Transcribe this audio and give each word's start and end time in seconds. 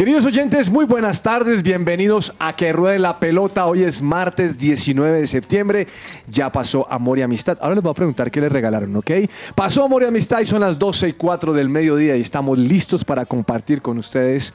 Queridos 0.00 0.24
oyentes, 0.24 0.70
muy 0.70 0.86
buenas 0.86 1.20
tardes, 1.20 1.62
bienvenidos 1.62 2.32
a 2.38 2.56
Que 2.56 2.72
Ruede 2.72 2.98
la 2.98 3.20
Pelota. 3.20 3.66
Hoy 3.66 3.82
es 3.82 4.00
martes 4.00 4.58
19 4.58 5.18
de 5.18 5.26
septiembre, 5.26 5.88
ya 6.26 6.50
pasó 6.50 6.90
Amor 6.90 7.18
y 7.18 7.22
Amistad. 7.22 7.58
Ahora 7.60 7.74
les 7.74 7.84
voy 7.84 7.90
a 7.90 7.94
preguntar 7.94 8.30
qué 8.30 8.40
les 8.40 8.50
regalaron, 8.50 8.96
¿ok? 8.96 9.10
Pasó 9.54 9.84
Amor 9.84 10.02
y 10.02 10.06
Amistad 10.06 10.40
y 10.40 10.46
son 10.46 10.62
las 10.62 10.78
12 10.78 11.10
y 11.10 11.12
4 11.12 11.52
del 11.52 11.68
mediodía 11.68 12.16
y 12.16 12.22
estamos 12.22 12.58
listos 12.58 13.04
para 13.04 13.26
compartir 13.26 13.82
con 13.82 13.98
ustedes 13.98 14.54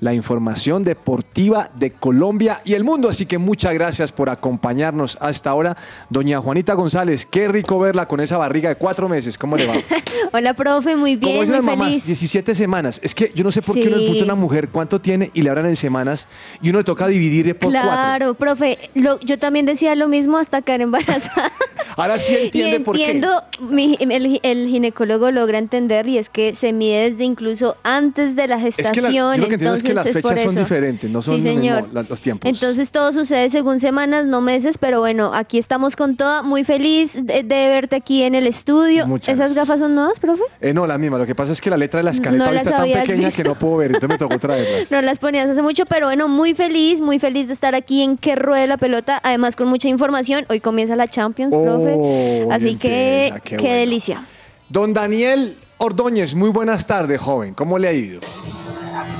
la 0.00 0.12
información 0.14 0.82
deportiva 0.84 1.70
de 1.74 1.90
Colombia 1.90 2.60
y 2.64 2.74
el 2.74 2.84
mundo. 2.84 3.08
Así 3.08 3.26
que 3.26 3.38
muchas 3.38 3.74
gracias 3.74 4.12
por 4.12 4.30
acompañarnos 4.30 5.18
hasta 5.20 5.50
ahora. 5.50 5.76
Doña 6.10 6.38
Juanita 6.40 6.74
González, 6.74 7.26
qué 7.26 7.48
rico 7.48 7.78
verla 7.78 8.06
con 8.06 8.20
esa 8.20 8.36
barriga 8.38 8.68
de 8.68 8.76
cuatro 8.76 9.08
meses. 9.08 9.38
¿Cómo 9.38 9.56
le 9.56 9.66
va? 9.66 9.74
Hola, 10.32 10.54
profe, 10.54 10.96
muy 10.96 11.16
bien, 11.16 11.32
dicen 11.32 11.46
muy 11.48 11.56
las 11.56 11.64
mamás, 11.64 11.88
feliz. 11.88 12.06
17 12.06 12.54
semanas. 12.54 13.00
Es 13.02 13.14
que 13.14 13.32
yo 13.34 13.44
no 13.44 13.52
sé 13.52 13.62
por 13.62 13.74
qué 13.74 13.82
uno 13.88 13.96
le 13.96 14.02
pregunta 14.02 14.22
a 14.22 14.24
una 14.24 14.34
mujer 14.34 14.68
cuánto 14.68 15.00
tiene 15.00 15.30
y 15.34 15.42
le 15.42 15.50
hablan 15.50 15.66
en 15.66 15.76
semanas 15.76 16.26
y 16.62 16.70
uno 16.70 16.78
le 16.78 16.84
toca 16.84 17.06
dividir 17.06 17.56
por 17.56 17.72
cuatro. 17.72 17.90
Claro, 17.90 18.34
profe, 18.34 18.78
lo- 18.94 19.20
yo 19.20 19.38
también 19.38 19.66
decía 19.66 19.94
lo 19.94 20.08
mismo 20.08 20.38
hasta 20.38 20.62
caer 20.62 20.80
embarazada. 20.82 21.52
Ahora 21.96 22.18
sí 22.18 22.34
entiende 22.34 22.76
y 22.76 22.78
por 22.80 22.96
qué. 22.96 23.04
entiendo, 23.04 23.42
mi- 23.60 23.96
el, 24.00 24.40
el 24.42 24.68
ginecólogo 24.68 25.30
logra 25.30 25.58
entender 25.58 26.08
y 26.08 26.18
es 26.18 26.28
que 26.28 26.54
se 26.54 26.72
mide 26.72 27.10
desde 27.10 27.24
incluso 27.24 27.76
antes 27.84 28.34
de 28.36 28.48
la 28.48 28.56
que 28.56 28.62
la- 28.62 28.70
gestación. 28.70 29.12
yo 29.14 29.36
lo 29.36 29.48
que 29.48 29.54
entiendo 29.54 29.74
es 29.88 29.90
que 29.90 29.94
las 29.94 30.06
entonces 30.06 30.30
fechas 30.36 30.52
son 30.54 30.62
diferentes, 30.62 31.10
no 31.10 31.22
son 31.22 31.40
sí, 31.40 31.48
lo 31.48 31.54
mismo 31.54 31.74
señor. 31.76 31.88
la- 31.92 32.02
los 32.02 32.20
tiempos. 32.20 32.50
Entonces 32.50 32.90
todo 32.92 33.12
sucede 33.12 33.50
según 33.50 33.80
semanas, 33.80 34.26
no 34.26 34.40
meses, 34.40 34.78
pero 34.78 35.00
bueno, 35.00 35.32
aquí 35.34 35.58
estamos 35.58 35.96
con 35.96 36.16
toda, 36.16 36.42
muy 36.42 36.64
feliz 36.64 37.14
de, 37.24 37.42
de 37.42 37.68
verte 37.68 37.96
aquí 37.96 38.22
en 38.22 38.34
el 38.34 38.46
estudio. 38.46 39.06
Muchas 39.06 39.34
¿Esas 39.34 39.54
gracias. 39.54 39.68
gafas 39.68 39.80
son 39.80 39.94
nuevas, 39.94 40.18
profe? 40.20 40.42
Eh, 40.60 40.72
no, 40.74 40.86
la 40.86 40.98
misma. 40.98 41.18
Lo 41.18 41.26
que 41.26 41.34
pasa 41.34 41.52
es 41.52 41.60
que 41.60 41.70
la 41.70 41.76
letra 41.76 41.98
de 41.98 42.04
la 42.04 42.10
escaleta 42.10 42.50
No 42.50 42.56
está 42.56 42.70
tan 42.78 42.84
pequeña 42.86 43.06
que 43.06 43.24
visto. 43.24 43.42
no 43.44 43.54
puedo 43.54 43.76
ver, 43.78 43.88
entonces 43.94 44.08
me 44.10 44.18
tocó 44.18 44.38
traerlas. 44.38 44.90
No 44.90 45.00
las 45.02 45.18
ponías 45.18 45.48
hace 45.48 45.62
mucho, 45.62 45.84
pero 45.86 46.06
bueno, 46.06 46.28
muy 46.28 46.54
feliz, 46.54 47.00
muy 47.00 47.18
feliz 47.18 47.46
de 47.48 47.52
estar 47.52 47.74
aquí 47.74 48.02
en 48.02 48.16
Que 48.16 48.36
Ruede 48.36 48.66
la 48.66 48.76
Pelota, 48.76 49.20
además 49.22 49.56
con 49.56 49.68
mucha 49.68 49.88
información. 49.88 50.44
Hoy 50.48 50.60
comienza 50.60 50.96
la 50.96 51.08
Champions, 51.08 51.54
Oh, 51.56 51.62
profe. 51.64 52.52
Así 52.54 52.76
que, 52.76 53.28
piensa, 53.30 53.40
qué, 53.40 53.56
qué 53.56 53.62
bueno. 53.62 53.78
delicia. 53.80 54.26
Don 54.68 54.92
Daniel 54.92 55.56
Ordóñez, 55.78 56.34
muy 56.34 56.50
buenas 56.50 56.86
tardes, 56.86 57.20
joven. 57.20 57.52
¿Cómo 57.54 57.78
le 57.78 57.88
ha 57.88 57.92
ido? 57.92 58.20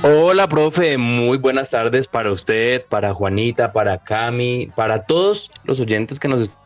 Hola, 0.03 0.49
profe. 0.49 0.99
Muy 0.99 1.39
buenas 1.39 1.71
tardes 1.71 2.09
para 2.09 2.31
usted, 2.31 2.85
para 2.85 3.15
Juanita, 3.15 3.73
para 3.73 3.99
Cami, 3.99 4.69
para 4.77 5.05
todos 5.05 5.51
los 5.65 5.81
oyentes 5.81 6.19
que 6.19 6.29
nos 6.29 6.41
están 6.41 6.65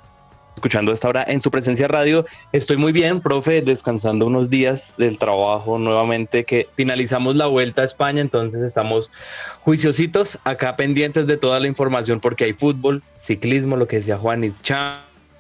escuchando 0.57 0.93
esta 0.93 1.09
hora 1.09 1.25
en 1.27 1.41
su 1.41 1.51
presencia 1.51 1.87
radio. 1.87 2.27
Estoy 2.51 2.77
muy 2.77 2.91
bien, 2.91 3.21
profe, 3.21 3.63
descansando 3.63 4.27
unos 4.27 4.51
días 4.51 4.97
del 4.99 5.19
trabajo 5.19 5.79
nuevamente 5.79 6.45
que 6.45 6.67
finalizamos 6.75 7.37
la 7.37 7.47
vuelta 7.47 7.83
a 7.83 7.85
España, 7.85 8.21
entonces 8.21 8.61
estamos 8.63 9.13
juiciositos 9.61 10.39
acá 10.43 10.75
pendientes 10.75 11.29
de 11.29 11.37
toda 11.37 11.61
la 11.61 11.69
información 11.69 12.19
porque 12.19 12.43
hay 12.45 12.55
fútbol, 12.55 13.03
ciclismo, 13.21 13.77
lo 13.77 13.87
que 13.87 13.99
decía 13.99 14.19
Juan, 14.19 14.43
it's 14.43 14.61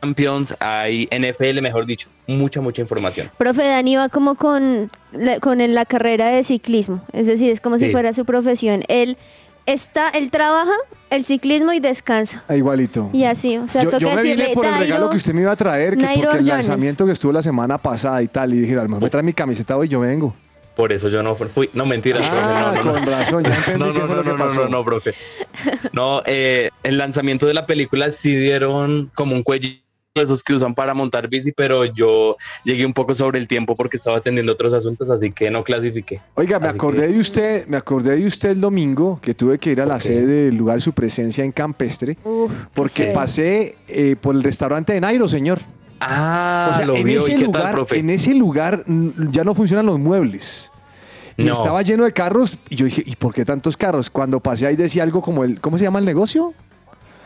Champions, 0.00 0.54
hay 0.60 1.08
NFL, 1.10 1.60
mejor 1.60 1.86
dicho, 1.86 2.08
mucha, 2.26 2.60
mucha 2.60 2.80
información. 2.82 3.30
Profe 3.36 3.66
Dani 3.66 3.96
va 3.96 4.08
como 4.08 4.34
con 4.36 4.90
la, 5.12 5.40
con 5.40 5.58
la 5.74 5.84
carrera 5.84 6.28
de 6.28 6.44
ciclismo, 6.44 7.02
es 7.12 7.26
decir, 7.26 7.50
es 7.50 7.60
como 7.60 7.78
si 7.78 7.90
fuera 7.90 8.12
su 8.12 8.24
profesión. 8.24 8.84
Él 8.88 9.16
está, 9.66 10.08
él 10.10 10.30
trabaja 10.30 10.72
el 11.10 11.24
ciclismo 11.24 11.72
y 11.72 11.80
descansa. 11.80 12.42
Ah, 12.48 12.54
igualito. 12.56 13.10
Y 13.12 13.24
así, 13.24 13.58
o 13.58 13.66
sea, 13.68 13.82
yo, 13.82 13.90
toca 13.90 13.98
yo 13.98 14.08
me 14.14 14.22
vine 14.22 14.36
decirle, 14.36 14.54
por 14.54 14.66
el 14.66 14.74
regalo 14.78 15.06
Nairo- 15.06 15.10
que 15.10 15.16
usted 15.16 15.34
me 15.34 15.42
iba 15.42 15.52
a 15.52 15.56
traer, 15.56 15.96
que 15.96 16.02
Nairo 16.04 16.22
porque 16.30 16.38
el 16.38 16.44
Jones. 16.50 16.68
lanzamiento 16.68 17.04
que 17.06 17.12
estuvo 17.12 17.32
la 17.32 17.42
semana 17.42 17.76
pasada 17.78 18.22
y 18.22 18.28
tal, 18.28 18.54
y 18.54 18.60
dije, 18.60 18.74
a 18.74 18.82
lo 18.82 18.88
mejor 18.88 19.02
me 19.02 19.10
trae 19.10 19.22
mi 19.22 19.32
camiseta 19.32 19.76
hoy, 19.76 19.88
yo 19.88 20.00
vengo. 20.00 20.34
Por 20.76 20.92
eso 20.92 21.08
yo 21.08 21.24
no 21.24 21.34
fui, 21.34 21.68
no 21.72 21.86
mentiras, 21.86 22.28
profe, 22.28 22.44
Ah, 22.44 22.72
no, 22.76 22.84
no, 22.84 22.84
no. 22.84 22.92
con 22.92 23.06
razón, 23.12 23.42
ya 23.42 23.56
entendí 23.56 23.78
No, 23.84 23.92
qué 23.92 23.98
no, 23.98 24.06
fue 24.06 24.14
no, 24.14 24.22
lo 24.22 24.22
que 24.22 24.30
no, 24.30 24.36
no, 24.38 24.54
no, 24.54 24.68
no, 24.68 24.84
profe. 24.84 25.14
No, 25.92 26.22
eh, 26.24 26.70
el 26.84 26.98
lanzamiento 26.98 27.46
de 27.46 27.54
la 27.54 27.66
película 27.66 28.12
sí 28.12 28.36
dieron 28.36 29.10
como 29.16 29.34
un 29.34 29.42
cuello 29.42 29.68
esos 30.20 30.42
que 30.42 30.54
usan 30.54 30.74
para 30.74 30.94
montar 30.94 31.28
bici, 31.28 31.52
pero 31.52 31.84
yo 31.84 32.36
llegué 32.64 32.84
un 32.86 32.92
poco 32.92 33.14
sobre 33.14 33.38
el 33.38 33.46
tiempo 33.48 33.76
porque 33.76 33.96
estaba 33.96 34.18
atendiendo 34.18 34.52
otros 34.52 34.74
asuntos, 34.74 35.08
así 35.10 35.30
que 35.32 35.50
no 35.50 35.62
clasifiqué. 35.64 36.20
Oiga, 36.34 36.58
me 36.58 36.68
Así 36.68 36.76
acordé 36.76 37.06
que- 37.06 37.12
de 37.14 37.18
usted, 37.20 37.66
me 37.66 37.76
acordé 37.76 38.16
de 38.16 38.26
usted 38.26 38.50
el 38.50 38.60
domingo 38.60 39.18
que 39.22 39.34
tuve 39.34 39.58
que 39.58 39.70
ir 39.72 39.80
a 39.80 39.86
la 39.86 40.00
sede 40.00 40.26
del 40.46 40.56
lugar 40.56 40.76
de 40.76 40.80
su 40.80 40.92
presencia 40.92 41.44
en 41.44 41.52
Campestre, 41.52 42.16
Uf, 42.24 42.50
porque 42.74 43.06
sí. 43.06 43.10
pasé 43.14 43.76
eh, 43.88 44.16
por 44.20 44.34
el 44.34 44.42
restaurante 44.42 44.92
de 44.92 45.00
Nairo, 45.00 45.28
señor. 45.28 45.58
Ah, 46.00 46.68
O 46.72 46.76
sea, 46.76 46.86
lo 46.86 46.94
en 46.94 47.08
ese 47.08 47.32
¿y 47.32 47.36
qué 47.36 47.44
lugar, 47.46 47.62
tal, 47.64 47.72
profe? 47.72 47.98
en 47.98 48.10
ese 48.10 48.32
lugar 48.34 48.84
ya 49.32 49.42
no 49.44 49.54
funcionan 49.54 49.84
los 49.86 49.98
muebles. 49.98 50.70
Y 51.36 51.44
No. 51.44 51.52
estaba 51.52 51.82
lleno 51.82 52.04
de 52.04 52.12
carros 52.12 52.58
y 52.68 52.76
yo 52.76 52.84
dije, 52.84 53.02
¿y 53.06 53.14
por 53.16 53.32
qué 53.32 53.44
tantos 53.44 53.76
carros? 53.76 54.10
Cuando 54.10 54.40
pasé 54.40 54.66
ahí 54.66 54.76
decía 54.76 55.02
algo 55.04 55.22
como 55.22 55.44
el, 55.44 55.60
¿cómo 55.60 55.78
se 55.78 55.84
llama 55.84 55.98
el 56.00 56.04
negocio? 56.04 56.52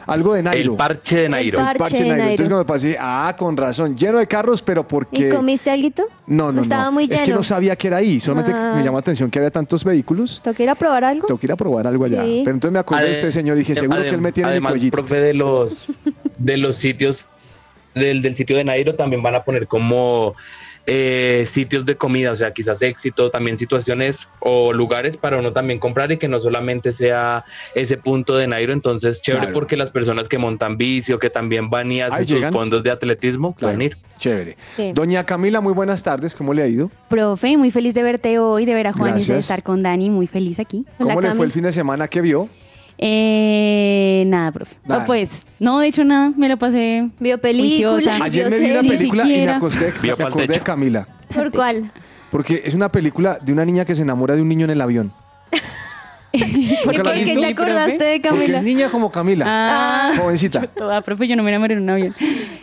Algo 0.07 0.35
de 0.35 0.43
Nairo. 0.43 0.73
El 0.73 0.77
parche 0.79 1.17
de 1.23 1.29
Nairo. 1.29 1.59
par- 1.59 1.77
Parche 1.79 1.97
de 2.03 2.09
Nairo. 2.09 2.23
Entonces 2.23 2.39
Nairo. 2.49 2.55
cuando 2.57 2.67
pasé, 2.67 2.97
ah, 3.01 3.35
con 3.39 3.57
razón, 3.57 3.97
lleno 3.97 4.19
de 4.19 4.27
carros, 4.27 4.63
pero 4.63 4.87
porque... 4.87 5.29
¿Y 5.29 5.31
comiste 5.31 5.71
algo? 5.71 5.91
No, 6.27 6.51
no, 6.53 6.63
Estaba 6.63 6.85
no. 6.87 6.93
muy 6.93 7.05
Es 7.05 7.21
que 7.21 7.27
lleno. 7.27 7.37
no 7.39 7.43
sabía 7.43 7.77
que 7.77 7.87
era 7.89 7.99
ahí, 7.99 8.19
solamente 8.21 8.53
Ah. 8.55 8.75
me 8.77 8.83
llamó 8.85 8.97
la 8.99 9.01
atención 9.01 9.31
que 9.31 9.39
había 9.39 9.51
tantos 9.51 9.85
vehículos. 9.85 10.41
¿Toca 10.43 10.63
ir 10.63 10.71
a 10.71 10.75
probar 10.75 11.05
algo? 11.05 11.27
Tengo 11.27 11.39
que 11.41 11.47
ir 11.47 11.53
a 11.53 11.57
probar 11.57 11.87
algo 11.87 12.05
allá. 12.05 12.23
Sí. 12.25 12.43
Pero 12.45 12.55
entonces 12.57 12.73
me 12.73 12.79
acordé 12.79 13.05
de 13.07 13.13
usted, 13.13 13.31
señor, 13.31 13.57
y 13.57 13.61
dije, 13.61 13.75
seguro 13.75 14.03
que 14.03 14.09
él 14.09 14.21
me 14.21 14.33
tiene 14.33 14.49
en 14.49 14.53
el 14.53 14.57
además, 14.59 14.73
cuellito. 14.73 14.97
profe, 14.97 15.17
de 15.21 15.35
los, 15.35 15.87
de 16.39 16.57
los 16.57 16.77
sitios, 16.77 17.29
del, 17.95 18.23
del 18.23 18.35
sitio 18.37 18.57
de 18.57 18.65
Nairo 18.65 18.95
también 18.95 19.23
van 19.23 19.35
a 19.35 19.43
poner 19.43 19.67
como 19.67 20.35
eh, 20.87 21.45
sitios 21.47 21.87
de 21.87 21.95
comida, 21.97 22.33
o 22.33 22.37
sea, 22.37 22.53
quizás 22.53 22.83
éxito, 22.83 23.31
también 23.31 23.57
situaciones 23.59 24.29
o 24.41 24.73
lugares 24.73 25.17
para 25.17 25.37
uno 25.39 25.53
también 25.53 25.79
comprar 25.79 26.11
y 26.11 26.17
que 26.17 26.27
no 26.29 26.41
solamente 26.41 26.93
sea 26.93 27.45
ese 27.75 27.97
punto 27.97 28.37
de 28.37 28.47
Nairo. 28.49 28.73
Entonces, 28.73 29.23
chévere 29.23 29.43
Claro. 29.47 29.55
porque 29.55 29.77
las 29.77 29.91
personas 29.91 30.29
que 30.29 30.39
montan 30.39 30.77
bici 30.77 31.13
o 31.13 31.19
que 31.19 31.31
también 31.31 31.71
van 31.71 31.93
y 31.93 32.01
hacen 32.01 32.19
Ahí 32.21 32.27
sus 32.27 32.37
llegan. 32.37 32.53
fondos 32.53 32.83
de 32.83 32.91
atletismo 32.91 33.55
Claro. 33.55 33.75
pueden 33.77 33.83
ir. 33.93 33.99
Chévere. 34.19 34.57
Sí. 34.77 34.93
Doña 34.93 35.25
Camila, 35.25 35.61
muy 35.61 35.73
buenas 35.73 36.03
tardes. 36.03 36.35
¿Cómo 36.35 36.55
le 36.55 36.63
ha 36.63 36.67
ido? 36.69 36.91
Profe, 37.09 37.57
muy 37.57 37.71
feliz 37.71 37.95
de 37.95 38.03
verte 38.03 38.39
hoy, 38.39 38.65
de 38.65 38.75
ver 38.75 38.87
a 38.89 38.93
Juan 38.93 39.19
y 39.21 39.25
de 39.25 39.39
estar 39.39 39.63
con 39.63 39.83
Dani, 39.83 40.11
muy 40.11 40.27
feliz 40.27 40.59
aquí. 40.61 40.85
Hola, 40.99 41.15
¿Cómo 41.15 41.21
le 41.21 41.27
Cami. 41.29 41.37
fue 41.39 41.47
el 41.47 41.53
fin 41.53 41.63
de 41.65 41.73
semana 41.73 42.07
que 42.09 42.21
vio? 42.21 42.49
Eh, 42.99 44.25
nada, 44.27 44.53
profe. 44.53 44.77
Nada. 44.87 45.03
Oh, 45.03 45.07
pues, 45.07 45.45
no, 45.59 45.81
de 45.81 45.89
hecho 45.89 46.05
nada, 46.05 46.33
me 46.37 46.49
lo 46.49 46.57
pasé. 46.57 47.09
Vio 47.19 47.39
películas, 47.39 47.93
Juiciosa. 47.95 48.25
Ayer 48.25 48.51
me 48.51 48.59
vi 48.59 48.71
una 48.71 48.81
película 48.83 49.25
y 49.29 49.43
me 49.45 49.51
acosté, 49.51 49.93
me 50.03 50.11
acordé 50.13 50.47
de. 50.47 50.61
Camila. 50.61 51.07
¿Por 51.35 51.51
cuál? 51.51 51.91
Porque 52.31 52.63
es 52.65 52.75
una 52.75 52.91
película 52.91 53.39
de 53.43 53.53
una 53.53 53.65
niña 53.65 53.85
que 53.85 53.95
se 53.95 54.03
enamora 54.03 54.35
de 54.37 54.43
un 54.43 54.49
niño 54.49 54.65
en 54.65 54.71
el 54.71 54.81
avión. 54.81 55.13
¿Y 56.35 56.39
¿Nunca 56.87 56.93
la 56.99 57.03
por 57.03 57.13
qué 57.13 57.35
te 57.37 57.47
acordaste 57.47 58.05
de 58.05 58.21
Porque 58.21 58.29
Camila? 58.39 58.59
es 58.59 58.65
niña 58.65 58.89
como 58.89 59.11
Camila. 59.13 59.45
Ah, 59.47 60.13
Jovencita. 60.17 60.61
yo 60.63 60.69
toda, 60.69 61.01
profe, 61.03 61.29
yo 61.29 61.37
no 61.37 61.43
me 61.43 61.51
enamoré 61.51 61.75
en 61.75 61.81
un 61.83 61.91
avión. 61.91 62.15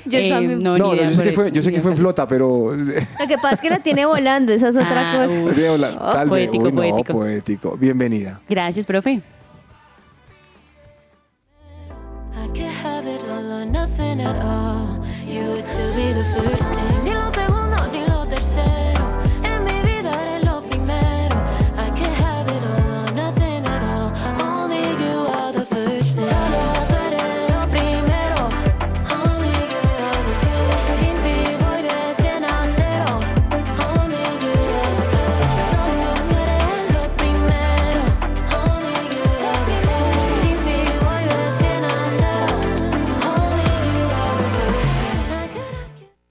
Yo 0.06 0.28
también. 0.30 0.64
no, 0.64 0.76
No, 0.78 0.96
yo 0.96 1.12
sé 1.12 1.22
que 1.22 1.34
fue, 1.34 1.52
yo 1.52 1.62
sé 1.62 1.72
que 1.72 1.80
fue 1.82 1.92
en 1.92 1.98
flota, 1.98 2.28
pero 2.28 2.76
Lo 2.76 3.28
que 3.28 3.36
pasa 3.38 3.56
es 3.56 3.62
que 3.62 3.70
la 3.70 3.78
tiene 3.80 4.06
volando, 4.08 4.52
esa 4.54 4.70
es 4.70 4.76
otra 4.76 5.12
Ah, 5.12 5.24
cosa. 5.26 5.38
uy. 5.38 5.78
La- 5.78 5.90
Oh, 6.02 6.12
tal 6.14 6.30
vez. 6.30 6.48
poético, 6.50 6.64
Uy, 6.64 6.72
no, 6.72 6.78
poético. 6.82 7.14
poético. 7.14 7.78
Bienvenida. 7.80 8.40
Gracias, 8.50 8.86
profe. 8.88 9.22
Nothing 13.66 14.22
at 14.22 14.42
all. 14.42 15.04
You 15.26 15.52
would 15.52 15.64
still 15.64 15.94
be 15.96 16.12
the 16.14 16.24
first 16.36 16.64
thing. 16.64 16.88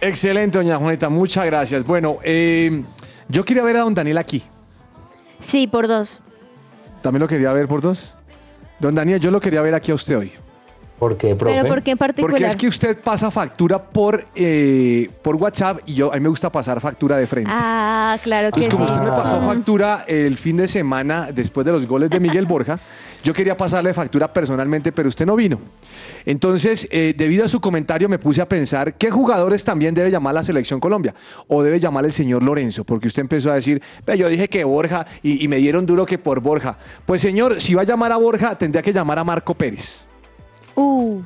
Excelente, 0.01 0.57
doña 0.57 0.77
Juanita, 0.77 1.09
muchas 1.09 1.45
gracias. 1.45 1.85
Bueno, 1.85 2.17
eh, 2.23 2.83
yo 3.27 3.45
quería 3.45 3.63
ver 3.63 3.77
a 3.77 3.81
don 3.81 3.93
Daniel 3.93 4.17
aquí. 4.17 4.41
Sí, 5.41 5.67
por 5.67 5.87
dos. 5.87 6.21
¿También 7.01 7.21
lo 7.21 7.27
quería 7.27 7.53
ver 7.53 7.67
por 7.67 7.81
dos? 7.81 8.15
Don 8.79 8.95
Daniel, 8.95 9.19
yo 9.19 9.31
lo 9.31 9.39
quería 9.39 9.61
ver 9.61 9.73
aquí 9.73 9.91
a 9.91 9.95
usted 9.95 10.17
hoy. 10.17 10.31
¿Por 10.99 11.17
qué, 11.17 11.35
profe? 11.35 11.55
Pero 11.55 11.67
¿por 11.67 11.83
qué 11.83 11.91
en 11.91 11.97
particular? 11.97 12.31
Porque 12.31 12.45
es 12.45 12.55
que 12.55 12.67
usted 12.67 12.97
pasa 12.97 13.29
factura 13.29 13.83
por, 13.83 14.27
eh, 14.33 15.09
por 15.21 15.35
WhatsApp 15.35 15.79
y 15.85 15.93
yo 15.93 16.11
a 16.11 16.15
mí 16.15 16.21
me 16.21 16.29
gusta 16.29 16.49
pasar 16.49 16.79
factura 16.79 17.17
de 17.17 17.27
frente. 17.27 17.51
Ah, 17.53 18.17
claro 18.23 18.49
que 18.51 18.63
Entonces, 18.63 18.73
como 18.73 18.87
sí. 18.87 18.93
usted 18.93 19.05
me 19.05 19.11
pasó 19.11 19.41
factura 19.41 20.05
el 20.07 20.37
fin 20.37 20.57
de 20.57 20.69
semana 20.69 21.29
después 21.33 21.65
de 21.65 21.73
los 21.73 21.85
goles 21.85 22.09
de 22.09 22.19
Miguel 22.19 22.45
Borja, 22.45 22.79
yo 23.25 23.33
quería 23.33 23.57
pasarle 23.57 23.91
factura 23.91 24.31
personalmente, 24.31 24.91
pero 24.91 25.09
usted 25.09 25.25
no 25.25 25.35
vino. 25.35 25.59
Entonces, 26.27 26.87
eh, 26.91 27.15
debido 27.17 27.43
a 27.43 27.47
su 27.47 27.59
comentario, 27.59 28.07
me 28.07 28.19
puse 28.19 28.39
a 28.39 28.47
pensar 28.47 28.93
qué 28.93 29.09
jugadores 29.09 29.63
también 29.63 29.95
debe 29.95 30.11
llamar 30.11 30.35
la 30.35 30.43
selección 30.43 30.79
Colombia 30.79 31.15
o 31.47 31.63
debe 31.63 31.79
llamar 31.79 32.05
el 32.05 32.11
señor 32.11 32.43
Lorenzo, 32.43 32.83
porque 32.83 33.07
usted 33.07 33.21
empezó 33.23 33.51
a 33.51 33.55
decir, 33.55 33.81
"Ve, 34.05 34.15
yo 34.15 34.29
dije 34.29 34.47
que 34.47 34.63
Borja 34.63 35.07
y, 35.23 35.43
y 35.43 35.47
me 35.47 35.57
dieron 35.57 35.87
duro 35.87 36.05
que 36.05 36.19
por 36.19 36.39
Borja. 36.39 36.77
Pues 37.07 37.19
señor, 37.19 37.59
si 37.59 37.73
va 37.73 37.81
a 37.81 37.85
llamar 37.85 38.11
a 38.11 38.17
Borja, 38.17 38.55
tendría 38.55 38.83
que 38.83 38.93
llamar 38.93 39.17
a 39.17 39.23
Marco 39.23 39.55
Pérez. 39.55 40.01
Uh, 40.75 41.21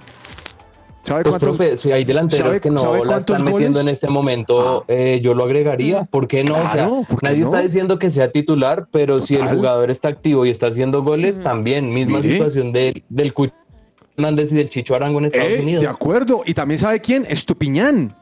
¿Sabe 1.01 1.23
Pues, 1.23 1.31
cuántos- 1.37 1.57
profe, 1.57 1.77
si 1.77 1.91
hay 1.91 2.03
delanteros 2.05 2.57
sabe- 2.57 2.61
que 2.61 2.69
no 2.69 3.03
la 3.05 3.17
están 3.17 3.43
metiendo 3.43 3.79
en 3.79 3.87
este 3.89 4.07
momento, 4.09 4.85
eh, 4.87 5.19
yo 5.23 5.33
lo 5.33 5.45
agregaría. 5.45 6.03
¿Por 6.03 6.27
qué 6.27 6.43
no? 6.43 6.55
o 6.57 6.61
sea, 6.61 6.71
Claro, 6.71 7.03
¿por 7.09 7.19
qué 7.19 7.27
nadie 7.27 7.39
no? 7.39 7.45
está 7.45 7.61
diciendo 7.61 7.97
que 7.97 8.09
sea 8.09 8.31
titular, 8.31 8.87
pero 8.91 9.19
si 9.21 9.35
el 9.35 9.47
jugador 9.47 9.89
está 9.91 10.09
activo 10.09 10.45
y 10.45 10.49
está 10.49 10.67
haciendo 10.67 11.01
goles, 11.01 11.41
también. 11.41 11.91
Misma 11.93 12.17
Mire. 12.19 12.33
situación 12.33 12.71
de- 12.73 13.03
del 13.09 13.33
Cucho 13.33 13.53
Hernández 14.17 14.51
y 14.51 14.55
del 14.57 14.69
Chicho 14.69 14.93
Arango 14.93 15.19
en 15.19 15.25
Estados 15.25 15.49
Eh, 15.49 15.59
Unidos. 15.61 15.81
de 15.81 15.87
acuerdo. 15.89 16.43
Y 16.45 16.53
también 16.53 16.77
sabe 16.77 16.99
quién, 16.99 17.25
Estupiñán. 17.27 18.15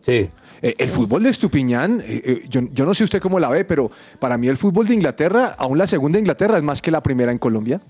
Sí. 0.00 0.30
Eh, 0.64 0.76
El 0.78 0.90
fútbol 0.90 1.24
de 1.24 1.30
Estupiñán, 1.30 2.02
yo, 2.48 2.60
yo 2.72 2.84
no 2.84 2.94
sé 2.94 3.02
usted 3.02 3.20
cómo 3.20 3.40
la 3.40 3.48
ve, 3.50 3.64
pero 3.64 3.90
para 4.20 4.38
mí 4.38 4.46
el 4.46 4.56
fútbol 4.56 4.86
de 4.86 4.94
Inglaterra, 4.94 5.56
aún 5.58 5.76
la 5.76 5.88
segunda 5.88 6.20
Inglaterra 6.20 6.56
es 6.56 6.62
más 6.62 6.80
que 6.80 6.92
la 6.92 7.02
primera 7.02 7.32
en 7.32 7.38
Colombia. 7.38 7.80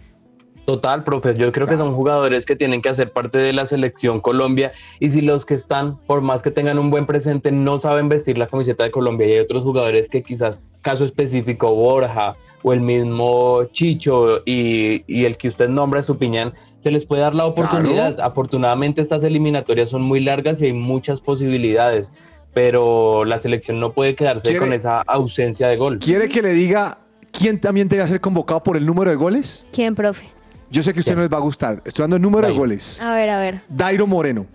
Total, 0.65 1.03
profe, 1.03 1.35
yo 1.37 1.51
creo 1.51 1.67
que 1.67 1.77
son 1.77 1.93
jugadores 1.93 2.47
que 2.47 2.55
tienen 2.55 2.83
que 2.83 2.89
hacer 2.89 3.11
parte 3.11 3.37
de 3.39 3.53
la 3.53 3.67
selección 3.67 4.21
Colombia 4.21 4.71
y 5.01 5.11
si 5.11 5.21
los 5.21 5.45
que 5.45 5.55
están, 5.55 5.99
por 6.07 6.23
más 6.23 6.41
que 6.43 6.53
tengan 6.53 6.79
un 6.79 6.89
buen 6.89 7.05
presente, 7.05 7.51
no 7.51 7.79
saben 7.79 8.09
vestir 8.09 8.39
la 8.39 8.47
camiseta 8.47 8.85
de 8.85 8.93
Colombia 8.93 9.27
y 9.27 9.33
hay 9.33 9.39
otros 9.41 9.65
jugadores 9.65 10.09
que 10.09 10.23
quizás, 10.23 10.63
caso 10.81 11.05
específico, 11.05 11.75
Borja 11.75 12.37
o 12.63 12.73
el 12.73 12.81
mismo 12.81 13.65
Chicho 13.73 14.43
y, 14.47 15.03
y 15.13 15.25
el 15.25 15.37
que 15.37 15.49
usted 15.49 15.69
nombra, 15.69 16.01
Supiñán, 16.05 16.53
se 16.79 16.93
les 16.93 17.07
puede 17.07 17.23
dar 17.23 17.35
la 17.35 17.47
oportunidad. 17.47 18.21
Afortunadamente 18.21 19.03
estas 19.03 19.25
eliminatorias 19.25 19.91
son 19.91 20.03
muy 20.03 20.21
largas 20.21 20.63
y 20.63 20.67
hay 20.67 20.73
muchas 20.75 21.21
posibilidades, 21.21 22.13
pero 22.55 23.25
la 23.25 23.39
selección 23.39 23.81
no 23.81 23.93
puede 23.93 24.15
quedarse 24.15 24.45
¿Quiere- 24.47 24.61
con 24.61 24.73
esa 24.73 25.01
ausencia 25.03 25.67
de 25.67 25.77
gol. 25.77 25.99
¿Quiere 25.99 26.29
que 26.29 26.41
le 26.41 26.53
diga 26.53 26.99
quién 27.33 27.61
también 27.61 27.89
debe 27.89 28.07
ser 28.07 28.21
convocado 28.21 28.63
por 28.63 28.77
el 28.77 28.87
número 28.87 29.11
de 29.11 29.17
goles? 29.17 29.67
¿Quién, 29.73 29.97
profe? 29.97 30.23
Yo 30.73 30.83
sé 30.83 30.93
que 30.93 30.99
a 30.99 31.03
usted 31.03 31.15
no 31.15 31.21
les 31.21 31.31
va 31.33 31.37
a 31.37 31.41
gustar. 31.41 31.83
Estoy 31.85 32.03
dando 32.05 32.17
el 32.17 32.23
número 32.23 32.47
de 32.49 32.55
goles. 32.55 33.01
A 33.01 33.13
ver, 33.15 33.29
a 33.29 33.39
ver. 33.39 33.61
Dairo 33.69 34.07
Moreno. 34.07 34.47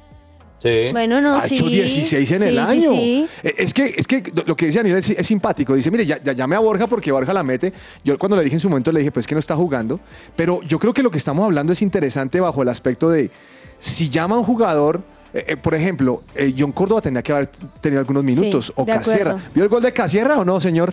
Sí. 0.59 0.89
Bueno, 0.91 1.21
no, 1.21 1.35
ha 1.35 1.47
sí. 1.47 1.53
hecho 1.53 1.67
16 1.67 2.31
en 2.31 2.41
el 2.43 2.51
Sí, 2.53 2.57
año. 2.57 2.89
sí. 2.89 3.27
Eh, 3.43 3.53
Es 3.59 3.73
que, 3.75 3.93
es 3.95 4.07
que 4.07 4.33
lo 4.45 4.55
que 4.55 4.65
dice 4.65 4.79
Daniel 4.79 4.97
es, 4.97 5.09
es 5.11 5.27
simpático. 5.27 5.75
Dice, 5.75 5.91
mire, 5.91 6.03
ya, 6.05 6.21
ya 6.21 6.33
llamé 6.33 6.55
a 6.55 6.59
Borja 6.59 6.87
porque 6.87 7.11
Borja 7.11 7.31
la 7.31 7.43
mete. 7.43 7.71
Yo 8.03 8.17
cuando 8.17 8.35
le 8.35 8.43
dije 8.43 8.55
en 8.55 8.59
su 8.59 8.67
momento 8.67 8.91
le 8.91 8.99
dije, 9.01 9.11
pues 9.11 9.27
que 9.27 9.35
no 9.35 9.39
está 9.39 9.55
jugando. 9.55 9.99
Pero 10.35 10.61
yo 10.63 10.79
creo 10.79 10.93
que 10.93 11.03
lo 11.03 11.11
que 11.11 11.19
estamos 11.19 11.45
hablando 11.45 11.71
es 11.73 11.81
interesante 11.83 12.39
bajo 12.39 12.63
el 12.63 12.69
aspecto 12.69 13.09
de 13.11 13.29
si 13.77 14.09
llama 14.09 14.35
a 14.35 14.39
un 14.39 14.45
jugador, 14.45 15.03
eh, 15.31 15.45
eh, 15.49 15.57
por 15.57 15.75
ejemplo, 15.75 16.23
eh, 16.33 16.51
John 16.57 16.71
Córdoba 16.71 17.01
tenía 17.01 17.21
que 17.21 17.31
haber 17.33 17.45
tenido 17.79 17.99
algunos 17.99 18.23
minutos. 18.23 18.73
o 18.75 18.83
Casierra. 18.83 19.37
¿Vio 19.53 19.63
el 19.63 19.69
gol 19.69 19.83
de 19.83 19.93
Casierra 19.93 20.39
o 20.39 20.43
no, 20.43 20.59
señor? 20.59 20.91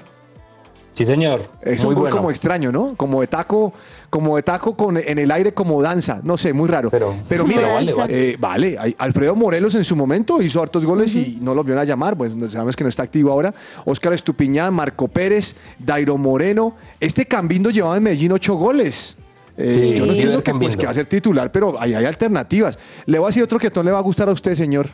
Sí, 0.94 1.04
señor. 1.04 1.42
Es 1.60 1.82
Muy 1.84 1.90
un 1.90 1.94
gol 1.96 2.02
bueno. 2.04 2.16
como 2.16 2.30
extraño, 2.30 2.70
¿no? 2.72 2.94
Como 2.96 3.20
de 3.20 3.26
taco, 3.26 3.72
como 4.10 4.36
de 4.36 4.42
taco 4.44 4.76
con, 4.76 4.96
en 4.96 5.18
el 5.18 5.30
aire 5.32 5.52
como 5.52 5.82
danza. 5.82 6.20
No 6.22 6.36
sé, 6.38 6.52
muy 6.52 6.68
raro. 6.68 6.88
Pero- 6.90 7.12
mire, 7.44 7.60
pero 7.60 7.74
vale, 7.74 7.92
vale. 7.92 8.30
eh, 8.30 8.36
vale, 8.38 8.78
Alfredo 8.98 9.34
Morelos 9.34 9.74
en 9.74 9.82
su 9.84 9.96
momento 9.96 10.40
hizo 10.40 10.62
hartos 10.62 10.86
goles 10.86 11.14
y 11.16 11.38
no 11.42 11.52
lo 11.52 11.64
vieron 11.64 11.82
a 11.82 11.84
llamar, 11.84 12.16
pues 12.16 12.32
sabemos 12.50 12.76
que 12.76 12.84
no 12.84 12.88
está 12.90 13.02
activo 13.02 13.32
ahora. 13.32 13.52
Óscar 13.84 14.12
Estupiñán, 14.12 14.72
Marco 14.72 15.08
Pérez, 15.08 15.56
Dairo 15.80 16.16
Moreno. 16.16 16.76
Este 17.00 17.26
Cambindo 17.26 17.70
llevaba 17.70 17.96
en 17.96 18.02
Medellín 18.04 18.30
ocho 18.32 18.54
goles. 18.54 19.16
Eh, 19.56 19.74
Sí, 19.74 19.94
yo 19.94 20.06
no 20.06 20.12
entiendo 20.12 20.42
que, 20.42 20.52
pues, 20.54 20.76
que 20.76 20.84
va 20.84 20.90
a 20.92 20.94
ser 20.94 21.06
titular, 21.06 21.50
pero 21.52 21.80
ahí 21.80 21.94
hay 21.94 22.04
alternativas. 22.04 22.78
Le 23.06 23.18
voy 23.18 23.26
a 23.26 23.28
decir 23.28 23.42
otro 23.42 23.58
que 23.58 23.70
no 23.74 23.82
le 23.82 23.90
va 23.92 23.98
a 23.98 24.02
gustar 24.02 24.28
a 24.28 24.32
usted, 24.32 24.54
señor. 24.54 24.90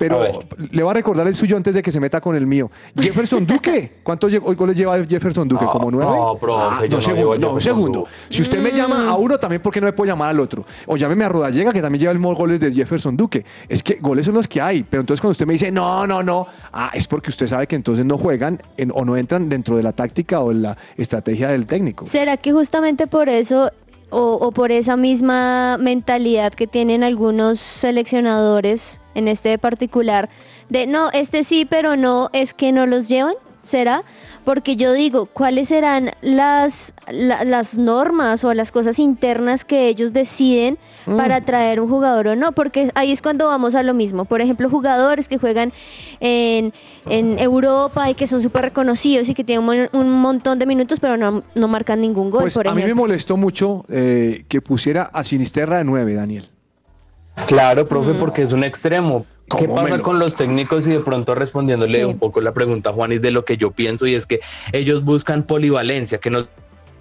Pero 0.00 0.24
le 0.70 0.82
voy 0.82 0.90
a 0.90 0.94
recordar 0.94 1.26
el 1.28 1.34
suyo 1.34 1.58
antes 1.58 1.74
de 1.74 1.82
que 1.82 1.90
se 1.90 2.00
meta 2.00 2.22
con 2.22 2.34
el 2.34 2.46
mío. 2.46 2.70
Jefferson 2.98 3.46
Duque. 3.46 3.98
¿Cuántos 4.02 4.32
goles 4.40 4.74
lleva 4.74 5.04
Jefferson 5.04 5.46
Duque? 5.46 5.66
No, 5.66 5.70
¿Como 5.70 5.90
nueve? 5.90 6.10
no, 6.10 6.36
profe, 6.38 6.88
yo 6.88 6.96
no 6.96 7.00
segundo, 7.02 7.38
no, 7.38 7.52
un 7.52 7.60
segundo. 7.60 7.98
Duque. 8.00 8.10
Si 8.30 8.40
usted 8.40 8.58
me 8.62 8.72
llama 8.72 9.10
a 9.10 9.14
uno, 9.16 9.38
también 9.38 9.60
porque 9.60 9.78
no 9.78 9.86
me 9.86 9.92
puedo 9.92 10.10
llamar 10.10 10.30
al 10.30 10.40
otro. 10.40 10.64
O 10.86 10.96
llámeme 10.96 11.26
a 11.26 11.28
Rodallega, 11.28 11.70
que 11.70 11.82
también 11.82 12.00
lleva 12.00 12.12
el 12.12 12.18
mismo 12.18 12.34
goles 12.34 12.58
de 12.60 12.72
Jefferson 12.72 13.14
Duque. 13.14 13.44
Es 13.68 13.82
que 13.82 13.96
goles 14.00 14.24
son 14.24 14.34
los 14.36 14.48
que 14.48 14.58
hay. 14.62 14.84
Pero 14.84 15.02
entonces 15.02 15.20
cuando 15.20 15.32
usted 15.32 15.46
me 15.46 15.52
dice, 15.52 15.70
no, 15.70 16.06
no, 16.06 16.22
no, 16.22 16.46
ah, 16.72 16.90
es 16.94 17.06
porque 17.06 17.28
usted 17.28 17.46
sabe 17.46 17.66
que 17.66 17.76
entonces 17.76 18.06
no 18.06 18.16
juegan 18.16 18.58
en- 18.78 18.90
o 18.94 19.04
no 19.04 19.18
entran 19.18 19.50
dentro 19.50 19.76
de 19.76 19.82
la 19.82 19.92
táctica 19.92 20.40
o 20.40 20.50
en 20.50 20.62
la 20.62 20.78
estrategia 20.96 21.48
del 21.48 21.66
técnico. 21.66 22.06
¿Será 22.06 22.38
que 22.38 22.52
justamente 22.52 23.06
por 23.06 23.28
eso 23.28 23.70
o, 24.10 24.50
por 24.52 24.72
esa 24.72 24.96
misma 24.96 25.76
mentalidad 25.78 26.52
que 26.52 26.66
tienen 26.66 27.02
algunos 27.02 27.58
seleccionadores 27.58 29.00
en 29.14 29.28
este 29.28 29.56
particular 29.58 30.28
de 30.68 30.86
no, 30.86 31.10
este 31.12 31.44
sí, 31.44 31.64
pero 31.64 31.96
no, 31.96 32.30
es 32.32 32.54
que 32.54 32.72
no 32.72 32.86
los 32.86 33.08
llevan? 33.08 33.34
¿Será? 33.58 34.02
Porque 34.44 34.76
yo 34.76 34.92
digo, 34.94 35.26
¿cuáles 35.26 35.68
serán 35.68 36.10
las, 36.22 36.94
la- 37.10 37.44
las 37.44 37.78
normas 37.78 38.42
o 38.44 38.52
las 38.54 38.72
cosas 38.72 38.98
internas 38.98 39.64
que 39.64 39.88
ellos 39.88 40.12
deciden 40.12 40.78
para 41.04 41.40
traer 41.42 41.80
un 41.80 41.88
jugador 41.88 42.28
o 42.28 42.36
no? 42.36 42.52
Porque 42.52 42.90
ahí 42.94 43.12
es 43.12 43.20
cuando 43.22 43.46
vamos 43.46 43.74
a 43.74 43.82
lo 43.82 43.92
mismo. 43.94 44.24
Por 44.24 44.40
ejemplo, 44.40 44.70
jugadores 44.70 45.28
que 45.28 45.38
juegan 45.38 45.72
en, 46.20 46.72
en 47.08 47.38
Europa 47.38 48.08
y 48.10 48.14
que 48.14 48.26
son 48.26 48.40
súper 48.40 48.62
reconocidos 48.62 49.28
y 49.28 49.34
que 49.34 49.44
tienen 49.44 49.68
un, 49.68 49.76
mon- 49.76 49.88
un 49.92 50.10
montón 50.20 50.58
de 50.58 50.66
minutos, 50.66 51.00
pero 51.00 51.16
no, 51.16 51.42
no 51.54 51.68
marcan 51.68 52.00
ningún 52.00 52.30
gol, 52.30 52.40
Pues 52.42 52.54
por 52.54 52.66
a 52.66 52.70
mí 52.70 52.76
me 52.76 52.82
ejemplo. 52.82 53.02
molestó 53.04 53.36
mucho 53.36 53.84
eh, 53.88 54.44
que 54.48 54.60
pusiera 54.62 55.02
a 55.02 55.22
Sinisterra 55.22 55.78
de 55.78 55.84
nueve, 55.84 56.14
Daniel. 56.14 56.48
Claro, 57.46 57.86
profe, 57.88 58.14
porque 58.14 58.42
es 58.42 58.52
un 58.52 58.64
extremo. 58.64 59.24
¿Qué 59.58 59.66
¿Cómo 59.66 59.76
me 59.76 59.82
pasa 59.82 59.96
lo- 59.98 60.02
con 60.02 60.18
los 60.18 60.36
técnicos 60.36 60.86
y 60.86 60.90
de 60.90 61.00
pronto 61.00 61.34
respondiéndole 61.34 61.92
Sí. 61.98 62.04
un 62.04 62.18
poco 62.18 62.40
la 62.40 62.52
pregunta 62.52 62.90
a 62.90 62.92
Juanis 62.92 63.20
de 63.20 63.30
lo 63.32 63.44
que 63.44 63.56
yo 63.56 63.70
pienso 63.72 64.06
y 64.06 64.14
es 64.14 64.26
que 64.26 64.40
ellos 64.72 65.04
buscan 65.04 65.42
polivalencia, 65.42 66.18
que 66.18 66.30
no 66.30 66.46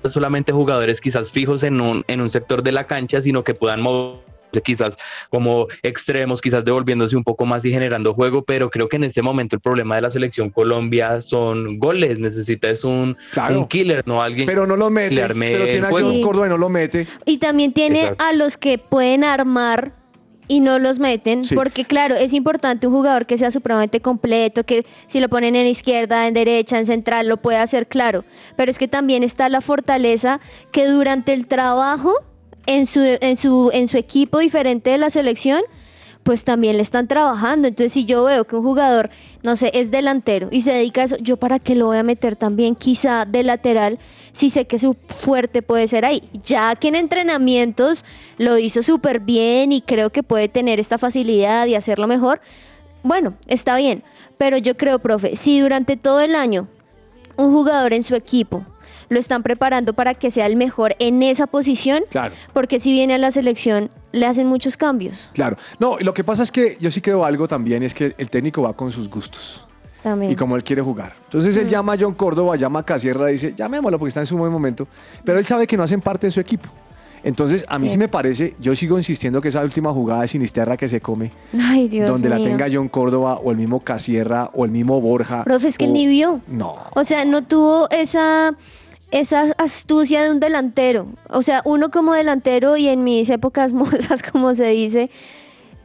solamente 0.10 0.52
jugadores 0.52 1.02
quizás 1.02 1.30
fijos 1.32 1.64
en 1.64 1.80
un, 1.82 2.04
en 2.08 2.22
un 2.22 2.30
sector 2.30 2.64
de 2.64 2.72
la 2.72 2.86
cancha, 2.88 3.22
sino 3.22 3.44
que 3.44 3.54
puedan 3.54 3.82
moverse 3.82 4.24
quizás 4.64 4.98
como 5.30 5.68
extremos, 5.84 6.42
quizás 6.42 6.66
devolviéndose 6.66 7.16
un 7.16 7.24
poco 7.24 7.46
más 7.46 7.64
y 7.66 7.72
generando 7.72 8.16
juego, 8.16 8.44
pero 8.44 8.72
creo 8.72 8.90
que 8.90 8.96
en 8.96 9.04
este 9.04 9.22
momento 9.22 9.56
el 9.56 9.60
problema 9.62 9.96
de 9.96 10.02
la 10.02 10.10
selección 10.10 10.50
Colombia 10.50 11.22
son 11.22 11.78
goles, 11.78 12.18
necesita 12.18 12.68
es 12.68 12.84
un, 12.84 13.16
Claro. 13.32 13.60
un 13.60 13.68
killer, 13.68 14.02
no 14.08 14.24
alguien 14.24 14.48
Pero 14.48 14.66
no 14.66 14.76
lo 14.76 14.88
que 14.88 14.94
mete. 14.94 15.14
le 15.16 15.22
arme 15.24 15.52
Pero 15.52 15.66
tiene 15.66 15.78
el 15.78 15.86
a 15.86 15.90
Córdoba 16.26 16.48
y 16.48 16.50
no 16.50 16.58
lo 16.58 16.68
mete. 16.70 17.06
Y 17.26 17.38
también 17.38 17.74
tiene 17.74 18.00
Exacto. 18.02 18.24
a 18.24 18.34
los 18.34 18.58
que 18.58 18.80
pueden 18.80 19.24
armar 19.24 19.92
y 20.50 20.60
no 20.60 20.80
los 20.80 21.00
meten, 21.00 21.46
Sí. 21.46 21.56
porque 21.56 21.86
claro, 21.86 22.16
es 22.16 22.34
importante 22.34 22.88
un 22.88 22.94
jugador 22.94 23.26
que 23.26 23.38
sea 23.38 23.52
supremamente 23.52 24.02
completo, 24.02 24.66
que 24.66 24.86
si 25.08 25.22
lo 25.22 25.30
ponen 25.30 25.56
en 25.56 25.68
izquierda, 25.68 26.28
en 26.28 26.34
derecha, 26.34 26.78
en 26.78 26.86
central, 26.86 27.30
lo 27.30 27.38
pueda 27.38 27.62
hacer 27.62 27.88
claro. 27.88 28.26
Pero 28.58 28.70
es 28.70 28.78
que 28.78 28.88
también 28.90 29.24
está 29.24 29.48
la 29.48 29.62
fortaleza 29.62 30.42
que 30.72 30.88
durante 30.88 31.32
el 31.32 31.48
trabajo 31.48 32.14
en 32.66 32.86
su, 32.88 33.00
en 33.02 33.36
su, 33.38 33.70
en 33.74 33.88
su 33.88 33.98
equipo 33.98 34.40
diferente 34.40 34.90
de 34.90 34.98
la 34.98 35.10
selección, 35.10 35.62
pues 36.30 36.44
también 36.44 36.78
le 36.78 36.84
están 36.84 37.08
trabajando. 37.08 37.68
Entonces, 37.68 37.92
si 37.92 38.06
yo 38.06 38.24
veo 38.24 38.46
que 38.46 38.56
un 38.56 38.62
jugador, 38.62 39.10
no 39.42 39.56
sé, 39.56 39.72
es 39.74 39.90
delantero 39.90 40.48
y 40.52 40.62
se 40.62 40.72
dedica 40.72 41.02
a 41.02 41.06
eso, 41.06 41.18
yo 41.18 41.38
para 41.38 41.58
qué 41.58 41.74
lo 41.74 41.88
voy 41.88 41.98
a 41.98 42.04
meter 42.04 42.36
también 42.36 42.76
quizá 42.76 43.26
de 43.26 43.42
lateral 43.42 43.98
si 44.32 44.52
sé 44.52 44.68
que 44.68 44.78
su 44.78 44.96
fuerte 45.08 45.64
puede 45.64 45.88
ser 45.88 46.06
ahí. 46.06 46.22
Ya 46.46 46.76
que 46.76 46.90
en 46.90 46.94
entrenamientos 46.94 48.06
lo 48.38 48.60
hizo 48.60 48.84
súper 48.84 49.22
bien 49.22 49.72
y 49.72 49.82
creo 49.82 50.12
que 50.12 50.22
puede 50.22 50.50
tener 50.50 50.80
esta 50.80 51.00
facilidad 51.00 51.66
y 51.66 51.74
hacerlo 51.74 52.06
mejor, 52.06 52.42
bueno, 53.02 53.34
está 53.48 53.76
bien. 53.78 54.04
Pero 54.38 54.58
yo 54.58 54.78
creo, 54.78 55.00
profe, 55.00 55.36
si 55.36 55.60
durante 55.60 55.98
todo 55.98 56.20
el 56.20 56.36
año 56.36 56.68
un 57.38 57.52
jugador 57.52 57.92
en 57.94 58.04
su 58.04 58.14
equipo 58.14 58.64
lo 59.10 59.18
están 59.18 59.42
preparando 59.42 59.94
para 59.94 60.14
que 60.14 60.30
sea 60.30 60.46
el 60.46 60.56
mejor 60.58 60.96
en 61.00 61.24
esa 61.24 61.48
posición, 61.48 62.04
Claro. 62.12 62.36
porque 62.54 62.80
si 62.80 62.92
viene 62.92 63.16
a 63.16 63.18
la 63.18 63.32
selección 63.32 63.90
le 64.12 64.26
hacen 64.26 64.48
muchos 64.48 64.76
cambios 64.78 65.30
Claro. 65.34 65.58
No, 65.80 65.98
y 66.00 66.04
lo 66.04 66.14
que 66.14 66.24
pasa 66.24 66.44
es 66.44 66.52
que 66.52 66.78
yo 66.80 66.90
sí 66.92 67.02
creo 67.02 67.24
algo 67.26 67.48
también, 67.48 67.84
es 67.84 67.94
que 67.94 68.16
el 68.18 68.30
técnico 68.30 68.62
va 68.62 68.74
con 68.74 68.92
sus 68.92 69.10
gustos 69.10 69.66
también. 70.04 70.32
y 70.32 70.36
como 70.36 70.56
él 70.56 70.64
quiere 70.64 70.82
jugar. 70.82 71.14
Entonces 71.26 71.56
él 71.58 71.68
llama 71.70 71.94
a 71.94 71.98
John 72.00 72.14
Córdoba, 72.14 72.56
llama 72.56 72.80
a 72.80 72.84
Casierra, 72.84 73.28
dice, 73.28 73.54
llamémoslo 73.56 74.00
porque 74.00 74.10
está 74.10 74.22
en 74.22 74.28
su 74.28 74.38
buen 74.38 74.52
momento, 74.52 74.88
pero 75.24 75.40
él 75.40 75.46
sabe 75.46 75.68
que 75.68 75.78
no 75.78 75.84
hacen 75.84 76.02
parte 76.02 76.28
de 76.28 76.32
su 76.32 76.40
equipo. 76.40 76.70
Entonces, 77.24 77.66
a 77.68 77.78
mí 77.80 77.88
sí. 77.88 77.94
Sí. 77.94 77.98
me 77.98 78.08
parece, 78.08 78.56
yo 78.60 78.76
sigo 78.76 78.98
insistiendo 78.98 79.42
que 79.42 79.50
esa 79.50 79.62
última 79.62 79.92
jugada 79.92 80.22
de 80.22 80.30
Sinisterra 80.30 80.78
que 80.78 80.88
se 80.88 81.02
come, 81.02 81.32
Ay, 81.60 81.90
Dios 81.90 82.10
donde 82.10 82.30
la 82.30 82.38
tenga 82.42 82.68
John 82.72 82.88
Córdoba 82.88 83.36
o 83.44 83.52
el 83.52 83.58
mismo 83.58 83.82
Casierra 83.82 84.50
o 84.54 84.64
el 84.64 84.72
mismo 84.72 85.02
Borja. 85.02 85.44
Profe, 85.44 85.68
es 85.68 85.78
que 85.78 85.86
él 85.86 85.94
ni 85.94 86.08
vio. 86.08 86.40
No. 86.48 86.76
O 86.96 87.04
sea, 87.04 87.26
no 87.26 87.44
tuvo 87.44 87.90
esa, 87.90 88.54
esa 89.12 89.54
astucia 89.58 90.24
de 90.24 90.32
un 90.32 90.40
delantero. 90.40 91.08
O 91.30 91.42
sea, 91.42 91.62
uno 91.66 91.90
como 91.90 92.14
delantero 92.14 92.78
y 92.78 92.88
en 92.88 93.04
mis 93.04 93.30
épocas 93.30 93.74
mozas, 93.74 94.24
como 94.24 94.54
se 94.54 94.68
dice, 94.68 95.10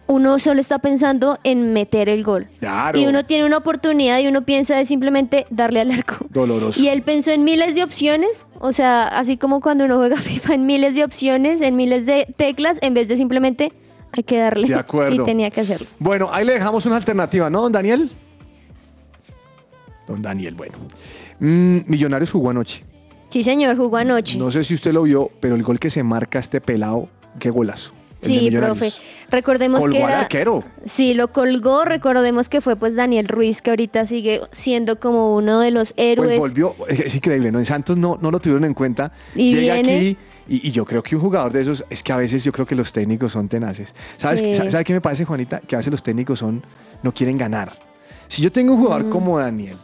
uno 0.07 0.39
solo 0.39 0.61
está 0.61 0.79
pensando 0.79 1.39
en 1.45 1.73
meter 1.73 2.09
el 2.09 2.23
gol. 2.23 2.49
Claro. 2.61 2.99
Y 2.99 3.07
uno 3.07 3.25
tiene 3.25 3.47
una 3.47 3.59
oportunidad 3.59 4.19
y 4.21 4.27
uno 4.27 4.43
piensa 4.43 4.77
de 4.77 4.85
simplemente 4.85 5.47
darle 5.51 5.81
al 5.81 5.91
arco. 5.91 6.17
Doloroso. 6.29 6.81
Y 6.81 6.89
él 6.89 7.03
pensó 7.03 7.31
en 7.31 7.45
miles 7.45 7.75
de 7.75 7.83
opciones, 7.83 8.47
o 8.61 8.73
sea, 8.73 9.05
así 9.05 9.37
como 9.37 9.61
cuando 9.61 9.85
uno 9.85 9.97
juega 9.97 10.17
FIFA, 10.21 10.55
en 10.55 10.67
miles 10.67 10.95
de 10.95 11.05
opciones, 11.05 11.61
en 11.61 11.77
miles 11.77 12.07
de 12.07 12.27
teclas, 12.37 12.79
en 12.83 12.95
vez 12.95 13.09
de 13.09 13.17
simplemente 13.17 13.73
hay 14.13 14.23
que 14.23 14.39
darle. 14.39 14.69
De 14.69 14.75
acuerdo. 14.79 15.23
Y 15.23 15.25
tenía 15.25 15.51
que 15.51 15.63
hacerlo. 15.63 15.87
Bueno, 15.99 16.29
ahí 16.31 16.45
le 16.45 16.55
dejamos 16.55 16.85
una 16.87 16.97
alternativa, 16.97 17.49
¿no, 17.49 17.63
don 17.63 17.73
Daniel? 17.73 18.11
Don 20.07 20.21
Daniel, 20.21 20.55
bueno. 20.55 20.77
Mm, 21.41 21.79
Millonarios 21.87 22.31
jugó 22.31 22.51
anoche. 22.51 22.85
Sí, 23.35 23.43
señor, 23.43 23.77
jugó 23.77 23.97
anoche. 23.97 24.39
No 24.39 24.49
sé 24.53 24.63
si 24.63 24.75
usted 24.75 24.93
lo 24.93 25.03
vio, 25.03 25.29
pero 25.41 25.57
el 25.57 25.65
gol 25.65 25.81
que 25.81 25.91
se 25.91 26.05
marca 26.05 26.39
este 26.39 26.61
pelado, 26.61 27.09
qué 27.41 27.51
golazo. 27.51 27.91
Sí, 28.23 28.49
profe. 28.53 28.93
Recordemos 29.29 29.81
Colgó 29.81 29.97
que 29.97 30.05
al 30.05 30.11
era. 30.11 30.21
arquero. 30.21 30.63
Sí, 30.87 31.15
lo 31.15 31.33
colgó. 31.33 31.85
Recordemos 31.85 32.49
que 32.49 32.61
fue 32.61 32.77
pues 32.77 32.95
Daniel 32.95 33.27
Ruiz, 33.27 33.61
que 33.61 33.71
ahorita 33.71 34.07
sigue 34.07 34.41
siendo 34.53 35.01
como 35.01 35.35
uno 35.35 35.59
de 35.59 35.73
los 35.73 35.95
Pues 35.95 36.07
héroes. 36.07 36.39
volvió, 36.39 36.77
es 36.89 37.13
increíble, 37.17 37.51
¿no? 37.51 37.59
En 37.59 37.65
Santos 37.65 37.97
no, 37.97 38.17
no 38.23 38.31
lo 38.31 38.39
tuvieron 38.39 38.65
en 38.67 38.73
cuenta. 38.75 39.11
Y 39.35 39.53
Llega 39.57 39.75
viene- 39.75 39.97
aquí 39.97 40.17
y, 40.49 40.69
y 40.69 40.71
yo 40.71 40.85
creo 40.85 41.03
que 41.03 41.17
un 41.17 41.23
jugador 41.23 41.53
de 41.53 41.63
esos, 41.63 41.85
es 41.91 42.05
que 42.05 42.13
a 42.13 42.17
veces 42.19 42.45
yo 42.45 42.53
creo 42.53 42.67
que 42.67 42.77
los 42.77 42.93
técnicos 42.93 43.33
son 43.33 43.49
tenaces. 43.49 43.97
¿Sabes, 44.17 44.39
Sí. 44.39 44.53
qué- 44.53 44.71
¿sabe 44.71 44.85
qué 44.85 44.93
me 44.93 45.01
parece, 45.01 45.25
Juanita? 45.25 45.59
Que 45.59 45.75
a 45.75 45.79
veces 45.79 45.91
los 45.91 46.05
técnicos 46.05 46.39
son, 46.39 46.63
no 47.03 47.13
quieren 47.13 47.37
ganar. 47.37 47.73
Si 48.29 48.41
yo 48.43 48.53
tengo 48.53 48.75
un 48.75 48.81
jugador 48.81 49.09
como 49.11 49.41
Daniel 49.41 49.77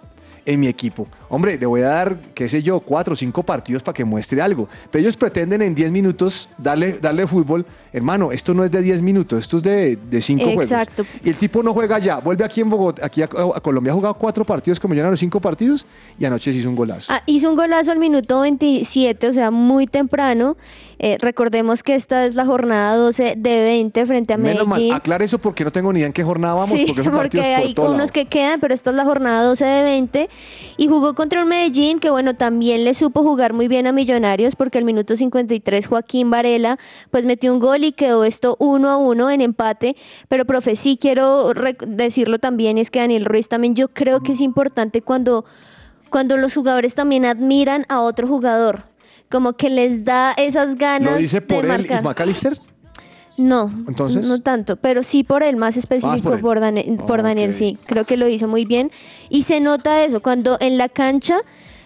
en 0.51 0.61
mi 0.61 0.67
equipo, 0.67 1.07
hombre, 1.29 1.57
le 1.59 1.67
voy 1.67 1.83
a 1.83 1.89
dar, 1.89 2.17
qué 2.35 2.49
sé 2.49 2.63
yo, 2.63 2.81
cuatro 2.81 3.13
o 3.13 3.17
cinco 3.17 3.43
partidos 3.43 3.83
para 3.83 3.95
que 3.95 4.05
muestre 4.05 4.43
algo. 4.43 4.69
Pero 4.91 5.03
ellos 5.03 5.17
pretenden 5.17 5.63
en 5.63 5.75
10 5.75 5.91
minutos 5.91 6.49
darle, 6.59 6.99
darle 7.01 7.27
fútbol. 7.27 7.65
Hermano, 7.93 8.31
esto 8.31 8.55
no 8.55 8.65
es 8.65 8.71
de 8.71 8.83
10 8.83 9.03
minutos, 9.03 9.41
esto 9.41 9.57
es 9.59 9.63
de, 9.63 9.97
de 9.97 10.21
5 10.21 10.45
juegos. 10.45 10.65
Exacto. 10.65 11.05
Y 11.25 11.31
el 11.31 11.37
tipo 11.37 11.63
no 11.63 11.73
juega 11.73 11.99
ya, 11.99 12.19
vuelve 12.19 12.45
aquí 12.45 12.61
en 12.61 12.71
Bogotá, 12.71 13.07
aquí 13.07 13.23
a, 13.23 13.27
a 13.27 13.61
Colombia, 13.61 13.93
ha 13.93 13.95
jugado 13.95 14.15
cuatro 14.15 14.45
partidos 14.45 14.79
como 14.79 14.95
los 14.95 15.21
cinco 15.21 15.41
partidos 15.41 15.87
y 16.19 16.25
anoche 16.25 16.53
se 16.53 16.59
hizo 16.59 16.69
un 16.69 16.77
golazo. 16.77 17.13
Ah, 17.13 17.23
hizo 17.27 17.49
un 17.49 17.57
golazo 17.57 17.91
al 17.91 17.99
minuto 17.99 18.41
27, 18.41 19.29
o 19.29 19.33
sea, 19.33 19.51
muy 19.51 19.87
temprano. 19.87 20.57
Eh, 21.03 21.17
recordemos 21.19 21.83
que 21.83 21.95
esta 21.95 22.27
es 22.27 22.35
la 22.35 22.45
jornada 22.45 22.95
12 22.95 23.37
de 23.39 23.63
20 23.63 24.05
frente 24.05 24.35
a 24.35 24.37
Menos 24.37 24.67
mal, 24.67 24.79
Medellín. 24.79 24.93
aclare 24.93 25.25
eso 25.25 25.39
porque 25.39 25.65
no 25.65 25.73
tengo 25.73 25.91
ni 25.95 26.01
idea 26.01 26.09
en 26.09 26.13
qué 26.13 26.23
jornada 26.23 26.53
vamos, 26.53 26.69
sí, 26.69 26.85
porque 26.87 27.09
porque 27.09 27.39
por 27.39 27.47
hay 27.47 27.75
unos 27.79 27.97
lado. 27.97 28.09
que 28.13 28.27
quedan, 28.27 28.61
pero 28.61 28.75
esta 28.75 28.91
es 28.91 28.97
la 28.97 29.07
jornada 29.07 29.43
12 29.45 29.65
de 29.65 29.83
20. 29.83 30.29
Y 30.77 30.89
jugó 30.89 31.15
contra 31.15 31.43
un 31.43 31.49
Medellín 31.49 32.01
que, 32.01 32.11
bueno, 32.11 32.35
también 32.35 32.85
le 32.85 32.93
supo 32.93 33.23
jugar 33.23 33.55
muy 33.55 33.67
bien 33.67 33.87
a 33.87 33.93
Millonarios, 33.93 34.57
porque 34.57 34.77
al 34.77 34.85
minuto 34.85 35.17
53 35.17 35.87
Joaquín 35.87 36.31
Varela, 36.31 36.79
pues 37.11 37.25
metió 37.25 37.55
un 37.55 37.61
gol 37.61 37.83
y 37.83 37.93
quedó 37.93 38.25
esto 38.25 38.57
uno 38.59 38.91
a 38.91 38.99
uno 38.99 39.31
en 39.31 39.41
empate. 39.41 39.97
Pero, 40.29 40.45
profe, 40.45 40.77
sí 40.77 40.99
quiero 41.01 41.55
decirlo 41.87 42.39
también, 42.39 42.77
es 42.77 42.91
que 42.91 42.99
Daniel 42.99 43.25
Ruiz 43.25 43.49
también 43.49 43.75
yo 43.75 43.89
creo 43.89 44.21
que 44.21 44.33
es 44.33 44.43
importante 44.43 45.01
cuando, 45.01 45.47
cuando 46.11 46.37
los 46.37 46.55
jugadores 46.55 46.95
también 46.95 47.25
admiran 47.25 47.87
a 47.89 48.01
otro 48.01 48.29
jugador. 48.29 48.90
Como 49.31 49.55
que 49.55 49.71
les 49.71 50.05
da 50.05 50.33
esas 50.37 50.77
ganas 50.77 51.13
¿Lo 51.13 51.19
dice 51.19 51.41
de 51.41 51.47
por 51.47 51.65
él 51.65 51.69
marcar. 51.69 52.03
y 52.03 52.05
McAllister? 52.05 52.53
No, 53.39 53.73
Entonces. 53.89 54.27
no 54.27 54.41
tanto, 54.43 54.77
pero 54.77 55.03
sí 55.03 55.25
por 55.25 55.43
él, 55.43 55.57
más 55.57 55.77
específico 55.77 56.23
por 56.41 56.59
él. 56.59 56.99
por, 57.07 57.23
Daniel, 57.23 57.55
sí, 57.55 57.79
creo 57.87 58.05
que 58.05 58.17
lo 58.19 58.29
hizo 58.29 58.49
muy 58.49 58.65
bien. 58.67 58.91
Y 59.31 59.45
se 59.45 59.61
nota 59.61 60.05
eso, 60.05 60.21
cuando 60.21 60.59
en 60.61 60.77
la 60.77 60.89
cancha 60.91 61.39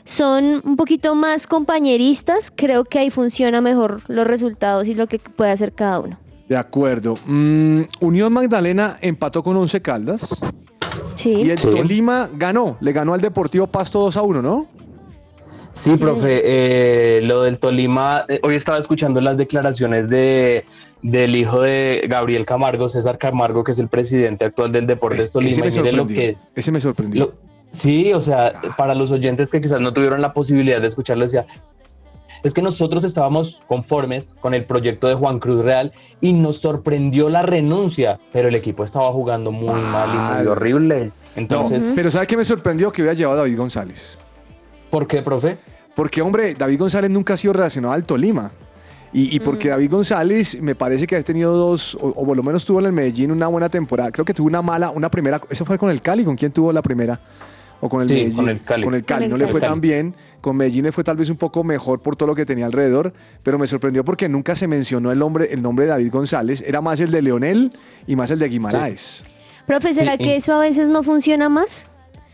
son 0.05 0.63
un 0.65 0.77
poquito 0.77 1.15
más 1.15 1.47
compañeristas, 1.47 2.51
creo 2.55 2.85
que 2.85 2.99
ahí 2.99 3.11
funciona 3.11 3.61
mejor 3.61 4.03
los 4.09 4.27
resultados 4.27 4.89
y 4.89 4.95
lo 4.95 5.07
que 5.07 5.19
puede 5.19 5.51
hacer 5.53 5.73
cada 5.73 6.01
uno. 6.01 6.19
De 6.49 6.57
acuerdo. 6.57 7.15
Mm, 7.27 7.83
Unión 8.01 8.33
Magdalena 8.33 8.99
empató 9.01 9.43
con 9.43 9.57
11 9.57 9.81
Caldas 9.81 10.29
Sí, 11.15 11.31
y 11.31 11.51
el 11.51 11.59
Sí. 11.59 11.69
Tolima 11.69 12.29
ganó, 12.35 12.77
le 12.81 12.93
ganó 12.93 13.15
al 13.15 13.21
Deportivo 13.21 13.67
Pasto 13.67 14.01
2 14.01 14.17
a 14.17 14.23
1, 14.23 14.43
¿no? 14.43 14.67
Sí, 15.75 15.97
profe, 15.97 16.41
eh, 16.45 17.21
lo 17.23 17.43
del 17.43 17.59
Tolima, 17.59 18.25
eh, 18.29 18.39
hoy 18.45 18.55
estaba 18.55 18.79
escuchando 18.79 19.21
las 19.21 19.37
declaraciones 19.37 20.09
de, 20.09 20.65
del 21.03 21.35
hijo 21.35 21.61
de 21.63 22.07
Gabriel 22.09 22.47
Camargo, 22.47 22.89
César 22.89 23.19
Camargo, 23.19 23.65
que 23.65 23.73
es 23.73 23.79
el 23.81 23.89
presidente 23.89 24.45
actual 24.45 24.71
del 24.71 24.87
Deportes 24.87 25.25
ese 25.25 25.33
Tolima. 25.33 25.65
me 25.65 25.69
y 25.75 25.79
mire 25.81 25.93
lo 25.93 26.07
que, 26.07 26.37
Ese 26.55 26.71
me 26.71 26.81
sorprendió. 26.81 27.25
lo- 27.27 27.33
sí, 27.73 28.13
o 28.15 28.23
sea, 28.23 28.53
para 28.77 28.95
los 28.95 29.11
oyentes 29.11 29.51
que 29.51 29.61
quizás 29.61 29.81
no 29.81 29.93
tuvieron 29.93 30.23
la 30.23 30.33
posibilidad 30.33 30.81
de 30.81 30.87
escucharlo, 30.87 31.25
decía, 31.25 31.45
es 32.45 32.55
que 32.55 32.63
nosotros 32.63 33.03
estábamos 33.03 33.61
conformes 33.67 34.35
con 34.41 34.55
el 34.55 34.65
proyecto 34.67 35.09
de 35.09 35.15
Juan 35.15 35.41
Cruz 35.41 35.65
Real 35.65 35.93
y 36.21 36.35
nos 36.35 36.59
sorprendió 36.59 37.31
la 37.31 37.43
renuncia, 37.43 38.21
pero 38.33 38.47
el 38.49 38.55
equipo 38.55 38.85
estaba 38.85 39.11
jugando 39.11 39.51
muy 39.51 39.81
mal 39.81 40.11
y 40.15 40.39
muy 40.39 40.47
horrible. 40.47 41.07
No, 41.07 41.13
Entonces, 41.35 41.83
pero 41.97 42.13
¿sabe 42.13 42.29
qué 42.29 42.37
me 42.37 42.45
sorprendió? 42.45 42.93
Que 42.93 43.03
hubiera 43.03 43.15
llevado 43.15 43.41
a 43.41 43.43
David 43.43 43.59
González. 43.59 44.21
¿Por 44.99 45.07
qué, 45.09 45.23
profe? 45.23 45.59
Porque, 45.95 46.23
hombre, 46.23 46.55
David 46.55 46.79
González 46.79 47.11
nunca 47.11 47.35
ha 47.35 47.37
sido 47.37 47.53
relacionado 47.53 47.95
al 47.95 48.05
Tolima. 48.05 48.51
Y, 49.13 49.37
y 49.37 49.41
porque 49.41 49.69
David 49.69 49.91
González 49.91 50.61
me 50.61 50.75
parece 50.75 51.07
que 51.07 51.15
ha 51.17 51.23
tenido 51.23 51.53
dos, 51.57 51.95
o, 52.01 52.09
o 52.09 52.27
por 52.27 52.37
lo 52.37 52.43
menos 52.43 52.65
tuvo 52.65 52.81
en 52.81 52.87
el 52.87 52.93
Medellín 52.93 53.31
una 53.31 53.47
buena 53.47 53.69
temporada. 53.69 54.11
Creo 54.11 54.25
que 54.25 54.35
tuvo 54.35 54.49
una 54.49 54.61
mala, 54.63 54.91
una 54.91 55.09
primera. 55.11 55.41
¿Eso 55.51 55.65
fue 55.65 55.79
con 55.79 55.91
el 55.91 56.03
Cali? 56.03 56.25
¿Con 56.25 56.35
quién 56.37 56.51
tuvo 56.51 56.73
la 56.73 56.83
primera? 56.83 57.21
¿O 57.81 57.89
con 57.89 58.03
el 58.03 58.09
Sí, 58.09 58.15
Medellín? 58.15 58.37
con 58.37 58.49
el 58.49 58.63
Cali. 58.65 58.85
Con 58.85 58.95
el 58.95 59.05
Cali. 59.05 59.19
Con 59.19 59.25
el 59.25 59.31
no 59.31 59.37
le 59.47 59.53
fue 59.53 59.61
tan 59.61 59.81
bien. 59.81 60.15
Con 60.41 60.57
Medellín 60.57 60.85
le 60.85 60.91
fue 60.93 61.05
tal 61.05 61.17
vez 61.17 61.31
un 61.31 61.37
poco 61.37 61.63
mejor 61.63 62.01
por 62.01 62.17
todo 62.17 62.27
lo 62.29 62.35
que 62.35 62.45
tenía 62.45 62.67
alrededor. 62.67 63.13
Pero 63.45 63.57
me 63.59 63.67
sorprendió 63.69 64.05
porque 64.05 64.29
nunca 64.29 64.57
se 64.57 64.67
mencionó 64.67 65.13
el 65.13 65.19
nombre, 65.21 65.49
el 65.53 65.63
nombre 65.63 65.85
de 65.85 65.91
David 65.93 66.11
González. 66.11 66.65
Era 66.67 66.81
más 66.81 67.01
el 67.01 67.13
de 67.13 67.23
Leonel 67.23 67.71
y 68.09 68.17
más 68.17 68.31
el 68.33 68.41
de 68.41 68.49
Guimaraes. 68.49 69.23
profe, 69.67 69.95
¿será 69.95 70.13
Sí, 70.13 70.19
que 70.19 70.25
y- 70.35 70.39
eso 70.39 70.55
a 70.55 70.59
veces 70.61 70.89
no 70.89 71.03
funciona 71.05 71.49
más? 71.49 71.87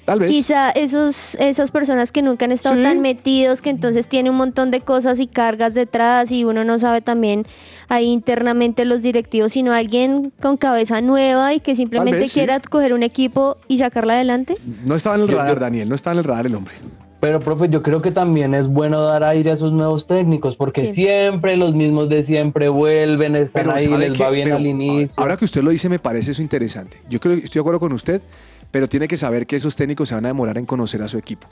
Tal 0.04 0.19
vez. 0.19 0.30
Quizá 0.30 0.71
esos, 0.71 1.35
esas 1.37 1.71
personas 1.71 2.11
que 2.11 2.23
nunca 2.23 2.45
han 2.47 2.52
estado 2.52 2.76
Sí. 2.76 2.83
tan 2.83 3.00
metidos, 3.00 3.62
que 3.62 3.71
entonces 3.71 4.09
tienen 4.09 4.33
un 4.33 4.38
montón 4.38 4.71
de 4.71 4.80
cosas 4.80 5.21
y 5.21 5.26
cargas 5.26 5.75
detrás 5.75 6.33
y 6.33 6.45
uno 6.45 6.64
no 6.64 6.78
sabe 6.78 7.00
también 7.00 7.47
ahí 7.88 8.07
internamente 8.07 8.85
los 8.85 9.02
directivos, 9.02 9.52
sino 9.52 9.73
alguien 9.73 10.33
con 10.40 10.57
cabeza 10.57 11.00
nueva 11.00 11.54
y 11.54 11.61
que 11.61 11.75
simplemente 11.75 12.21
vez, 12.21 12.33
sí. 12.33 12.40
quiera 12.40 12.59
coger 12.61 12.92
un 12.92 13.02
equipo 13.02 13.57
y 13.69 13.78
sacarla 13.78 14.14
adelante. 14.14 14.57
No 14.85 14.97
estaba 14.97 15.16
en 15.16 15.23
el 15.23 15.28
radar, 15.28 15.54
yo- 15.54 15.61
Daniel. 15.61 15.88
No 15.88 15.95
estaba 15.95 16.14
en 16.14 16.19
el 16.19 16.25
radar 16.25 16.47
el 16.47 16.54
hombre. 16.54 16.75
Pero, 17.21 17.38
profe, 17.38 17.69
yo 17.69 17.83
creo 17.83 18.00
que 18.00 18.11
también 18.12 18.54
es 18.54 18.66
bueno 18.66 19.02
dar 19.02 19.23
aire 19.25 19.50
a 19.50 19.52
esos 19.52 19.73
nuevos 19.75 20.07
técnicos, 20.07 20.57
porque 20.57 20.87
Sí. 20.87 20.95
siempre 21.04 21.54
los 21.59 21.75
mismos 21.75 22.09
de 22.09 22.25
siempre 22.25 22.71
vuelven, 22.71 23.37
están 23.37 23.71
ahí, 23.71 23.85
¿sabe 23.85 24.09
les 24.09 24.12
qué? 24.16 24.23
va 24.25 24.30
bien 24.30 24.45
Pero 24.47 24.57
al 24.57 24.66
inicio. 24.66 25.23
Ahora 25.23 25.37
que 25.37 25.45
usted 25.45 25.62
lo 25.62 25.69
dice, 25.71 25.90
me 25.90 25.99
parece 25.99 26.30
eso 26.30 26.40
interesante. 26.40 26.97
Yo 27.11 27.21
creo 27.21 27.37
que 27.37 27.45
estoy 27.45 27.59
de 27.59 27.61
acuerdo 27.61 27.78
con 27.78 27.92
usted, 27.92 28.23
pero 28.70 28.88
tiene 28.88 29.08
que 29.08 29.16
saber 29.16 29.46
que 29.46 29.56
esos 29.56 29.76
técnicos 29.76 30.08
se 30.08 30.14
van 30.14 30.24
a 30.24 30.28
demorar 30.28 30.58
en 30.58 30.66
conocer 30.66 31.02
a 31.02 31.08
su 31.08 31.18
equipo. 31.18 31.48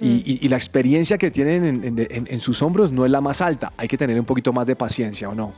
Mm. 0.00 0.04
Y, 0.04 0.08
y- 0.24 0.38
y 0.42 0.48
la 0.48 0.56
experiencia 0.56 1.18
que 1.18 1.30
tienen 1.30 1.64
en, 1.64 1.84
en- 1.84 1.98
en- 2.10 2.28
en 2.30 2.40
sus 2.40 2.62
hombros 2.62 2.92
no 2.92 3.04
es 3.04 3.10
la 3.10 3.20
más 3.20 3.40
alta. 3.40 3.72
Hay 3.76 3.88
que 3.88 3.96
tener 3.98 4.18
un 4.18 4.26
poquito 4.26 4.52
más 4.52 4.66
de 4.66 4.76
paciencia, 4.76 5.28
¿o 5.28 5.34
no? 5.34 5.52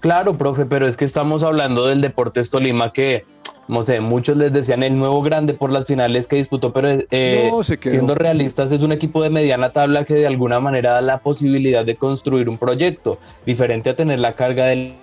Claro, 0.00 0.36
profe, 0.36 0.66
pero 0.66 0.86
es 0.88 0.96
que 0.96 1.04
estamos 1.04 1.42
hablando 1.42 1.86
del 1.86 2.00
Deportes 2.00 2.50
Tolima 2.50 2.92
que, 2.92 3.24
no 3.66 3.82
sé, 3.82 4.00
muchos 4.00 4.36
les 4.36 4.52
decían 4.52 4.82
el 4.82 4.96
nuevo 4.96 5.22
grande 5.22 5.54
por 5.54 5.72
las 5.72 5.86
finales 5.86 6.26
que 6.26 6.36
disputó, 6.36 6.72
pero 6.72 6.88
eh, 7.10 7.48
No, 7.50 7.60
quedó. 7.62 7.90
siendo 7.90 8.14
realistas 8.14 8.70
es 8.72 8.82
un 8.82 8.92
equipo 8.92 9.22
de 9.22 9.30
mediana 9.30 9.72
tabla 9.72 10.04
que 10.04 10.14
de 10.14 10.26
alguna 10.26 10.60
manera 10.60 10.90
da 10.92 11.00
la 11.00 11.18
posibilidad 11.18 11.84
de 11.84 11.96
construir 11.96 12.48
un 12.48 12.58
proyecto, 12.58 13.18
diferente 13.46 13.90
a 13.90 13.96
tener 13.96 14.20
la 14.20 14.36
carga 14.36 14.66
del 14.66 14.94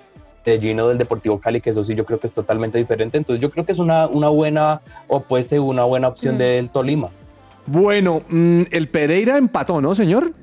Medellín 0.46 0.80
o 0.80 0.88
del 0.90 0.98
Deportivo 0.98 1.40
Cali, 1.40 1.62
que 1.62 1.70
eso 1.72 1.84
sí 1.84 1.96
yo 1.96 2.06
creo 2.06 2.20
que 2.20 2.28
es 2.28 2.34
totalmente 2.34 2.78
diferente. 2.78 3.18
Entonces 3.18 3.42
yo 3.42 3.50
creo 3.50 3.66
que 3.66 3.72
es 3.72 3.80
una, 3.80 4.08
una 4.08 4.30
buena 4.30 4.82
opuesta 5.08 5.56
y 5.56 5.60
una 5.60 5.84
buena 5.84 6.08
opción 6.10 6.36
Mm. 6.36 6.38
del 6.40 6.70
Tolima. 6.72 7.10
Bueno, 7.66 8.22
mm, 8.30 8.64
el 8.72 8.88
Pereira 8.90 9.38
empató, 9.38 9.80
¿no, 9.82 9.96
señor? 9.96 10.34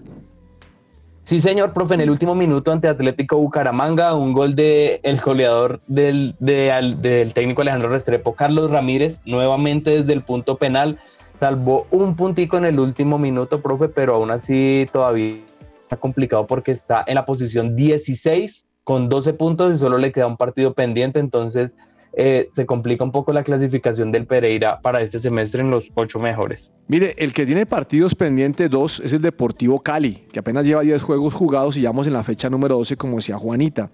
Sí, 1.23 1.41
señor, 1.41 1.73
profe, 1.75 1.95
en 1.95 2.01
el 2.01 2.11
último 2.11 2.35
minuto 2.35 2.73
ante 2.73 2.89
Atlético 2.89 3.37
Bucaramanga, 3.37 4.15
un 4.15 4.33
gol 4.33 4.55
de 4.55 5.01
el 5.03 5.21
goleador 5.21 5.81
del, 5.87 6.35
de 6.41 6.73
al- 6.73 7.03
del 7.03 7.35
técnico 7.35 7.61
Alejandro 7.61 7.91
Restrepo, 7.91 8.35
Carlos 8.35 8.71
Ramírez, 8.71 9.21
nuevamente 9.27 9.91
desde 9.91 10.15
el 10.15 10.23
punto 10.23 10.57
penal, 10.57 10.99
salvó 11.37 11.87
un 11.91 12.17
puntico 12.17 12.57
en 12.57 12.65
el 12.65 12.81
último 12.81 13.19
minuto, 13.19 13.61
profe, 13.61 13.89
pero 13.89 14.15
aún 14.15 14.31
así 14.31 14.87
todavía 14.93 15.37
está 15.83 15.97
complicado 15.99 16.47
porque 16.47 16.73
está 16.73 17.05
en 17.07 17.17
la 17.17 17.27
posición 17.27 17.77
16 17.77 18.65
con 18.85 19.09
12 19.09 19.35
puntos 19.35 19.77
y 19.77 19.79
solo 19.79 19.99
le 19.99 20.13
queda 20.13 20.27
un 20.27 20.37
partido 20.37 20.75
pendiente, 20.75 21.21
entonces 21.21 21.77
eh, 22.13 22.49
se 22.51 22.67
complica 22.67 23.05
un 23.05 23.13
poco 23.13 23.33
la 23.33 23.45
clasificación 23.45 24.11
del 24.11 24.27
Pereira 24.27 24.81
para 24.81 25.01
este 25.01 25.21
semestre 25.21 25.61
en 25.61 25.71
los 25.71 25.93
ocho 25.95 26.19
mejores. 26.19 26.81
Mire, 26.89 27.15
el 27.19 27.33
que 27.33 27.47
tiene 27.47 27.67
partidos 27.67 28.17
pendientes 28.17 28.69
dos 28.69 29.01
es 29.05 29.13
el 29.13 29.23
Deportivo 29.23 29.81
Cali, 29.81 30.25
que 30.33 30.41
apenas 30.41 30.67
lleva 30.67 30.83
10 30.83 31.01
juegos 31.03 31.35
jugados 31.35 31.77
y 31.77 31.85
vamos 31.85 32.09
en 32.09 32.15
la 32.15 32.25
fecha 32.25 32.51
número 32.51 32.77
12, 32.79 32.97
como 32.97 33.17
decía 33.17 33.39
Juanita. 33.39 33.91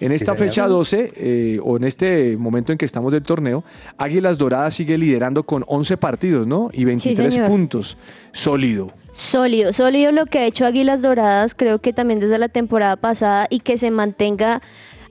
En 0.00 0.12
esta 0.12 0.34
fecha 0.34 0.66
12, 0.66 1.12
eh, 1.14 1.60
o 1.62 1.76
en 1.76 1.84
este 1.84 2.38
momento 2.38 2.72
en 2.72 2.78
que 2.78 2.86
estamos 2.86 3.12
del 3.12 3.22
torneo, 3.22 3.62
Águilas 3.98 4.38
Doradas 4.38 4.74
sigue 4.74 4.96
liderando 4.96 5.42
con 5.42 5.62
11 5.66 5.98
partidos, 5.98 6.46
¿no? 6.46 6.70
Y 6.72 6.86
23 6.86 7.34
señor. 7.34 7.48
puntos. 7.48 7.98
Sólido. 8.32 8.90
Sólido, 9.12 9.72
sólido 9.72 10.12
lo 10.12 10.26
que 10.26 10.38
ha 10.38 10.44
hecho 10.46 10.64
Águilas 10.66 11.02
Doradas, 11.02 11.54
creo 11.54 11.80
que 11.80 11.92
también 11.92 12.20
desde 12.20 12.38
la 12.38 12.48
temporada 12.48 12.96
pasada 12.96 13.46
y 13.50 13.60
que 13.60 13.76
se 13.76 13.90
mantenga 13.90 14.62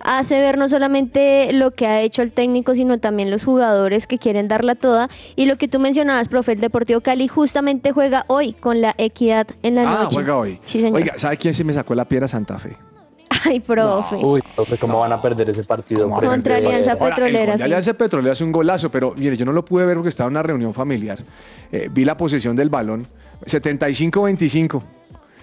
hace 0.02 0.40
ver 0.40 0.58
no 0.58 0.70
solamente 0.70 1.52
lo 1.52 1.72
que 1.72 1.86
ha 1.86 2.00
hecho 2.02 2.22
el 2.22 2.32
técnico, 2.32 2.74
sino 2.74 3.00
también 3.00 3.30
los 3.30 3.44
jugadores 3.44 4.08
que 4.08 4.18
quieren 4.18 4.48
darla 4.48 4.76
toda. 4.76 5.10
Y 5.36 5.46
lo 5.46 5.58
que 5.58 5.68
tú 5.68 5.80
mencionabas, 5.82 6.30
profe, 6.30 6.54
el 6.54 6.62
Deportivo 6.62 7.02
Cali 7.02 7.28
justamente 7.28 7.92
juega 7.92 8.24
hoy 8.28 8.54
con 8.54 8.80
la 8.80 8.96
Equidad 8.98 9.48
en 9.62 9.76
la 9.76 9.82
Ah, 9.82 10.04
noche. 10.04 10.14
juega 10.16 10.38
hoy. 10.38 10.60
Sí, 10.64 10.80
señor. 10.80 10.96
Oiga, 10.96 11.14
¿sabe 11.18 11.36
quién 11.36 11.54
se 11.54 11.66
me 11.66 11.74
sacó 11.74 11.94
la 11.96 12.06
piedra 12.06 12.30
Santa 12.30 12.58
Fe? 12.58 12.78
Ay, 13.44 13.60
profe. 13.60 14.16
Uy, 14.16 14.42
profe, 14.56 14.78
¿cómo 14.78 15.00
van 15.00 15.12
a 15.12 15.22
perder 15.22 15.50
ese 15.50 15.64
partido? 15.66 16.10
Contra 16.10 16.56
Alianza 16.56 16.94
Ahora, 16.94 17.16
Petrolera, 17.16 17.58
sí. 17.58 17.64
Alianza 17.64 17.94
Petrolera 17.94 18.32
es 18.34 18.42
un 18.42 18.52
golazo, 18.54 18.90
pero 18.90 19.14
mire, 19.18 19.36
yo 19.38 19.46
no 19.46 19.52
lo 19.52 19.64
pude 19.66 19.86
ver 19.86 19.96
porque 19.96 20.10
estaba 20.10 20.28
en 20.30 20.32
una 20.34 20.44
reunión 20.44 20.74
familiar. 20.74 21.20
Eh, 21.72 21.90
vi 21.92 22.06
la 22.06 22.16
posesión 22.18 22.56
del 22.56 22.70
balón, 22.70 23.06
75-25. 23.46 24.82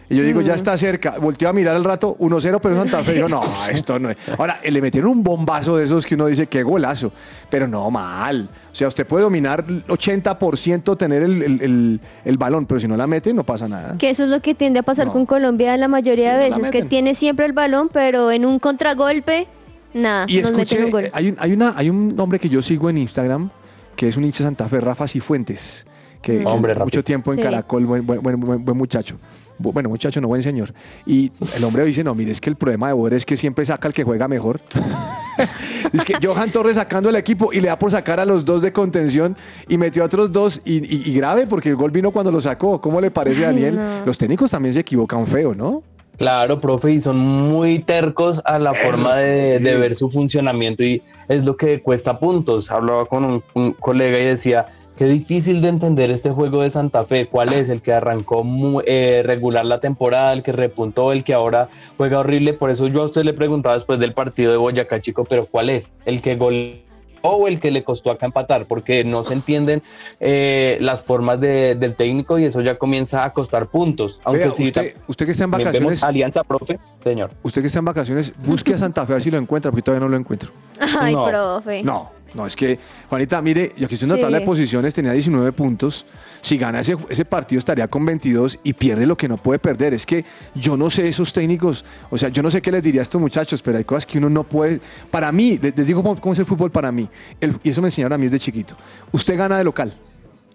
Y 0.09 0.15
yo 0.15 0.23
digo, 0.23 0.41
ya 0.41 0.53
Mm. 0.53 0.57
está 0.57 0.79
cerca. 0.79 1.17
Volteó 1.21 1.49
a 1.49 1.53
mirar 1.53 1.75
al 1.75 1.83
rato, 1.83 2.15
1-0, 2.21 2.61
pero 2.61 2.77
Santa 2.77 3.01
Fe. 3.01 3.15
Dijo, 3.15 3.29
no, 3.29 3.43
esto 3.73 3.99
no 3.99 4.11
es. 4.11 4.17
Ahora, 4.39 4.61
eh, 4.63 4.71
le 4.71 4.81
metieron 4.81 5.11
un 5.11 5.25
bombazo 5.25 5.77
de 5.77 5.83
esos 5.83 6.07
que 6.07 6.15
uno 6.15 6.27
dice, 6.27 6.47
qué 6.47 6.63
golazo. 6.63 7.11
Pero 7.51 7.67
no, 7.67 7.91
mal. 7.91 8.49
O 8.71 8.75
sea, 8.75 8.87
usted 8.87 9.05
puede 9.05 9.25
dominar 9.25 9.65
el 9.67 9.85
80%, 9.87 10.97
tener 10.97 11.25
el, 11.25 11.43
el- 11.43 11.61
el- 11.61 12.01
el 12.25 12.39
balón, 12.39 12.67
pero 12.67 12.79
si 12.79 12.87
no 12.87 12.97
la 12.97 13.09
mete, 13.09 13.35
no 13.35 13.43
pasa 13.43 13.67
nada. 13.67 13.97
Que 13.99 14.11
eso 14.11 14.23
es 14.23 14.31
lo 14.31 14.41
que 14.41 14.55
tiende 14.55 14.79
a 14.79 14.83
pasar 14.85 15.07
No. 15.07 15.13
con 15.13 15.27
Colombia 15.27 15.77
la 15.77 15.89
mayoría 15.89 16.35
Sí, 16.37 16.39
de 16.45 16.51
no 16.51 16.57
veces, 16.59 16.71
que 16.71 16.79
meten. 16.79 16.89
tiene 16.89 17.15
siempre 17.15 17.45
el 17.45 17.53
balón, 17.53 17.91
pero 17.93 18.31
en 18.31 18.45
un 18.47 18.61
contragolpe, 18.61 19.49
nada, 19.93 20.27
Y 20.29 20.41
nos 20.41 20.53
meten 20.53 20.85
un 20.85 20.91
gol. 20.93 21.09
hay 21.13 21.31
un, 21.31 21.37
hay, 21.41 21.53
una, 21.53 21.75
hay 21.77 21.91
un 21.91 22.15
hombre 22.21 22.39
que 22.39 22.49
yo 22.49 22.63
sigo 22.63 22.89
en 22.91 22.99
Instagram, 22.99 23.51
que 23.97 24.07
es 24.07 24.17
un 24.17 24.25
hincha 24.25 24.45
Santa 24.45 24.69
Fe, 24.69 24.79
Rafa 24.81 25.09
Cifuentes, 25.09 25.85
que, 26.27 26.45
mucho 26.85 27.05
tiempo 27.05 27.33
en 27.33 27.39
Sí. 27.39 27.43
Caracol, 27.45 27.87
buen, 27.87 28.05
buen, 28.07 28.21
buen- 28.23 28.41
buen- 28.41 28.65
buen 28.65 28.77
muchacho. 28.79 29.17
Bu- 29.59 29.73
Bueno, 29.73 29.89
muchacho, 29.89 30.21
no 30.21 30.29
buen 30.29 30.43
señor. 30.43 30.75
Y 31.07 31.31
el 31.57 31.65
hombre 31.65 31.85
dice, 31.85 32.03
no, 32.05 32.15
mire, 32.15 32.33
es 32.33 32.41
que 32.41 32.51
el 32.51 32.57
problema 32.57 32.89
de 32.89 32.93
Boder 32.95 33.15
es 33.15 33.25
que 33.25 33.37
siempre 33.37 33.65
saca 33.65 33.89
al 33.89 33.95
que 33.95 34.03
juega 34.05 34.27
mejor. 34.29 34.61
es 35.93 36.05
que 36.05 36.15
Johan 36.23 36.51
Torres 36.51 36.77
sacando 36.77 37.09
el 37.09 37.17
equipo 37.17 37.53
y 37.53 37.61
le 37.61 37.69
da 37.69 37.79
por 37.79 37.91
sacar 37.91 38.21
a 38.21 38.25
los 38.25 38.45
dos 38.45 38.61
de 38.63 38.73
contención 38.73 39.37
y 39.69 39.79
metió 39.79 40.03
a 40.03 40.07
otros 40.07 40.33
dos 40.33 40.61
y, 40.65 40.79
y- 40.79 41.11
y 41.11 41.15
grave 41.15 41.47
porque 41.47 41.69
el 41.71 41.77
gol 41.77 41.91
vino 41.91 42.11
cuando 42.11 42.31
lo 42.33 42.41
sacó. 42.41 42.81
¿Cómo 42.81 43.01
le 43.01 43.11
parece, 43.11 43.47
Ay, 43.47 43.55
Daniel? 43.55 43.77
no. 43.77 44.05
Los 44.07 44.19
técnicos 44.19 44.51
también 44.51 44.73
se 44.75 44.81
equivocan 44.81 45.27
feo, 45.27 45.55
¿no? 45.55 45.83
Claro, 46.19 46.61
profe, 46.61 46.93
y 46.93 47.01
son 47.03 47.19
muy 47.19 47.79
tercos 47.81 48.41
a 48.47 48.59
la 48.59 48.73
forma 48.73 49.17
de, 49.17 49.59
de 49.59 49.77
ver 49.77 49.95
su 49.95 50.09
funcionamiento 50.09 50.83
y 50.83 51.03
es 51.29 51.45
lo 51.45 51.57
que 51.57 51.83
cuesta 51.83 52.19
puntos. 52.19 52.71
Hablaba 52.71 53.05
con 53.05 53.23
un, 53.25 53.43
un 53.53 53.73
colega 53.73 54.19
y 54.19 54.25
decía, 54.25 54.65
qué 54.97 55.05
difícil 55.07 55.61
de 55.61 55.69
entender 55.69 56.11
este 56.11 56.31
juego 56.31 56.63
de 56.63 56.71
Santa 56.71 57.05
Fe, 57.05 57.27
cuál 57.27 57.53
es 57.53 57.69
el 57.69 57.83
que 57.83 57.93
arrancó 57.93 58.45
eh, 58.87 59.23
regular 59.25 59.65
la 59.67 59.79
temporada, 59.81 60.33
el 60.33 60.43
que 60.43 60.53
repuntó, 60.53 61.13
el 61.13 61.23
que 61.25 61.35
ahora 61.35 61.69
juega 61.97 62.19
horrible. 62.21 62.55
Por 62.55 62.71
eso 62.71 62.87
yo 62.89 63.03
a 63.03 63.05
usted 63.07 63.23
le 63.25 63.33
preguntaba 63.33 63.75
después 63.75 63.99
del 63.99 64.15
partido 64.15 64.51
de 64.53 64.57
Boyacá, 64.59 65.01
chico, 65.01 65.25
pero 65.25 65.47
cuál 65.47 65.71
es 65.71 65.93
el 66.05 66.23
que 66.23 66.37
gol 66.37 66.83
o 67.29 67.49
el 67.49 67.59
que 67.59 67.73
le 67.73 67.83
costó 67.83 68.13
acá 68.13 68.27
empatar, 68.27 68.67
porque 68.67 69.03
no 69.03 69.25
se 69.25 69.33
entienden 69.33 69.83
eh, 70.21 70.79
las 70.81 71.03
formas 71.03 71.41
de- 71.41 71.75
del 71.75 71.97
técnico 71.97 72.39
y 72.39 72.45
eso 72.45 72.61
ya 72.61 72.79
comienza 72.79 73.25
a 73.25 73.33
costar 73.33 73.67
puntos. 73.67 74.21
Aunque 74.23 74.45
Vea, 74.45 74.55
sí, 74.55 74.65
usted, 74.67 74.95
usted 75.09 75.27
que 75.27 75.33
está 75.33 75.43
en 75.45 75.51
vacaciones, 75.51 76.05
Alianza, 76.05 76.45
profe, 76.45 76.79
señor. 77.03 77.33
usted 77.43 77.63
que 77.63 77.67
está 77.67 77.81
en 77.81 77.85
vacaciones, 77.87 78.33
busque 78.45 78.75
a 78.75 78.79
Santa 78.79 79.05
Fe 79.07 79.13
a 79.13 79.17
ver 79.17 79.23
si 79.25 79.31
lo 79.33 79.39
encuentra, 79.39 79.73
porque 79.73 79.83
todavía 79.83 80.05
no 80.07 80.11
lo 80.11 80.17
encuentro. 80.17 80.53
Ay, 81.01 81.15
no. 81.17 81.27
profe. 81.27 81.83
No, 81.83 82.11
no, 82.35 82.45
es 82.47 82.55
que, 82.55 82.79
Juanita, 83.09 83.41
mire, 83.41 83.73
yo 83.79 83.87
aquí 83.87 83.95
estoy 83.95 84.07
en 84.07 84.11
la 84.11 84.17
Sí. 84.17 84.21
tabla 84.23 84.41
de 84.41 84.45
posiciones, 84.45 84.93
tenía 84.93 85.13
19 85.13 85.53
puntos. 85.53 86.05
Si 86.43 86.59
gana 86.59 86.81
ese, 86.81 86.97
ese 87.09 87.25
partido 87.25 87.59
estaría 87.59 87.89
con 87.89 88.05
22 88.05 88.59
y 88.63 88.75
pierde 88.75 89.07
lo 89.07 89.17
que 89.17 89.27
no 89.29 89.37
puede 89.39 89.59
perder. 89.59 89.95
Es 89.95 90.05
que 90.05 90.25
yo 90.55 90.77
no 90.77 90.91
sé 90.91 91.09
esos 91.09 91.33
técnicos, 91.33 91.85
o 92.11 92.19
sea, 92.19 92.29
yo 92.29 92.43
no 92.43 92.51
sé 92.51 92.61
qué 92.61 92.71
les 92.71 92.83
diría 92.83 93.01
a 93.01 93.03
estos 93.03 93.21
muchachos, 93.21 93.63
pero 93.63 93.79
hay 93.79 93.85
cosas 93.85 94.05
que 94.07 94.19
uno 94.19 94.29
no 94.29 94.45
puede. 94.45 94.81
Para 95.11 95.33
mí, 95.33 95.59
les, 95.63 95.77
les 95.77 95.87
digo 95.87 96.03
cómo, 96.03 96.21
cómo 96.21 96.33
es 96.35 96.39
el 96.39 96.45
fútbol 96.47 96.71
para 96.71 96.93
mí, 96.93 97.09
El- 97.41 97.55
y 97.63 97.71
eso 97.71 97.81
me 97.81 97.89
enseñaron 97.89 98.15
a 98.15 98.19
mí 98.19 98.25
desde 98.25 98.39
chiquito. 98.41 98.77
Usted 99.13 99.37
gana 99.39 99.57
de 99.59 99.65
local. 99.65 99.95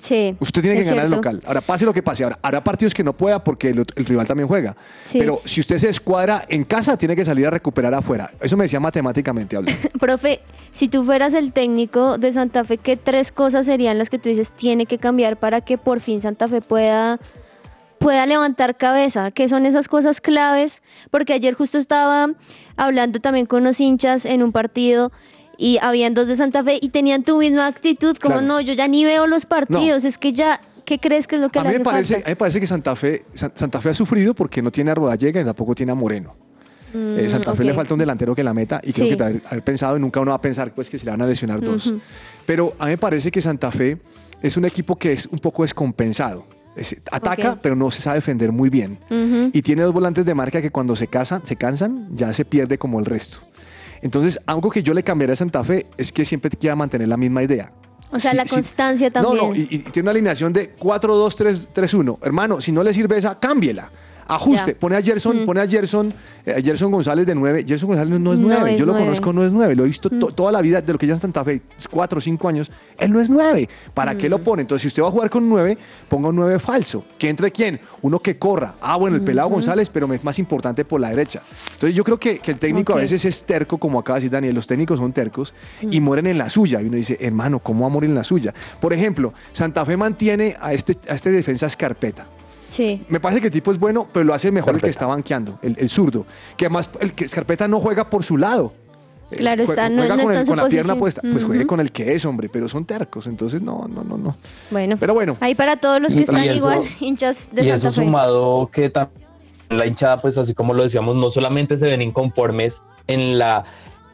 Sí. 0.01 0.35
Usted 0.39 0.63
tiene 0.63 0.77
que 0.77 0.81
es 0.81 0.89
ganar 0.89 1.05
el 1.05 1.11
cierto. 1.11 1.29
local. 1.29 1.41
Ahora, 1.45 1.61
pase 1.61 1.85
lo 1.85 1.93
que 1.93 2.01
pase. 2.01 2.23
Ahora, 2.23 2.39
habrá 2.41 2.63
partidos 2.63 2.91
que 2.93 3.03
no 3.03 3.13
pueda 3.13 3.43
porque 3.43 3.69
el, 3.69 3.85
rival 4.05 4.25
también 4.25 4.47
juega. 4.47 4.75
Sí. 5.03 5.19
Pero 5.19 5.41
si 5.45 5.59
usted 5.61 5.77
se 5.77 5.89
escuadra 5.89 6.43
en 6.49 6.63
casa, 6.63 6.97
tiene 6.97 7.15
que 7.15 7.23
salir 7.23 7.45
a 7.45 7.51
recuperar 7.51 7.93
afuera. 7.93 8.31
Eso 8.41 8.57
me 8.57 8.63
decía 8.63 8.79
matemáticamente 8.79 9.55
hablando. 9.55 9.79
Profe, 9.99 10.41
si 10.71 10.87
tú 10.87 11.03
fueras 11.03 11.35
el 11.35 11.53
técnico 11.53 12.17
de 12.17 12.31
Santa 12.31 12.63
Fe, 12.63 12.79
¿qué 12.79 12.97
tres 12.97 13.31
cosas 13.31 13.67
serían 13.67 13.99
las 13.99 14.09
que 14.09 14.17
tú 14.17 14.27
dices 14.29 14.51
tiene 14.53 14.87
que 14.87 14.97
cambiar 14.97 15.37
para 15.37 15.61
que 15.61 15.77
por 15.77 15.99
fin 15.99 16.19
Santa 16.19 16.47
Fe 16.47 16.61
pueda, 16.61 17.19
pueda 17.99 18.25
levantar 18.25 18.77
cabeza? 18.77 19.29
¿Qué 19.29 19.47
son 19.47 19.67
esas 19.67 19.87
cosas 19.87 20.19
claves? 20.19 20.81
Porque 21.11 21.33
ayer 21.33 21.53
justo 21.53 21.77
estaba 21.77 22.27
hablando 22.75 23.19
también 23.19 23.45
con 23.45 23.61
unos 23.61 23.79
hinchas 23.79 24.25
en 24.25 24.41
un 24.41 24.51
partido 24.51 25.11
y 25.57 25.77
habían 25.81 26.13
dos 26.13 26.27
de 26.27 26.35
Santa 26.35 26.63
Fe 26.63 26.79
y 26.81 26.89
tenían 26.89 27.23
tu 27.23 27.37
misma 27.39 27.67
actitud, 27.67 28.15
como 28.17 28.35
Claro. 28.35 28.47
no, 28.47 28.61
yo 28.61 28.73
ya 28.73 28.87
ni 28.87 29.05
veo 29.05 29.27
los 29.27 29.45
partidos, 29.45 30.05
es 30.05 30.17
que 30.17 30.33
ya, 30.33 30.61
¿qué 30.85 30.99
crees 30.99 31.27
que 31.27 31.35
es 31.35 31.41
lo 31.41 31.49
que 31.49 31.59
A 31.59 31.63
le 31.63 31.69
mí, 31.69 31.77
me 31.77 31.83
parece, 31.83 32.15
a 32.15 32.17
mí 32.19 32.23
me 32.27 32.35
parece 32.35 32.59
que 32.59 32.67
Santa 32.67 32.95
Fe, 32.95 33.25
San- 33.33 33.51
Santa 33.55 33.79
Fe 33.81 33.89
ha 33.89 33.93
sufrido 33.93 34.33
porque 34.33 34.61
no 34.61 34.71
tiene 34.71 34.91
a 34.91 34.95
Rodallega 34.95 35.41
y 35.41 35.45
tampoco 35.45 35.75
tiene 35.75 35.91
a 35.91 35.95
Moreno. 35.95 36.35
Eh, 36.93 37.23
Mm, 37.25 37.29
Santa 37.29 37.55
Fe 37.55 37.63
le 37.63 37.71
ok. 37.71 37.77
falta 37.77 37.93
un 37.93 37.99
delantero 38.01 38.35
que 38.35 38.43
la 38.43 38.53
meta 38.53 38.81
y 38.83 38.91
creo 38.91 39.15
que 39.15 39.23
haber, 39.23 39.41
haber 39.45 39.63
pensado 39.63 39.95
y 39.95 39.99
nunca 40.01 40.19
uno 40.19 40.31
va 40.31 40.35
a 40.37 40.41
pensar 40.41 40.73
pues, 40.75 40.89
que 40.89 40.97
se 40.97 41.05
le 41.05 41.11
van 41.11 41.21
a 41.21 41.25
lesionar 41.25 41.61
dos. 41.61 41.93
Pero 42.45 42.73
a 42.79 42.85
mí 42.85 42.91
me 42.91 42.97
parece 42.97 43.31
que 43.31 43.39
Santa 43.41 43.71
Fe 43.71 43.97
es 44.41 44.57
un 44.57 44.65
equipo 44.65 44.97
que 44.97 45.13
es 45.13 45.25
un 45.27 45.39
poco 45.39 45.61
descompensado. 45.63 46.45
Es- 46.75 46.95
ataca, 47.11 47.59
pero 47.61 47.75
no 47.77 47.91
se 47.91 48.01
sabe 48.01 48.15
defender 48.17 48.51
muy 48.51 48.69
bien. 48.69 48.97
Y 49.53 49.61
tiene 49.61 49.83
dos 49.83 49.93
volantes 49.93 50.25
de 50.25 50.33
marca 50.33 50.61
que 50.61 50.69
cuando 50.69 50.95
se, 50.97 51.07
casan, 51.07 51.45
se 51.45 51.55
cansan 51.55 52.09
ya 52.13 52.33
se 52.33 52.43
pierde 52.43 52.77
como 52.77 52.99
el 52.99 53.05
resto. 53.05 53.39
Entonces, 54.01 54.39
algo 54.45 54.69
que 54.69 54.81
yo 54.83 54.93
le 54.93 55.03
cambiaría 55.03 55.33
a 55.33 55.35
Santa 55.35 55.63
Fe 55.63 55.87
es 55.97 56.11
que 56.11 56.25
siempre 56.25 56.49
quiera 56.51 56.75
mantener 56.75 57.07
la 57.07 57.17
misma 57.17 57.43
idea. 57.43 57.71
O 58.11 58.19
sea, 58.19 58.31
Sí, 58.31 58.37
la 58.37 58.45
sí. 58.45 58.55
constancia 58.55 59.11
también. 59.11 59.37
No, 59.37 59.47
no, 59.49 59.55
y, 59.55 59.67
y 59.69 59.79
tiene 59.79 60.01
una 60.05 60.11
alineación 60.11 60.51
de 60.51 60.75
4-2-3-1. 60.77 62.17
Hermano, 62.21 62.59
si 62.61 62.71
no 62.71 62.83
le 62.83 62.93
sirve 62.93 63.17
esa, 63.17 63.39
cámbiela. 63.39 63.89
Ajuste, 64.35 64.71
Ya. 64.73 64.79
pone 64.79 64.95
a 64.95 65.01
Gerson, 65.01 65.43
Mm. 65.43 65.45
pone 65.45 65.61
a 65.61 65.67
Gerson, 65.67 66.13
eh, 66.45 66.61
Gerson 66.63 66.91
González 66.91 67.25
de 67.25 67.35
9. 67.35 67.65
Gerson 67.67 67.87
González 67.89 68.19
no 68.19 68.33
es 68.33 68.39
No 68.39 68.47
9. 68.47 68.73
es 68.73 68.79
Yo 68.79 68.85
lo 68.85 68.93
conozco, 68.93 69.33
no 69.33 69.43
es 69.45 69.51
9. 69.51 69.75
Lo 69.75 69.83
he 69.83 69.87
visto 69.87 70.09
to- 70.09 70.29
Mm. 70.29 70.33
toda 70.33 70.51
la 70.51 70.61
vida 70.61 70.81
de 70.81 70.93
lo 70.93 70.97
que 70.97 71.05
ya 71.07 71.13
en 71.13 71.19
Santa 71.19 71.43
Fe, 71.43 71.61
4 71.89 72.17
o 72.19 72.21
5 72.21 72.47
años. 72.47 72.71
Él 72.97 73.11
no 73.11 73.19
es 73.19 73.29
9. 73.29 73.67
¿Para 73.93 74.17
qué 74.17 74.29
lo 74.29 74.39
Mm. 74.39 74.43
pone? 74.43 74.61
Entonces, 74.61 74.83
si 74.83 74.87
usted 74.87 75.03
va 75.03 75.07
a 75.09 75.11
jugar 75.11 75.29
con 75.29 75.47
9, 75.49 75.77
ponga 76.07 76.29
un 76.29 76.35
9 76.37 76.59
falso. 76.59 77.03
¿Que 77.17 77.29
entre 77.29 77.51
quién? 77.51 77.79
Uno 78.01 78.19
que 78.19 78.37
corra. 78.39 78.75
Ah, 78.81 78.95
bueno, 78.95 79.15
el 79.17 79.23
pelado 79.23 79.49
González, 79.49 79.89
pero 79.89 80.11
es 80.13 80.23
más 80.23 80.39
importante 80.39 80.85
por 80.85 80.99
la 81.01 81.09
derecha. 81.09 81.41
Entonces, 81.73 81.95
yo 81.95 82.03
creo 82.03 82.17
que, 82.17 82.39
que 82.39 82.51
el 82.51 82.59
técnico 82.59 82.93
Ok. 82.93 82.99
a 82.99 83.01
veces 83.01 83.25
es 83.25 83.43
terco, 83.43 83.77
como 83.77 83.99
acaba 83.99 84.15
de 84.15 84.21
decir 84.21 84.31
Daniel. 84.31 84.55
Los 84.55 84.67
técnicos 84.67 84.99
son 84.99 85.11
tercos 85.13 85.53
y 85.81 85.99
mueren 85.99 86.27
en 86.27 86.37
la 86.37 86.49
suya. 86.49 86.81
Y 86.81 86.85
uno 86.85 86.95
dice, 86.95 87.17
hermano, 87.19 87.59
¿cómo 87.59 87.81
va 87.81 87.87
a 87.87 87.89
morir 87.89 88.09
en 88.09 88.15
la 88.15 88.23
suya? 88.23 88.53
Por 88.79 88.93
ejemplo, 88.93 89.33
Santa 89.51 89.85
Fe 89.85 89.97
mantiene 89.97 90.55
a 90.61 90.73
este, 90.73 90.95
a 91.09 91.15
este 91.15 91.31
defensa 91.31 91.65
Escarpeta. 91.67 92.27
Sí. 92.71 93.03
Me 93.09 93.19
parece 93.19 93.41
que 93.41 93.47
el 93.47 93.53
tipo 93.53 93.69
es 93.71 93.77
bueno, 93.77 94.07
pero 94.13 94.23
lo 94.23 94.33
hace 94.33 94.49
mejor 94.49 94.69
el 94.75 94.75
que 94.81 94.87
Scarpeta. 94.87 94.89
está 94.91 95.05
banqueando, 95.07 95.59
el, 95.61 95.75
el 95.77 95.89
zurdo. 95.89 96.25
Que 96.55 96.65
además 96.65 96.89
el 97.01 97.11
que 97.13 97.25
Escarpeta 97.25 97.67
no 97.67 97.79
juega 97.81 98.09
por 98.09 98.23
su 98.23 98.37
lado. 98.37 98.71
Eh, 99.29 99.37
Claro 99.37 99.63
está, 99.63 99.89
no- 99.89 99.97
juega 100.01 100.15
no 100.17 100.23
con, 100.23 100.31
está 100.31 100.33
el- 100.33 100.39
en 100.39 100.45
su 100.45 100.51
con 100.51 100.57
la 100.57 100.67
pierna 100.69 100.95
puesta. 100.95 101.21
Pues 101.29 101.43
juegue 101.43 101.65
con 101.67 101.79
el 101.81 101.91
que 101.91 102.13
es, 102.13 102.23
hombre, 102.25 102.47
pero 102.49 102.67
son 102.69 102.85
tercos. 102.85 103.27
Entonces, 103.27 103.61
no, 103.61 103.87
no, 103.87 104.03
no, 104.03 104.17
no. 104.17 104.35
Bueno, 104.71 104.95
Pero 104.99 105.13
bueno. 105.13 105.35
ahí 105.41 105.53
para 105.55 105.77
todos 105.77 106.01
los 106.01 106.13
que 106.13 106.19
Y- 106.19 106.23
están 106.23 106.43
y 106.43 106.47
eso- 106.47 106.57
igual, 106.57 106.81
hinchas 106.99 107.49
de 107.51 107.61
y 107.63 107.65
Santa 107.67 107.75
eso 107.75 107.91
Fe. 107.91 107.95
sumado 108.05 108.69
que 108.71 108.89
también 108.89 109.21
la 109.69 109.85
hinchada, 109.85 110.19
pues 110.21 110.37
así 110.37 110.53
como 110.53 110.73
lo 110.73 110.83
decíamos, 110.83 111.15
no 111.15 111.29
solamente 111.31 111.77
se 111.77 111.85
ven 111.87 112.01
inconformes 112.01 112.83
en 113.07 113.37
la 113.39 113.63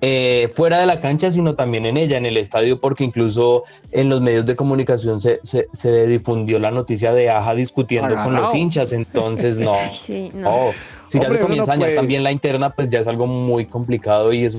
eh, 0.01 0.49
fuera 0.53 0.79
de 0.79 0.85
la 0.85 0.99
cancha, 0.99 1.31
sino 1.31 1.55
también 1.55 1.85
en 1.85 1.97
ella, 1.97 2.17
en 2.17 2.25
el 2.25 2.37
estadio, 2.37 2.79
porque 2.79 3.03
incluso 3.03 3.63
en 3.91 4.09
los 4.09 4.21
medios 4.21 4.45
de 4.45 4.55
comunicación 4.55 5.19
se, 5.19 5.39
se, 5.43 5.67
se 5.73 6.07
difundió 6.07 6.59
la 6.59 6.71
noticia 6.71 7.13
de 7.13 7.29
Aja 7.29 7.55
discutiendo 7.55 8.15
con 8.23 8.33
los 8.35 8.53
hinchas, 8.53 8.93
entonces 8.93 9.57
no. 9.59 9.73
Ay, 9.73 9.89
sí, 9.93 10.31
no. 10.33 10.67
no. 10.67 10.71
Si 11.03 11.17
ya 11.19 11.25
se 11.25 11.31
uno 11.31 11.39
comienza 11.39 11.73
a 11.73 11.75
no 11.75 11.81
dañar 11.81 11.87
puede. 11.89 11.95
también 11.95 12.23
la 12.23 12.31
interna, 12.31 12.69
pues 12.71 12.89
ya 12.89 12.99
es 12.99 13.07
algo 13.07 13.27
muy 13.27 13.65
complicado 13.65 14.33
y 14.33 14.43
es 14.45 14.55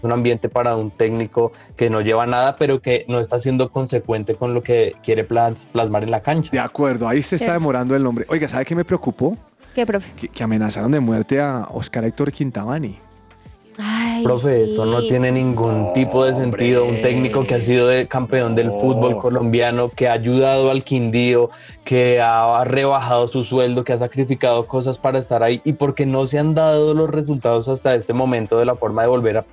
un 0.00 0.12
ambiente 0.12 0.48
para 0.48 0.76
un 0.76 0.92
técnico 0.92 1.50
que 1.76 1.90
no 1.90 2.00
lleva 2.00 2.24
nada, 2.24 2.54
pero 2.56 2.80
que 2.80 3.04
no 3.08 3.18
está 3.18 3.38
siendo 3.40 3.70
consecuente 3.72 4.36
con 4.36 4.54
lo 4.54 4.62
que 4.62 4.94
quiere 5.02 5.24
pla- 5.24 5.52
plasmar 5.72 6.04
en 6.04 6.12
la 6.12 6.20
cancha. 6.20 6.50
De 6.52 6.60
acuerdo, 6.60 7.08
ahí 7.08 7.20
se 7.20 7.34
está 7.36 7.52
demorando 7.54 7.96
el 7.96 8.02
nombre. 8.04 8.24
Oiga, 8.28 8.48
¿sabe 8.48 8.64
qué 8.64 8.76
me 8.76 8.84
preocupó? 8.84 9.36
¿Qué, 9.74 9.84
profe? 9.84 10.12
Que, 10.16 10.28
que 10.28 10.42
amenazaron 10.44 10.92
de 10.92 11.00
muerte 11.00 11.40
a 11.40 11.66
Oscar 11.72 12.04
Héctor 12.04 12.30
Quintabani. 12.32 12.98
Ay, 13.80 14.24
Profe, 14.24 14.64
eso 14.64 14.84
no 14.84 15.02
tiene 15.02 15.30
ningún 15.30 15.92
tipo 15.92 16.24
de 16.24 16.34
sentido. 16.34 16.84
Un 16.84 17.00
técnico 17.00 17.46
que 17.46 17.54
ha 17.54 17.60
sido 17.60 17.92
el 17.92 18.08
campeón 18.08 18.56
del 18.56 18.72
fútbol 18.72 19.16
colombiano, 19.16 19.88
que 19.88 20.08
ha 20.08 20.14
ayudado 20.14 20.72
al 20.72 20.82
Quindío, 20.82 21.50
que 21.84 22.20
ha 22.20 22.64
rebajado 22.64 23.28
su 23.28 23.44
sueldo, 23.44 23.84
que 23.84 23.92
ha 23.92 23.98
sacrificado 23.98 24.66
cosas 24.66 24.98
para 24.98 25.20
estar 25.20 25.44
ahí 25.44 25.60
y 25.64 25.74
porque 25.74 26.06
no 26.06 26.26
se 26.26 26.40
han 26.40 26.56
dado 26.56 26.92
los 26.92 27.08
resultados 27.08 27.68
hasta 27.68 27.94
este 27.94 28.12
momento 28.12 28.58
de 28.58 28.64
la 28.64 28.74
forma 28.74 29.02
de 29.02 29.08
volver 29.08 29.38
a 29.38 29.44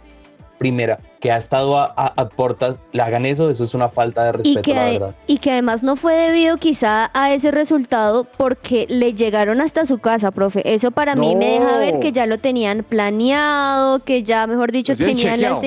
primera, 0.57 0.99
que 1.19 1.31
ha 1.31 1.37
estado 1.37 1.77
a, 1.77 1.85
a- 1.97 2.13
a 2.15 2.29
puertas, 2.29 2.77
le 2.93 3.01
hagan 3.01 3.25
eso, 3.25 3.49
eso 3.49 3.63
es 3.63 3.73
una 3.73 3.89
falta 3.89 4.23
de 4.23 4.29
Y 4.29 4.31
respeto, 4.55 4.61
que, 4.61 4.73
la 4.73 4.83
verdad. 4.91 5.15
y 5.27 5.37
que 5.39 5.51
además 5.51 5.83
no 5.83 5.95
fue 5.95 6.13
debido 6.15 6.57
quizá 6.57 7.11
a 7.13 7.33
ese 7.33 7.51
resultado 7.51 8.23
porque 8.23 8.85
le 8.89 9.13
llegaron 9.13 9.59
hasta 9.59 9.85
su 9.85 9.97
casa, 9.99 10.31
profe. 10.31 10.73
Eso 10.73 10.91
para 10.91 11.15
mí 11.15 11.35
me 11.35 11.59
deja 11.59 11.77
ver 11.77 11.99
que 11.99 12.11
ya 12.11 12.25
lo 12.25 12.37
tenían 12.37 12.83
planeado, 12.87 13.99
que 14.03 14.23
ya, 14.23 14.47
mejor 14.47 14.71
dicho, 14.71 14.95
tenían 14.95 15.41
las... 15.41 15.59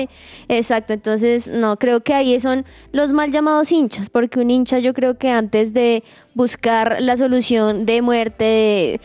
Exacto, 0.47 0.93
entonces 0.93 1.49
no, 1.49 1.77
creo 1.77 2.01
que 2.01 2.13
ahí 2.13 2.39
son 2.39 2.65
los 2.91 3.13
mal 3.13 3.31
llamados 3.31 3.71
hinchas, 3.71 4.09
porque 4.09 4.39
un 4.39 4.49
hincha 4.49 4.79
yo 4.79 4.93
creo 4.93 5.17
que 5.17 5.29
antes 5.29 5.73
de 5.73 6.03
buscar 6.33 6.97
la 7.01 7.17
solución 7.17 7.85
de 7.85 8.01
muerte, 8.01 8.43
de, 8.45 9.01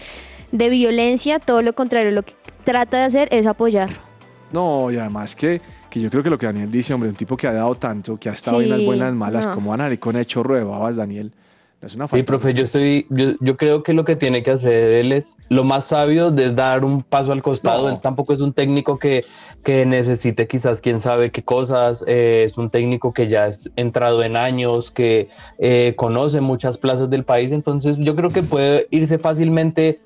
de 0.52 0.68
violencia, 0.70 1.38
todo 1.40 1.60
lo 1.62 1.74
contrario, 1.74 2.10
lo 2.12 2.22
que 2.22 2.34
trata 2.64 2.96
de 2.98 3.02
hacer 3.04 3.28
es 3.32 3.46
apoyar. 3.46 4.13
No, 4.52 4.90
y 4.90 4.96
además 4.96 5.34
que, 5.34 5.60
que 5.90 6.00
yo 6.00 6.10
creo 6.10 6.22
que 6.22 6.30
lo 6.30 6.38
que 6.38 6.46
Daniel 6.46 6.70
dice, 6.70 6.94
hombre, 6.94 7.08
un 7.08 7.16
tipo 7.16 7.36
que 7.36 7.46
ha 7.46 7.52
dado 7.52 7.74
tanto, 7.74 8.16
que 8.16 8.28
ha 8.28 8.32
estado 8.32 8.60
en 8.60 8.70
las 8.70 8.84
buenas, 8.84 9.12
malas, 9.14 9.46
no. 9.46 9.54
como 9.54 9.70
van 9.70 9.80
a 9.80 9.84
salir 9.84 9.98
con 9.98 10.16
el 10.16 10.26
chorro 10.26 10.54
de 10.54 10.64
babas, 10.64 10.96
Daniel. 10.96 11.32
No 11.80 11.86
es 11.88 11.94
una 11.96 12.08
falta. 12.08 12.20
Sí, 12.20 12.22
profe, 12.22 12.54
yo 12.54 12.64
estoy, 12.64 13.06
yo, 13.10 13.34
yo 13.40 13.56
creo 13.58 13.82
que 13.82 13.92
lo 13.92 14.06
que 14.06 14.16
tiene 14.16 14.42
que 14.42 14.52
hacer 14.52 14.90
él 14.90 15.12
es 15.12 15.36
lo 15.50 15.64
más 15.64 15.86
sabio 15.86 16.34
es 16.34 16.56
dar 16.56 16.82
un 16.84 17.02
paso 17.02 17.32
al 17.32 17.42
costado. 17.42 17.88
No. 17.88 17.94
Él 17.94 18.00
tampoco 18.00 18.32
es 18.32 18.40
un 18.40 18.54
técnico 18.54 18.98
que, 18.98 19.24
que 19.62 19.84
necesite 19.84 20.46
quizás 20.46 20.80
quién 20.80 21.00
sabe 21.00 21.30
qué 21.30 21.42
cosas. 21.42 22.02
eh, 22.06 22.44
es 22.46 22.56
un 22.56 22.70
técnico 22.70 23.12
que 23.12 23.28
ya 23.28 23.48
es 23.48 23.70
entrado 23.76 24.22
en 24.22 24.36
años, 24.36 24.90
que 24.90 25.28
eh, 25.58 25.92
conoce 25.96 26.40
muchas 26.40 26.78
plazas 26.78 27.10
del 27.10 27.24
país. 27.24 27.52
Entonces 27.52 27.98
yo 27.98 28.16
creo 28.16 28.30
que 28.30 28.42
puede 28.42 28.86
irse 28.90 29.18
fácilmente 29.18 30.00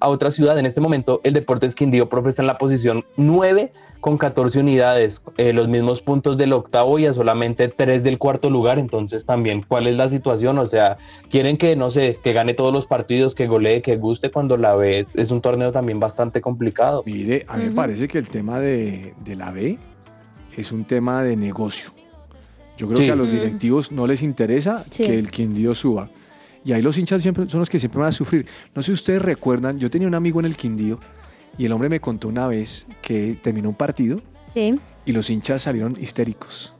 a 0.00 0.08
otra 0.08 0.30
ciudad. 0.30 0.58
En 0.58 0.66
este 0.66 0.80
momento 0.80 1.20
el 1.24 1.32
Deportes 1.34 1.74
Quindío, 1.74 2.08
profe, 2.08 2.28
está 2.30 2.42
en 2.42 2.46
la 2.48 2.58
posición 2.58 3.04
9 3.16 3.72
con 4.00 4.18
14 4.18 4.60
unidades, 4.60 5.22
eh, 5.38 5.52
los 5.54 5.66
mismos 5.68 6.02
puntos 6.02 6.36
del 6.36 6.52
octavo 6.52 6.98
y 6.98 7.06
a 7.06 7.14
solamente 7.14 7.68
3 7.68 8.02
del 8.02 8.18
cuarto 8.18 8.50
lugar. 8.50 8.78
Entonces 8.78 9.24
también, 9.24 9.64
¿cuál 9.66 9.86
es 9.86 9.96
la 9.96 10.10
situación? 10.10 10.58
O 10.58 10.66
sea, 10.66 10.98
quieren 11.30 11.56
que, 11.56 11.74
no 11.74 11.90
sé, 11.90 12.18
que 12.22 12.32
gane 12.34 12.52
todos 12.52 12.72
los 12.72 12.86
partidos, 12.86 13.34
que 13.34 13.46
golee, 13.46 13.80
que 13.80 13.96
guste 13.96 14.30
cuando 14.30 14.56
la 14.58 14.74
ve. 14.74 15.06
Es 15.14 15.30
un 15.30 15.40
torneo 15.40 15.72
también 15.72 16.00
bastante 16.00 16.40
complicado. 16.42 17.02
Mire, 17.06 17.46
a 17.48 17.56
mí 17.56 17.64
me 17.64 17.70
parece 17.72 18.06
que 18.06 18.18
el 18.18 18.28
tema 18.28 18.58
de, 18.60 19.14
de 19.24 19.36
la 19.36 19.50
B 19.52 19.78
es 20.56 20.70
un 20.70 20.84
tema 20.84 21.22
de 21.22 21.36
negocio. 21.36 21.90
Yo 22.76 22.86
creo 22.88 22.98
Sí. 22.98 23.06
que 23.06 23.12
a 23.12 23.16
los 23.16 23.28
Mm. 23.28 23.32
directivos 23.32 23.90
no 23.92 24.06
les 24.06 24.20
interesa 24.20 24.84
Sí. 24.90 25.04
que 25.04 25.18
el 25.18 25.30
Quindío 25.30 25.74
suba. 25.74 26.10
Y 26.64 26.72
ahí 26.72 26.80
los 26.82 26.96
hinchas 26.96 27.20
siempre 27.22 27.48
son 27.48 27.60
los 27.60 27.68
que 27.68 27.78
siempre 27.78 28.00
van 28.00 28.08
a 28.08 28.12
sufrir. 28.12 28.46
No 28.74 28.82
sé 28.82 28.86
si 28.86 28.92
ustedes 28.94 29.20
recuerdan, 29.22 29.78
yo 29.78 29.90
tenía 29.90 30.08
un 30.08 30.14
amigo 30.14 30.40
en 30.40 30.46
el 30.46 30.56
Quindío 30.56 30.98
y 31.58 31.66
el 31.66 31.72
hombre 31.72 31.88
me 31.88 32.00
contó 32.00 32.28
una 32.28 32.46
vez 32.46 32.86
que 33.02 33.38
terminó 33.42 33.68
un 33.68 33.74
partido 33.74 34.20
Sí. 34.54 34.78
y 35.04 35.12
los 35.12 35.28
hinchas 35.30 35.62
salieron 35.62 35.96
histéricos. 36.00 36.72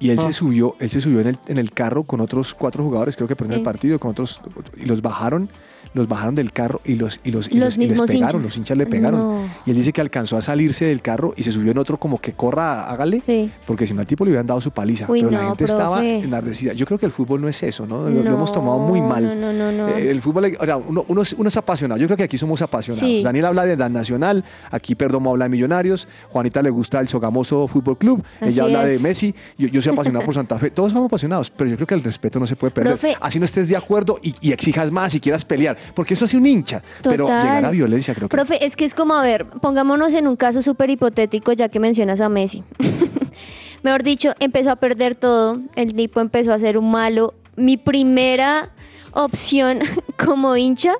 Y 0.00 0.10
él 0.10 0.18
Ah. 0.20 0.22
se 0.22 0.32
subió, 0.32 0.76
él 0.78 0.90
se 0.90 1.00
subió 1.00 1.18
en 1.20 1.26
el, 1.28 1.38
en 1.48 1.58
el 1.58 1.72
carro 1.72 2.04
con 2.04 2.20
otros 2.20 2.54
cuatro 2.54 2.84
jugadores, 2.84 3.16
creo 3.16 3.26
que 3.26 3.34
Sí. 3.34 3.52
el 3.52 3.62
partido, 3.62 3.98
con 3.98 4.12
otros, 4.12 4.40
y 4.76 4.84
los 4.84 5.02
bajaron, 5.02 5.48
los 5.94 6.08
bajaron 6.08 6.34
del 6.34 6.52
carro 6.52 6.80
y 6.84 6.94
los, 6.94 7.20
y 7.24 7.30
los, 7.30 7.48
y 7.48 7.54
Los 7.58 7.76
los- 7.76 7.84
y 7.84 7.88
les 7.88 8.00
pegaron, 8.00 8.16
hinchas. 8.16 8.44
los 8.44 8.56
hinchas 8.56 8.76
le 8.78 8.86
pegaron. 8.86 9.20
No. 9.20 9.48
Y 9.66 9.70
él 9.70 9.76
dice 9.76 9.92
que 9.92 10.00
alcanzó 10.00 10.36
a 10.36 10.42
salirse 10.42 10.84
del 10.86 11.00
carro 11.02 11.34
y 11.36 11.42
se 11.42 11.52
subió 11.52 11.72
en 11.72 11.78
otro 11.78 11.98
como 11.98 12.18
que 12.20 12.32
corra, 12.32 12.88
hágale, 12.90 13.20
Sí. 13.20 13.50
porque 13.66 13.86
si 13.86 13.94
no 13.94 14.00
al 14.00 14.06
tipo 14.06 14.24
le 14.24 14.30
hubieran 14.30 14.46
dado 14.46 14.60
su 14.60 14.70
paliza. 14.70 15.06
Uy, 15.08 15.20
pero 15.20 15.30
la 15.30 15.46
gente 15.46 15.64
estaba 15.64 15.96
profe. 15.98 16.20
enardecida. 16.20 16.72
Yo 16.72 16.86
creo 16.86 16.98
que 16.98 17.06
el 17.06 17.12
fútbol 17.12 17.40
no 17.40 17.48
es 17.48 17.62
eso, 17.62 17.86
¿no? 17.86 18.08
Lo, 18.08 18.22
lo 18.22 18.30
hemos 18.34 18.52
tomado 18.52 18.78
muy 18.78 19.00
mal. 19.00 19.24
No, 19.24 19.34
no, 19.34 19.52
no, 19.52 19.72
no. 19.72 19.88
Eh, 19.88 20.10
el 20.10 20.20
fútbol, 20.20 20.56
o 20.58 20.64
sea, 20.64 20.76
uno, 20.76 21.04
uno 21.08 21.22
es, 21.22 21.32
uno 21.32 21.48
es 21.48 21.56
apasionado. 21.56 22.00
Yo 22.00 22.06
creo 22.06 22.16
que 22.16 22.24
aquí 22.24 22.38
somos 22.38 22.60
apasionados. 22.62 23.06
Sí. 23.08 23.22
Daniel 23.22 23.46
habla 23.46 23.64
de 23.64 23.76
la 23.76 23.88
Nacional, 23.88 24.44
aquí 24.70 24.94
Perdomo 24.94 25.30
habla 25.30 25.46
de 25.46 25.48
Millonarios, 25.50 26.06
Juanita 26.30 26.62
le 26.62 26.70
gusta 26.70 27.00
el 27.00 27.08
Sogamoso 27.08 27.66
Fútbol 27.68 27.96
Club, 27.98 28.22
Así 28.40 28.50
ella 28.60 28.64
habla 28.64 28.86
es. 28.86 29.02
de 29.02 29.08
Messi, 29.08 29.34
yo, 29.56 29.68
yo 29.68 29.80
soy 29.82 29.92
apasionado 29.92 30.24
por 30.24 30.34
Santa 30.34 30.58
Fe. 30.58 30.70
Todos 30.70 30.92
somos 30.92 31.06
apasionados, 31.06 31.50
pero 31.50 31.70
yo 31.70 31.76
creo 31.76 31.86
que 31.86 31.94
el 31.94 32.02
respeto 32.04 32.38
no 32.38 32.46
se 32.46 32.56
puede 32.56 32.70
perder. 32.72 32.92
Profe. 32.92 33.16
Así 33.20 33.38
no 33.38 33.44
estés 33.44 33.68
de 33.68 33.76
acuerdo 33.76 34.18
y, 34.22 34.34
y 34.40 34.52
exijas 34.52 34.90
más 34.90 35.14
y 35.14 35.20
quieras 35.20 35.44
pelear, 35.44 35.77
porque 35.94 36.14
eso 36.14 36.24
hace 36.24 36.36
un 36.36 36.46
hincha. 36.46 36.82
Pero 37.02 37.26
llegar 37.26 37.64
a 37.64 37.70
violencia 37.70 38.14
creo 38.14 38.28
que... 38.28 38.36
Profe, 38.36 38.64
es 38.64 38.76
que 38.76 38.84
es 38.84 38.94
como, 38.94 39.14
a 39.14 39.22
ver, 39.22 39.46
pongámonos 39.46 40.14
en 40.14 40.26
un 40.26 40.36
caso 40.36 40.62
súper 40.62 40.90
hipotético 40.90 41.52
ya 41.52 41.68
que 41.68 41.80
mencionas 41.80 42.20
a 42.20 42.28
Messi. 42.28 42.62
Mejor 43.82 44.02
dicho, 44.02 44.34
empezó 44.40 44.70
a 44.70 44.76
perder 44.76 45.14
todo, 45.14 45.60
el 45.76 45.94
tipo 45.94 46.20
empezó 46.20 46.52
a 46.52 46.58
ser 46.58 46.78
un 46.78 46.90
malo. 46.90 47.34
Mi 47.56 47.76
primera 47.76 48.64
opción 49.12 49.80
como 50.24 50.56
hincha 50.56 50.94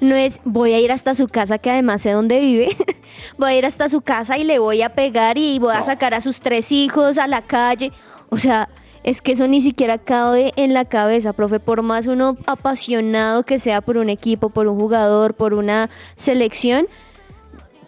no 0.00 0.14
es 0.14 0.40
voy 0.44 0.72
a 0.72 0.80
ir 0.80 0.92
hasta 0.92 1.14
su 1.14 1.28
casa, 1.28 1.58
que 1.58 1.70
además 1.70 2.02
sé 2.02 2.12
dónde 2.12 2.40
vive. 2.40 2.76
voy 3.38 3.50
a 3.50 3.56
ir 3.56 3.66
hasta 3.66 3.88
su 3.88 4.00
casa 4.00 4.38
y 4.38 4.44
le 4.44 4.58
voy 4.58 4.82
a 4.82 4.94
pegar 4.94 5.36
y 5.38 5.58
voy 5.58 5.74
a 5.74 5.82
sacar 5.82 6.14
a 6.14 6.20
sus 6.20 6.40
tres 6.40 6.72
hijos 6.72 7.18
a 7.18 7.26
la 7.26 7.42
calle. 7.42 7.92
O 8.30 8.38
sea, 8.38 8.68
es 9.04 9.22
que 9.22 9.32
eso 9.32 9.48
ni 9.48 9.60
siquiera 9.60 9.98
cabe 9.98 10.52
en 10.56 10.74
la 10.74 10.84
cabeza, 10.84 11.32
profe. 11.32 11.60
Por 11.60 11.82
más 11.82 12.06
uno 12.06 12.36
apasionado 12.46 13.42
que 13.44 13.58
sea 13.58 13.80
por 13.80 13.96
un 13.96 14.10
equipo, 14.10 14.50
por 14.50 14.66
un 14.66 14.78
jugador, 14.78 15.34
por 15.34 15.54
una 15.54 15.88
selección, 16.16 16.86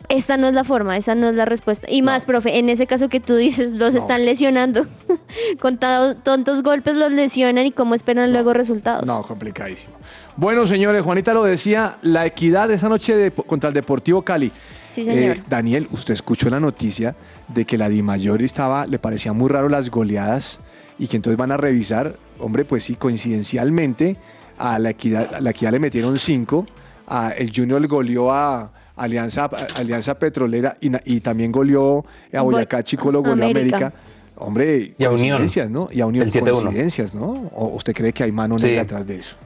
esta 0.08 0.36
no 0.36 0.46
es 0.48 0.52
la 0.54 0.64
forma, 0.64 0.96
esa 0.96 1.14
no 1.14 1.28
es 1.28 1.34
la 1.36 1.44
respuesta. 1.46 1.86
Y 1.90 2.02
más, 2.02 2.24
profe, 2.26 2.58
en 2.58 2.68
ese 2.68 2.86
caso 2.86 3.08
que 3.08 3.20
tú 3.20 3.36
dices, 3.36 3.72
los 3.72 3.94
No. 3.94 4.00
están 4.00 4.24
lesionando. 4.26 4.86
Con 5.60 5.78
tontos 6.22 6.62
golpes 6.62 6.94
los 6.94 7.12
lesionan 7.12 7.64
y 7.66 7.72
cómo 7.72 7.94
esperan 7.94 8.32
luego 8.32 8.52
resultados. 8.52 9.06
No, 9.06 9.22
complicadísimo. 9.22 9.94
Bueno, 10.36 10.66
señores, 10.66 11.02
Juanita 11.02 11.32
lo 11.34 11.44
decía, 11.44 11.98
la 12.02 12.26
equidad 12.26 12.68
de 12.68 12.74
esa 12.74 12.88
noche 12.88 13.14
de- 13.16 13.30
contra 13.30 13.68
el 13.68 13.74
Deportivo 13.74 14.22
Cali. 14.22 14.50
Sí, 14.90 15.04
señor. 15.04 15.36
Eh, 15.36 15.42
Daniel, 15.48 15.88
usted 15.92 16.12
escuchó 16.14 16.50
la 16.50 16.60
noticia 16.60 17.14
de 17.48 17.64
que 17.64 17.78
la 17.78 17.88
Di 17.88 18.02
Mayor 18.02 18.42
estaba, 18.42 18.86
le 18.86 18.98
parecía 18.98 19.32
muy 19.32 19.48
raro 19.48 19.68
las 19.70 19.90
goleadas 19.90 20.58
y 21.02 21.08
que 21.08 21.16
entonces 21.16 21.36
van 21.36 21.50
a 21.50 21.56
revisar, 21.56 22.14
hombre, 22.38 22.64
pues 22.64 22.84
sí, 22.84 22.94
coincidencialmente 22.94 24.16
a 24.58 24.78
la 24.78 24.90
equidad, 24.90 25.34
a 25.34 25.40
la 25.40 25.50
equidad 25.50 25.72
le 25.72 25.78
metieron 25.80 26.18
cinco, 26.18 26.66
a 27.08 27.30
el 27.30 27.50
Junior 27.54 27.84
goleó 27.88 28.32
a 28.32 28.70
Alianza, 28.94 29.44
a 29.46 29.78
Alianza 29.80 30.18
Petrolera 30.18 30.76
y, 30.80 30.92
y 31.12 31.20
también 31.20 31.50
goleó 31.50 32.04
a 32.32 32.42
Boyacá 32.42 32.82
Chico, 32.84 33.10
lo 33.10 33.20
goleó 33.22 33.44
a 33.46 33.50
América. 33.50 33.76
América. 33.76 33.92
Hombre, 34.36 34.94
Y 34.98 35.04
a 35.04 35.10
Unión. 35.10 35.38
coincidencias, 35.38 35.70
¿no? 35.70 35.88
Y 35.90 36.00
a 36.00 36.06
Unión, 36.06 36.24
El 36.26 36.32
7-1. 36.32 36.50
coincidencias, 36.62 37.14
¿no? 37.14 37.50
¿O 37.54 37.66
usted 37.74 37.92
cree 37.94 38.12
que 38.12 38.22
hay 38.24 38.32
mano 38.32 38.58
Sí. 38.58 38.66
negra 38.66 38.82
atrás 38.82 39.06
de 39.06 39.16
eso? 39.16 39.36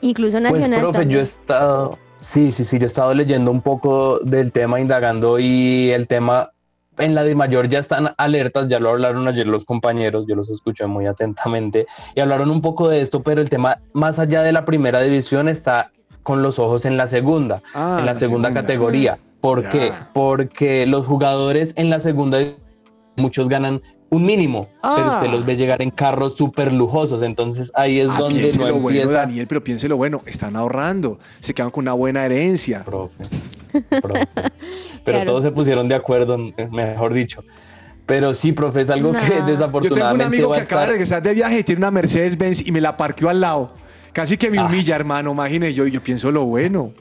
Incluso 0.00 0.38
Pues, 0.40 0.52
nacional. 0.52 0.80
profe, 0.80 0.98
también. 1.00 1.10
yo 1.16 1.20
he 1.20 1.22
estado, 1.22 1.98
sí, 2.20 2.52
sí, 2.52 2.64
sí, 2.64 2.78
yo 2.78 2.84
he 2.84 2.86
estado 2.86 3.12
leyendo 3.14 3.50
un 3.50 3.62
poco 3.62 4.20
del 4.20 4.52
tema, 4.52 4.80
indagando 4.80 5.38
y 5.38 5.90
el 5.90 6.06
tema 6.06 6.50
en 6.98 7.14
la 7.14 7.24
de 7.24 7.34
mayor 7.34 7.68
ya 7.68 7.78
están 7.78 8.14
alertas, 8.16 8.68
ya 8.68 8.78
lo 8.80 8.90
hablaron 8.90 9.26
ayer 9.28 9.46
los 9.46 9.64
compañeros, 9.64 10.24
yo 10.28 10.34
los 10.34 10.48
escuché 10.50 10.86
muy 10.86 11.06
atentamente 11.06 11.86
y 12.14 12.20
hablaron 12.20 12.50
un 12.50 12.60
poco 12.60 12.88
de 12.88 13.00
esto, 13.00 13.22
pero 13.22 13.40
el 13.40 13.48
tema 13.50 13.78
más 13.92 14.18
allá 14.18 14.42
de 14.42 14.52
la 14.52 14.64
primera 14.64 15.00
división 15.00 15.48
está 15.48 15.90
con 16.22 16.42
los 16.42 16.58
ojos 16.58 16.84
en 16.84 16.96
la 16.96 17.06
segunda, 17.06 17.62
Ah, 17.74 17.96
en 18.00 18.06
la, 18.06 18.12
la 18.12 18.18
segunda, 18.18 18.48
segunda. 18.48 18.52
categoría. 18.60 19.18
¿Por 19.40 19.62
Ya. 19.62 19.68
qué? 19.70 19.92
Porque 20.12 20.86
los 20.86 21.06
jugadores 21.06 21.72
en 21.76 21.90
la 21.90 22.00
segunda 22.00 22.38
muchos 23.16 23.48
ganan 23.48 23.80
un 24.10 24.24
mínimo, 24.24 24.68
pero 24.82 25.10
Ah. 25.12 25.18
usted 25.20 25.30
los 25.30 25.44
ve 25.44 25.56
llegar 25.56 25.82
en 25.82 25.90
carros 25.90 26.36
súper 26.36 26.72
lujosos, 26.72 27.22
entonces 27.22 27.70
ahí 27.74 28.00
es 28.00 28.08
Ah, 28.10 28.16
donde 28.18 28.42
no 28.56 28.68
lo 28.68 28.74
bueno, 28.80 28.98
empieza 29.00 29.18
Daniel, 29.20 29.46
pero 29.46 29.62
piense 29.62 29.86
lo 29.88 29.96
bueno, 29.98 30.22
están 30.26 30.56
ahorrando, 30.56 31.18
se 31.40 31.52
quedan 31.52 31.70
con 31.70 31.84
una 31.84 31.92
buena 31.92 32.24
herencia. 32.24 32.84
profe. 32.84 33.24
Pero 35.04 35.18
Claro. 35.18 35.24
todos 35.24 35.42
se 35.44 35.50
pusieron 35.50 35.88
de 35.88 35.94
acuerdo, 35.94 36.36
eh, 36.56 36.68
mejor 36.70 37.12
dicho. 37.12 37.42
Pero 38.06 38.32
sí, 38.34 38.52
profe, 38.52 38.82
es 38.82 38.90
algo 38.90 39.12
No. 39.12 39.18
que 39.18 39.26
tengo 39.26 39.30
Yo 39.30 39.36
tengo 39.36 39.50
un 39.52 39.58
desafortunadamente 39.58 40.24
amigo 40.24 40.52
que 40.52 40.60
acaba 40.60 40.80
de 40.80 40.84
estar. 40.84 40.88
regresar 40.88 41.22
de 41.22 41.34
viaje 41.34 41.58
y 41.58 41.64
tiene 41.64 41.78
una 41.80 41.90
Mercedes-Benz 41.90 42.66
y 42.66 42.72
me 42.72 42.80
la 42.80 42.96
parqueó 42.96 43.28
al 43.28 43.40
lado. 43.40 43.74
Casi 44.12 44.36
que 44.36 44.50
me 44.50 44.58
Ah. 44.58 44.64
humilla, 44.64 44.96
hermano, 44.96 45.32
imagine 45.32 45.72
yo, 45.72 45.86
yo 45.86 46.02
pienso 46.02 46.30
lo 46.30 46.44
bueno. 46.44 46.92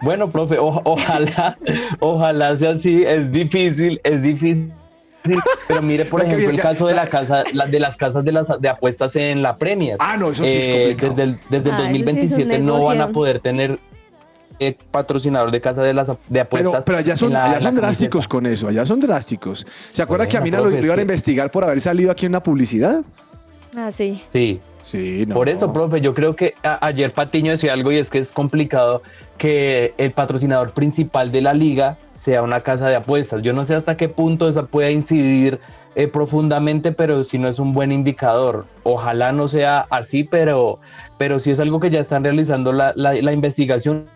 Bueno, 0.00 0.28
profe, 0.30 0.58
o- 0.58 0.82
ojalá, 0.84 1.56
ojalá 2.00 2.56
sea 2.56 2.70
así. 2.72 3.04
Es 3.04 3.30
difícil, 3.30 4.00
es 4.02 4.20
difícil. 4.20 4.72
Pero 5.68 5.80
mire, 5.82 6.04
por 6.04 6.20
ejemplo, 6.20 6.50
el 6.50 6.58
caso 6.60 6.88
de 6.88 6.94
la 6.94 7.06
casa, 7.06 7.44
la- 7.52 7.66
de 7.66 7.78
las 7.78 7.96
casas 7.96 8.24
de 8.24 8.32
las 8.32 8.48
de 8.60 8.68
apuestas 8.68 9.14
en 9.14 9.40
la 9.40 9.56
Premier. 9.56 9.96
Ah, 10.00 10.16
no, 10.16 10.32
eso 10.32 10.42
sí 10.44 10.50
es 10.50 10.66
Eh, 10.66 10.70
complicado. 10.96 11.10
Desde 11.14 11.22
el, 11.22 11.38
desde 11.48 11.68
el 11.68 11.74
Ah, 11.74 11.78
eso 11.78 11.86
sí 11.86 11.94
es 11.94 12.00
un 12.00 12.04
2027 12.04 12.58
no 12.58 12.82
van 12.84 13.00
a 13.00 13.08
poder 13.12 13.38
tener 13.38 13.78
eh, 14.58 14.76
patrocinador 14.90 15.50
de 15.50 15.60
casa 15.60 15.82
de 15.82 15.94
las 15.94 16.10
de 16.28 16.40
apuestas. 16.40 16.84
pero 16.84 16.98
allá 16.98 17.16
son, 17.16 17.32
la- 17.32 17.44
allá 17.44 17.60
son 17.60 17.74
drásticos 17.76 18.28
con 18.28 18.46
eso, 18.46 18.68
allá 18.68 18.84
son 18.84 19.00
drásticos. 19.00 19.66
¿Se 19.92 20.02
acuerda 20.02 20.28
que 20.28 20.36
a 20.36 20.40
mí 20.40 20.50
Bueno, 20.50 20.70
lo, 20.70 20.84
iban 20.84 20.98
a 20.98 21.02
investigar 21.02 21.50
por 21.50 21.64
haber 21.64 21.80
salido 21.80 22.10
aquí 22.10 22.26
en 22.26 22.32
una 22.32 22.42
publicidad? 22.42 23.02
Ah, 23.76 23.90
sí. 23.92 24.22
Sí. 24.26 24.60
Sí, 24.84 25.22
no. 25.28 25.36
Por 25.36 25.48
eso, 25.48 25.72
profe, 25.72 26.00
yo 26.00 26.12
creo 26.12 26.34
que 26.34 26.54
a- 26.64 26.84
ayer 26.84 27.12
Patiño 27.12 27.52
decía 27.52 27.72
algo 27.72 27.92
y 27.92 27.98
es 27.98 28.10
que 28.10 28.18
es 28.18 28.32
complicado 28.32 29.00
que 29.38 29.94
el 29.96 30.10
patrocinador 30.10 30.72
principal 30.72 31.30
de 31.30 31.40
la 31.40 31.54
liga 31.54 31.98
sea 32.10 32.42
una 32.42 32.60
casa 32.62 32.88
de 32.88 32.96
apuestas. 32.96 33.42
Yo 33.42 33.52
no 33.52 33.64
sé 33.64 33.76
hasta 33.76 33.96
qué 33.96 34.08
punto 34.08 34.48
esa 34.48 34.64
pueda 34.66 34.90
incidir 34.90 35.60
eh, 35.94 36.08
profundamente, 36.08 36.90
pero 36.90 37.22
si 37.22 37.38
no 37.38 37.46
es 37.48 37.60
un 37.60 37.72
buen 37.74 37.92
indicador. 37.92 38.66
Ojalá 38.82 39.30
no 39.30 39.46
sea 39.46 39.86
así, 39.88 40.24
pero, 40.24 40.80
pero 41.16 41.38
sí 41.38 41.52
es 41.52 41.60
algo 41.60 41.78
que 41.78 41.88
ya 41.90 42.00
están 42.00 42.24
realizando 42.24 42.72
la, 42.72 42.92
la- 42.96 43.14
la 43.14 43.32
investigación 43.32 44.06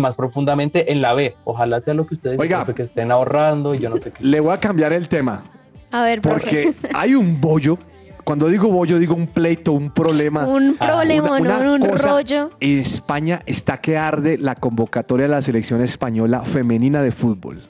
más 0.00 0.14
profundamente 0.16 0.92
en 0.92 1.02
la 1.02 1.14
B. 1.14 1.36
Ojalá 1.44 1.80
sea 1.80 1.94
lo 1.94 2.06
que 2.06 2.14
ustedes 2.14 2.38
Oiga. 2.38 2.58
profe, 2.58 2.74
que 2.74 2.82
estén 2.82 3.10
ahorrando 3.10 3.74
y 3.74 3.78
yo 3.78 3.90
no 3.90 3.96
sé 3.98 4.10
qué. 4.12 4.24
Le 4.24 4.40
voy 4.40 4.52
a 4.54 4.60
cambiar 4.60 4.92
el 4.92 5.08
tema. 5.08 5.42
A 5.90 6.02
ver, 6.02 6.20
profe. 6.20 6.38
Porque 6.74 6.74
hay 6.94 7.14
un 7.14 7.40
bollo. 7.40 7.78
Cuando 8.24 8.48
digo 8.48 8.68
bollo, 8.68 8.98
digo 8.98 9.14
un 9.14 9.26
pleito, 9.26 9.72
un 9.72 9.90
problema. 9.90 10.46
Un 10.46 10.76
Ah, 10.80 10.86
problema, 10.86 11.38
Una- 11.38 11.58
una 11.60 11.72
un 11.72 11.80
cosa, 11.80 12.10
rollo. 12.10 12.50
España 12.60 13.40
está 13.46 13.78
que 13.78 13.96
arde 13.96 14.36
la 14.36 14.54
convocatoria 14.54 15.24
de 15.26 15.30
la 15.32 15.40
selección 15.40 15.80
española 15.80 16.42
femenina 16.44 17.00
de 17.02 17.10
fútbol. 17.10 17.62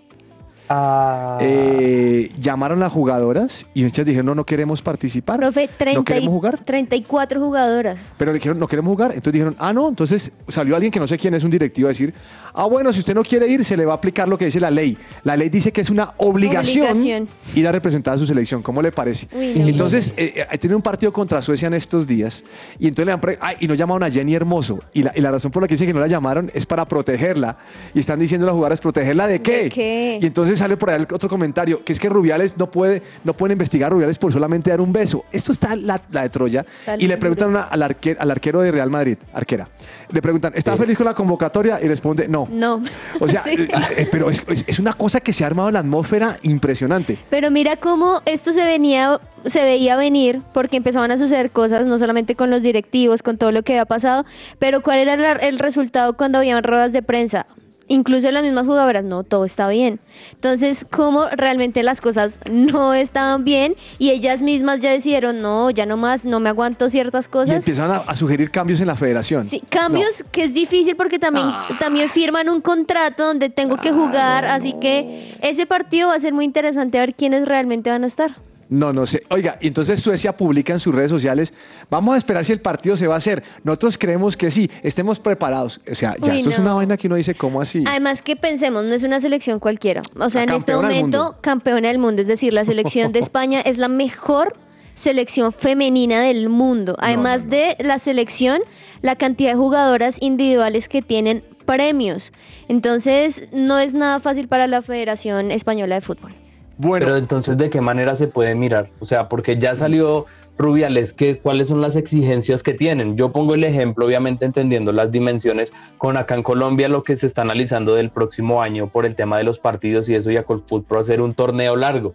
Ah, 0.69 1.39
Eh, 1.41 2.31
llamaron 2.41 2.83
a 2.83 2.91
jugadoras 2.91 3.67
y 3.75 3.85
muchas 3.85 4.05
dijeron, 4.05 4.27
no, 4.27 4.35
no 4.35 4.45
queremos 4.45 4.83
participar. 4.83 5.39
Profe, 5.39 5.69
30 5.77 5.99
¿No 6.01 6.05
queremos 6.05 6.29
y- 6.29 6.33
jugar? 6.33 6.61
34 6.65 7.41
jugadoras. 7.41 8.13
Pero 8.19 8.33
le 8.33 8.39
dijeron, 8.39 8.59
no 8.59 8.67
queremos 8.67 8.91
jugar. 8.93 9.11
Entonces 9.13 9.33
dijeron, 9.33 9.57
ah, 9.59 9.73
no. 9.73 9.89
Entonces 9.89 10.31
salió 10.49 10.75
alguien 10.75 10.93
que 10.93 11.01
no 11.01 11.07
sé 11.07 11.17
quién 11.19 11.35
es, 11.35 11.45
un 11.45 11.51
directivo, 11.51 11.89
a 11.89 11.91
decir, 11.91 12.13
ah, 12.55 12.67
bueno, 12.67 12.93
si 12.93 13.01
usted 13.01 13.15
no 13.15 13.23
quiere 13.23 13.47
ir, 13.49 13.65
se 13.65 13.77
le 13.77 13.85
va 13.87 13.93
a 13.93 13.97
aplicar 13.97 14.29
lo 14.29 14.37
que 14.37 14.45
dice 14.47 14.61
la 14.61 14.71
ley. 14.71 14.97
La 15.25 15.37
ley 15.37 15.49
dice 15.49 15.73
que 15.73 15.81
es 15.81 15.91
una 15.91 16.13
obligación, 16.19 16.87
Obligación. 16.89 17.29
ir 17.55 17.67
a 17.69 17.73
representar 17.73 18.15
a 18.15 18.19
su 18.19 18.27
selección. 18.27 18.63
¿Cómo 18.63 18.83
le 18.83 18.93
parece? 18.93 19.29
Uy, 19.33 19.55
no. 19.61 19.69
Entonces, 19.69 20.13
eh, 20.17 20.47
eh, 20.51 20.59
tiene 20.59 20.77
un 20.77 20.83
partido 20.83 21.13
contra 21.13 21.41
Suecia 21.41 21.67
en 21.69 21.75
estos 21.75 22.07
días 22.07 22.45
y 22.79 22.89
entonces 22.89 23.07
le 23.07 23.13
dan 23.13 23.21
pre- 23.21 23.39
ah, 23.41 23.55
y 23.59 23.67
no 23.69 23.75
llamaron 23.75 24.03
a 24.03 24.11
Jenny 24.11 24.35
Hermoso. 24.35 24.81
Y 24.93 25.03
la, 25.03 25.13
y 25.15 25.21
la 25.21 25.31
razón 25.31 25.51
por 25.51 25.63
la 25.63 25.69
que 25.69 25.75
dicen 25.75 25.87
que 25.87 25.95
no 25.95 26.01
la 26.01 26.09
llamaron 26.09 26.51
es 26.55 26.67
para 26.67 26.87
protegerla. 26.87 27.57
Y 27.95 28.01
están 28.01 28.19
diciendo 28.19 28.47
las 28.47 28.55
jugadoras, 28.55 28.81
¿protegerla 28.81 29.27
de 29.29 29.41
qué? 29.41 29.63
¿De 29.65 29.69
qué? 29.71 30.19
Y 30.21 30.27
entonces 30.27 30.58
sale 30.59 30.77
por 30.77 30.91
ahí 30.91 30.97
el 30.97 31.07
otro 31.15 31.29
comentario, 31.29 31.83
que 31.85 31.93
es 31.93 32.01
que 32.01 32.09
Rubiales 32.09 32.57
no 32.59 32.71
puede, 32.71 33.03
no 33.25 33.33
pueden 33.33 33.53
investigar 33.53 33.87
a 33.87 33.91
Rubiales 33.95 34.19
por 34.19 34.33
solamente 34.33 34.71
dar 34.71 34.81
un 34.81 34.93
beso. 34.93 35.25
Esto 35.33 35.53
está 35.53 35.75
la, 35.77 36.01
la 36.11 36.23
de 36.23 36.29
Troya. 36.29 36.67
Está 36.81 36.97
y 36.97 37.07
le 37.09 37.17
preguntan 37.17 37.49
una- 37.51 37.63
al, 37.63 37.83
arque- 37.83 38.17
al 38.19 38.31
arquero 38.31 38.61
de 38.61 38.71
Real 38.73 38.91
Madrid, 38.91 39.17
arquera. 39.33 39.69
Le 40.11 40.21
preguntan, 40.23 40.53
¿está 40.55 40.73
Sí. 40.73 40.79
feliz 40.79 40.97
con 40.97 41.07
la 41.07 41.15
convocatoria? 41.15 41.79
Y 41.83 41.89
responde, 41.89 42.29
no. 42.29 42.47
No. 42.51 42.83
O 43.21 43.29
sea, 43.29 43.43
Sí. 43.45 43.51
eh, 43.53 43.69
eh, 43.97 44.09
pero 44.11 44.29
es, 44.31 44.43
es- 44.49 44.65
es 44.67 44.79
una 44.79 44.93
cosa 44.93 45.21
que 45.21 45.33
se 45.33 45.45
ha 45.45 45.47
armado 45.47 45.69
en 45.69 45.75
la 45.75 45.81
atmósfera 45.81 46.39
impresionante. 46.43 47.19
Pero 47.31 47.51
mira 47.51 47.77
cómo 47.77 48.21
esto 48.27 48.53
se 48.53 48.65
venía, 48.65 49.21
se 49.45 49.63
veía 49.63 49.97
venir, 49.97 50.43
porque 50.53 50.77
empezaban 50.77 51.11
a 51.11 51.19
suceder 51.19 51.51
cosas, 51.51 51.87
no 51.87 51.99
solamente 51.99 52.35
con 52.35 52.51
los 52.51 52.63
directivos, 52.63 53.23
con 53.23 53.39
todo 53.39 53.53
lo 53.53 53.63
que 53.63 53.75
había 53.75 53.87
pasado, 53.87 54.25
pero 54.59 54.83
cuál 54.83 54.99
era 54.99 55.17
la- 55.17 55.33
el 55.33 55.59
resultado 55.59 56.17
cuando 56.17 56.39
habían 56.39 56.63
ruedas 56.65 56.93
de 56.93 57.03
prensa. 57.03 57.47
Incluso 57.89 58.31
las 58.31 58.43
mismas 58.43 58.67
jugadoras, 58.67 59.03
no, 59.03 59.23
todo 59.25 59.45
está 59.45 59.67
bien. 59.69 59.99
Entonces, 60.33 60.87
cómo 60.91 61.27
realmente 61.33 61.83
las 61.83 62.01
cosas 62.01 62.39
no 62.51 62.93
estaban 62.95 63.45
bien 63.45 63.75
y 63.99 64.11
ellas 64.11 64.43
mismas 64.43 64.81
ya 64.81 64.91
decidieron, 64.91 65.41
no, 65.41 65.71
ya 65.71 65.87
no 65.87 65.97
más, 65.97 66.27
no 66.27 66.39
me 66.39 66.51
aguanto 66.51 66.89
ciertas 66.89 67.27
Y 67.27 67.31
cosas. 67.31 67.55
empiezan 67.57 67.91
a, 67.91 67.97
a 67.99 68.15
sugerir 68.15 68.51
cambios 68.51 68.81
en 68.81 68.87
la 68.89 68.97
federación. 68.97 69.47
Sí, 69.47 69.63
cambios 69.71 70.23
que 70.31 70.45
es 70.45 70.55
difícil 70.55 70.97
porque 70.97 71.19
también, 71.19 71.47
también 71.81 72.11
firman 72.11 72.49
un 72.49 72.61
contrato 72.61 73.25
donde 73.27 73.49
tengo 73.49 73.77
que 73.79 73.91
jugar, 73.91 74.45
así 74.45 74.75
que 74.81 75.35
ese 75.41 75.65
partido 75.67 76.09
va 76.09 76.15
a 76.15 76.21
ser 76.21 76.33
muy 76.35 76.45
interesante 76.45 76.99
a 76.99 77.01
ver 77.01 77.15
quiénes 77.15 77.49
realmente 77.49 77.91
van 77.91 78.05
a 78.05 78.07
estar. 78.07 78.37
No, 78.71 78.93
no 78.93 79.07
sé. 79.07 79.23
Oiga, 79.31 79.59
y 79.61 79.69
entonces 79.69 80.01
Suecia 80.01 80.37
publica 80.37 80.73
en 80.73 80.81
sus 80.81 80.95
redes 80.95 81.11
sociales, 81.11 81.55
vamos 81.91 82.15
a 82.15 82.19
esperar 82.19 82.45
si 82.45 82.53
el 82.53 82.61
partido 82.61 82.97
se 82.97 83.07
va 83.07 83.15
a 83.15 83.19
hacer. 83.19 83.43
Nosotros 83.65 83.97
creemos 83.97 84.37
que 84.37 84.51
sí, 84.51 84.71
estemos 84.83 85.19
preparados. 85.19 85.81
O 85.91 85.95
sea, 85.95 86.15
ya 86.21 86.33
Uy, 86.33 86.39
esto 86.39 86.51
es 86.51 86.59
una 86.59 86.75
vaina 86.75 86.97
que 86.97 87.07
uno 87.07 87.17
dice, 87.17 87.35
¿cómo 87.35 87.61
así? 87.61 87.85
Además 87.87 88.23
que 88.23 88.37
pensemos, 88.37 88.85
no 88.85 88.95
es 88.95 89.03
una 89.03 89.21
selección 89.21 89.59
cualquiera. 89.59 90.03
O 90.19 90.29
sea, 90.29 90.45
La 90.45 90.53
en 90.53 90.59
este 90.59 90.73
del 90.73 90.83
momento, 90.83 91.25
mundo. 91.25 91.39
campeona 91.41 91.89
del 91.89 91.99
mundo. 91.99 92.21
Es 92.21 92.29
decir, 92.29 92.53
la 92.53 92.65
selección 92.65 93.13
de 93.13 93.19
España 93.21 93.61
es 93.61 93.79
la 93.79 93.89
mejor 93.89 94.55
selección 94.95 95.53
femenina 95.53 96.21
del 96.21 96.49
mundo. 96.49 96.97
Además 96.99 97.45
no. 97.45 97.51
de 97.53 97.77
la 97.79 97.99
selección, 97.99 98.61
la 99.01 99.17
cantidad 99.17 99.51
de 99.53 99.57
jugadoras 99.57 100.19
individuales 100.21 100.89
que 100.89 101.01
tienen 101.03 101.43
premios. 101.65 102.33
Entonces, 102.69 103.49
no 103.53 103.79
es 103.79 103.95
nada 103.95 104.21
fácil 104.21 104.49
para 104.49 104.67
la 104.67 104.83
Federación 104.83 105.51
Española 105.53 105.95
de 105.95 106.01
Fútbol. 106.01 106.35
Pero 106.81 107.17
entonces, 107.17 107.57
¿de 107.57 107.71
qué 107.71 107.81
manera 107.81 108.15
se 108.17 108.29
puede 108.29 108.55
mirar? 108.55 108.89
O 109.01 109.05
sea, 109.05 109.29
porque 109.29 109.59
ya 109.59 109.75
salió 109.75 110.27
Rubiales, 110.59 111.13
¿qué, 111.13 111.39
¿cuáles 111.39 111.69
son 111.69 111.81
las 111.81 111.95
exigencias 111.95 112.65
que 112.65 112.75
tienen? 112.75 113.17
Yo 113.17 113.31
pongo 113.31 113.55
el 113.55 113.63
ejemplo, 113.63 114.05
obviamente 114.05 114.45
entendiendo 114.45 114.91
las 114.93 115.13
dimensiones, 115.13 115.73
con 115.99 116.17
acá 116.17 116.35
en 116.35 116.43
Colombia 116.43 116.89
lo 116.89 117.05
que 117.05 117.17
se 117.17 117.29
está 117.29 117.43
analizando 117.43 117.95
del 117.95 118.11
próximo 118.11 118.61
año 118.61 118.89
por 118.89 119.07
el 119.07 119.15
tema 119.15 119.39
de 119.39 119.45
los 119.45 119.61
partidos 119.61 120.09
y 120.09 120.17
eso 120.17 120.33
ya 120.33 120.43
con 120.43 120.61
Pro 120.83 120.99
hacer 120.99 121.21
un 121.21 121.33
torneo 121.33 121.77
largo. 121.77 122.15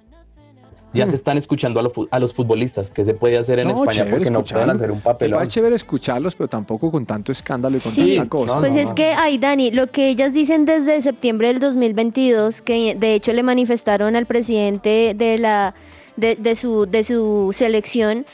Ya 0.93 1.05
Mm. 1.05 1.09
se 1.09 1.15
están 1.15 1.37
escuchando 1.37 1.79
a, 1.79 1.83
los 1.83 1.91
fu- 1.93 2.07
a 2.11 2.19
los 2.19 2.33
futbolistas, 2.33 2.91
¿qué 2.91 3.03
se 3.03 3.13
puede 3.13 3.37
hacer 3.37 3.59
en 3.59 3.67
No, 3.67 3.73
España? 3.73 4.05
Porque 4.09 4.29
no 4.29 4.43
pueden 4.43 4.69
hacer 4.69 4.91
un 4.91 5.01
papelón. 5.01 5.41
Es 5.41 5.49
chévere 5.49 5.75
escucharlos, 5.75 6.35
pero 6.35 6.47
tampoco 6.47 6.91
con 6.91 7.05
tanto 7.05 7.31
escándalo 7.31 7.75
y 7.75 7.79
con 7.79 7.91
Sí, 7.91 8.15
tanta 8.15 8.29
cosa. 8.29 8.53
no, 8.55 8.59
Pues 8.61 8.73
no, 8.73 8.79
es 8.79 8.89
no. 8.89 8.95
que, 8.95 9.05
ay, 9.13 9.37
Dani, 9.39 9.71
lo 9.71 9.87
que 9.87 10.09
ellas 10.09 10.33
dicen 10.33 10.65
desde 10.65 11.01
septiembre 11.01 11.47
del 11.47 11.59
2022, 11.59 12.61
que 12.61 12.95
de 12.95 13.15
hecho 13.15 13.33
le 13.33 13.41
manifestaron 13.43 14.15
al 14.15 14.25
presidente 14.27 15.13
de, 15.15 15.37
la, 15.39 15.73
de, 16.15 16.35
de 16.35 16.55
su, 16.55 16.85
de 16.85 17.03
su 17.03 17.49
selección, 17.53 18.25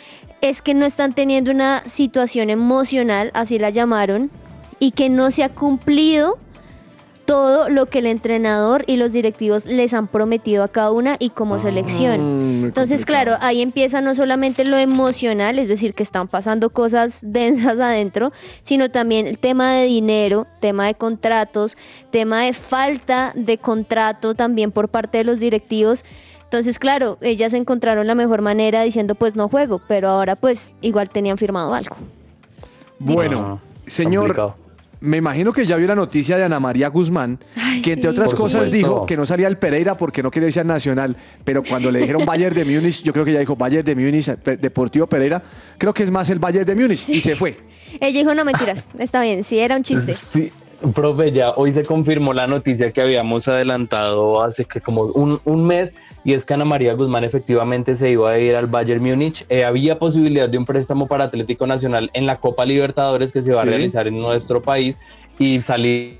es 0.42 0.62
que 0.62 0.74
no 0.74 0.86
están 0.86 1.14
teniendo 1.14 1.52
una 1.52 1.84
situación 1.86 2.50
emocional, 2.50 3.32
así 3.34 3.58
la 3.60 3.70
llamaron, 3.70 4.32
y 4.80 4.92
que 4.92 5.10
no 5.10 5.32
se 5.32 5.44
ha 5.44 5.50
cumplido 5.50 6.38
todo 7.30 7.70
lo 7.70 7.86
que 7.86 8.00
el 8.00 8.08
entrenador 8.08 8.84
y 8.88 8.98
los 8.98 9.12
directivos 9.12 9.66
les 9.68 9.94
han 9.94 10.08
prometido 10.08 10.64
a 10.64 10.68
cada 10.68 10.90
una 10.92 11.16
y 11.20 11.30
como 11.30 11.60
selección. 11.60 12.20
Mm, 12.22 12.60
muy 12.62 12.68
Entonces, 12.70 13.02
complicado. 13.02 13.26
claro, 13.38 13.46
ahí 13.46 13.62
empieza 13.62 14.02
no 14.02 14.16
solamente 14.16 14.66
lo 14.66 14.78
emocional, 14.80 15.60
es 15.60 15.68
decir, 15.68 15.94
que 15.94 16.02
están 16.02 16.28
pasando 16.28 16.72
cosas 16.72 17.20
densas 17.24 17.80
adentro, 17.80 18.32
sino 18.64 18.90
también 18.90 19.28
el 19.28 19.38
tema 19.38 19.74
de 19.74 19.86
dinero, 19.86 20.48
tema 20.60 20.88
de 20.88 20.96
contratos, 20.96 21.78
tema 22.10 22.42
de 22.46 22.54
falta 22.54 23.32
de 23.36 23.60
contrato 23.60 24.34
también 24.34 24.72
por 24.72 24.90
parte 24.90 25.20
de 25.20 25.24
los 25.24 25.40
directivos. 25.40 26.04
Entonces, 26.46 26.80
claro, 26.80 27.20
ellas 27.22 27.54
encontraron 27.54 28.08
la 28.08 28.16
mejor 28.16 28.42
manera 28.42 28.82
diciendo, 28.82 29.14
pues 29.14 29.36
no 29.36 29.50
juego, 29.50 29.80
pero 29.88 30.10
ahora 30.10 30.36
pues 30.36 30.74
igual 30.82 31.12
tenían 31.12 31.38
firmado 31.38 31.76
algo. 31.76 31.96
Bueno, 32.98 33.52
Ah, 33.54 33.60
señor, 33.86 34.22
complicado. 34.24 34.56
Me 35.02 35.18
imagino 35.18 35.54
que 35.54 35.66
ya 35.66 35.76
vio 35.78 35.88
la 35.88 35.96
noticia 35.96 36.38
de 36.38 36.44
Ana 36.44 36.60
María 36.60 36.90
Guzmán, 36.90 37.40
Ay, 37.56 37.82
que 37.82 37.94
entre 37.94 38.10
sí. 38.10 38.16
otras 38.16 38.30
Por 38.32 38.38
cosas 38.40 38.66
supuesto. 38.66 38.76
dijo 38.88 39.06
que 39.06 39.16
no 39.16 39.26
salía 39.26 39.48
el 39.48 39.58
Pereira 39.58 39.96
porque 39.96 40.22
no 40.22 40.30
quería 40.30 40.48
irse 40.48 40.60
al 40.60 40.68
Nacional, 40.68 41.16
pero 41.44 41.64
cuando 41.64 41.90
le 41.92 42.00
dijeron 42.00 42.26
Bayern 42.26 42.54
de 42.56 42.66
Múnich, 42.66 43.02
yo 43.04 43.14
creo 43.14 43.24
que 43.24 43.32
ella 43.32 43.40
dijo 43.40 43.56
Bayern 43.56 43.86
de 43.86 43.96
Múnich, 43.96 44.30
Pe- 44.36 44.58
Deportivo 44.58 45.08
Pereira, 45.08 45.42
creo 45.78 45.94
que 45.94 46.04
es 46.04 46.12
más 46.12 46.30
el 46.30 46.40
Bayern 46.40 46.66
de 46.66 46.76
Múnich, 46.76 47.08
y 47.10 47.22
se 47.22 47.36
fue. 47.36 47.58
Ella 48.02 48.20
dijo, 48.20 48.36
no 48.36 48.44
mentiras, 48.44 48.86
está 48.98 49.22
bien, 49.22 49.44
sí, 49.44 49.58
era 49.60 49.76
un 49.78 49.84
chiste. 49.84 50.14
Sí, 50.14 50.52
profe, 50.94 51.32
ya 51.32 51.52
hoy 51.52 51.72
se 51.74 51.84
confirmó 51.84 52.34
la 52.34 52.48
noticia 52.48 52.92
que 52.92 53.02
habíamos 53.02 53.48
adelantado 53.48 54.42
hace 54.42 54.66
que 54.66 54.82
como 54.82 55.04
un, 55.04 55.40
un 55.46 55.66
mes 55.66 55.94
y 56.24 56.34
es 56.34 56.46
que 56.46 56.54
Ana 56.54 56.66
María 56.66 56.94
Guzmán 56.94 57.24
efectivamente 57.24 57.96
se 57.96 58.12
iba 58.12 58.32
a 58.32 58.40
ir 58.40 58.56
al 58.56 58.68
Bayern 58.68 59.04
Múnich. 59.04 59.46
Eh, 59.50 59.66
había 59.66 60.00
posibilidad 60.00 60.48
de 60.50 60.58
un 60.58 60.66
préstamo 60.66 61.08
para 61.08 61.26
Atlético 61.26 61.68
Nacional 61.68 62.10
en 62.14 62.26
la 62.26 62.38
Copa 62.38 62.66
Libertadores 62.66 63.32
que 63.32 63.42
se 63.44 63.54
va 63.54 63.64
Sí. 63.64 63.68
a 63.68 63.72
realizar 63.72 64.08
en 64.08 64.20
nuestro 64.20 64.62
país 64.62 65.00
y 65.38 65.62
salir 65.62 66.20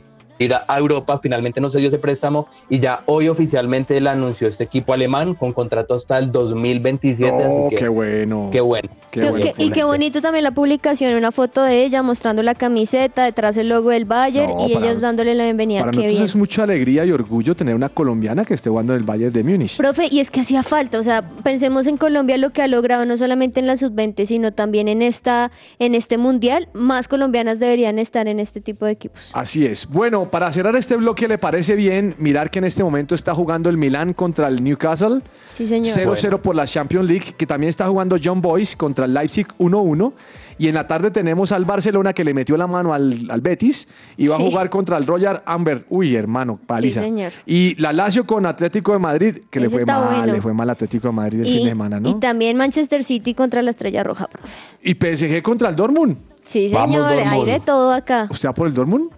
a 0.68 0.78
Europa. 0.80 1.20
Finalmente 1.22 1.60
no 1.60 1.70
se 1.70 1.80
dio 1.80 1.90
ese 1.90 1.98
préstamo 2.00 2.48
y 2.70 2.80
ya 2.80 3.02
hoy 3.08 3.28
oficialmente 3.28 4.00
le 4.00 4.10
anunció 4.10 4.48
este 4.48 4.64
equipo 4.64 4.94
alemán 4.94 5.34
con 5.34 5.52
contrato 5.52 5.94
hasta 5.94 6.18
el 6.18 6.32
2027. 6.32 7.44
así 7.44 7.58
Oh, 7.60 7.70
que 7.70 7.76
qué 7.76 7.88
bueno. 7.90 8.50
qué 8.52 8.62
bueno. 8.62 8.90
Qué 9.12 9.52
y 9.58 9.72
qué 9.72 9.84
bonito 9.84 10.22
también 10.22 10.44
la 10.44 10.52
publicación, 10.52 11.14
una 11.16 11.32
foto 11.32 11.64
de 11.64 11.84
ella 11.84 12.02
mostrando 12.04 12.42
la 12.44 12.54
camiseta, 12.56 13.24
detrás 13.26 13.58
el 13.58 13.68
logo 13.70 13.90
del 13.90 14.06
Bayern 14.06 14.50
No, 14.50 14.68
y 14.68 14.74
para- 14.74 14.86
ellos 14.88 15.02
dándole 15.02 15.34
la 15.36 15.44
bienvenida. 15.46 15.80
Para 15.82 15.92
qué 15.92 15.98
nosotros 15.98 16.14
bien. 16.14 16.26
es 16.26 16.36
mucha 16.36 16.64
alegría 16.64 17.06
y 17.06 17.12
orgullo 17.12 17.56
tener 17.56 17.76
una 17.76 17.90
colombiana 17.90 18.46
que 18.46 18.54
esté 18.54 18.70
jugando 18.70 18.94
en 18.94 19.00
el 19.00 19.06
Bayern 19.06 19.34
de 19.34 19.44
Múnich. 19.44 19.78
Profe, 19.78 20.08
y 20.12 20.20
es 20.20 20.32
que 20.32 20.42
hacía 20.42 20.64
falta, 20.64 21.00
o 21.00 21.04
sea, 21.04 21.28
pensemos 21.44 21.88
en 21.88 21.98
Colombia 21.98 22.38
lo 22.38 22.52
que 22.52 22.62
ha 22.62 22.68
logrado 22.68 23.06
no 23.06 23.18
solamente 23.18 23.60
en 23.60 23.68
la 23.68 23.76
sub-20, 23.76 24.26
sino 24.26 24.54
también 24.54 24.88
en 24.88 25.02
esta 25.02 25.52
en 25.80 25.96
este 25.96 26.18
mundial, 26.18 26.70
más 26.74 27.08
colombianas 27.08 27.60
deberían 27.60 28.00
estar 28.00 28.28
en 28.28 28.40
este 28.40 28.62
tipo 28.62 28.86
de 28.86 28.92
equipos. 28.92 29.30
Así 29.34 29.66
es. 29.66 29.88
Bueno, 29.90 30.29
Bueno, 30.30 30.46
para 30.46 30.54
cerrar 30.54 30.76
este 30.76 30.96
bloque, 30.96 31.28
¿le 31.28 31.38
parece 31.40 31.76
bien 31.76 32.14
mirar 32.20 32.52
que 32.52 32.60
en 32.60 32.66
este 32.66 32.84
momento 32.84 33.16
está 33.16 33.34
jugando 33.34 33.70
el 33.70 33.78
Milán 33.78 34.14
contra 34.14 34.48
el 34.48 34.64
Newcastle? 34.64 35.22
Sí, 35.50 35.66
señor. 35.66 35.96
0-0 36.18 36.40
por 36.40 36.56
la 36.56 36.66
Champions 36.68 37.08
League, 37.10 37.34
que 37.36 37.48
también 37.48 37.70
está 37.70 37.88
jugando 37.88 38.18
John 38.24 38.40
Boyce 38.42 38.78
contra 38.78 39.06
el 39.06 39.14
Leipzig 39.14 39.48
1-1. 39.58 40.14
Y 40.60 40.68
en 40.68 40.76
la 40.76 40.86
tarde 40.88 41.10
tenemos 41.10 41.52
al 41.54 41.64
Barcelona 41.66 42.12
que 42.14 42.24
le 42.26 42.34
metió 42.34 42.58
la 42.58 42.68
mano 42.68 42.94
al, 42.94 43.28
al 43.32 43.40
Betis 43.42 43.88
y 44.18 44.28
va 44.28 44.36
Sí. 44.36 44.44
a 44.44 44.46
jugar 44.50 44.70
contra 44.70 44.98
el 44.98 45.08
Royal 45.08 45.42
Amber. 45.46 45.86
Uy, 45.90 46.16
hermano, 46.16 46.60
paliza. 46.68 47.00
señor. 47.02 47.32
Y 47.46 47.76
la 47.82 47.94
Lazio 47.94 48.26
con 48.28 48.46
Atlético 48.46 48.92
de 48.92 49.00
Madrid, 49.00 49.38
que 49.50 49.60
le 49.62 49.70
fue 49.70 49.86
mal, 49.86 50.18
bueno. 50.18 50.34
le 50.34 50.42
fue 50.42 50.54
mal 50.54 50.70
Atlético 50.70 51.08
de 51.08 51.14
Madrid 51.14 51.40
el 51.42 51.48
y, 51.48 51.54
fin 51.54 51.64
de 51.64 51.70
semana, 51.70 52.00
¿no? 52.02 52.10
y 52.10 52.16
también 52.20 52.58
Manchester 52.58 53.04
City 53.06 53.34
contra 53.34 53.62
la 53.62 53.72
Estrella 53.72 54.04
Roja, 54.04 54.28
profe. 54.28 54.50
Y 54.84 54.94
PSG 54.96 55.42
contra 55.42 55.70
el 55.70 55.76
Dortmund. 55.78 56.18
Sí, 56.44 56.70
Vamos, 56.74 56.96
señor, 57.08 57.28
hay 57.28 57.46
de 57.46 57.60
todo 57.62 57.94
acá. 57.94 58.28
¿Usted 58.30 58.50
va 58.50 58.54
por 58.54 58.68
el 58.68 58.74
Dortmund? 58.74 59.12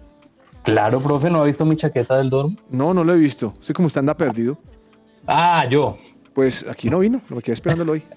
Claro, 0.62 1.00
profe, 1.00 1.28
¿no 1.28 1.42
ha 1.42 1.44
visto 1.44 1.64
mi 1.64 1.76
chaqueta 1.76 2.16
del 2.16 2.30
dorm? 2.30 2.56
No, 2.70 2.94
no 2.94 3.02
lo 3.02 3.14
he 3.14 3.18
visto. 3.18 3.54
Sé 3.60 3.72
cómo 3.74 3.88
está 3.88 4.00
anda 4.00 4.14
perdido. 4.14 4.58
Ah, 5.26 5.66
yo. 5.68 5.98
Pues 6.34 6.64
aquí 6.68 6.88
no 6.88 7.00
vino, 7.00 7.20
lo 7.28 7.40
quedé 7.40 7.54
esperándolo 7.54 7.92
hoy. 7.92 8.02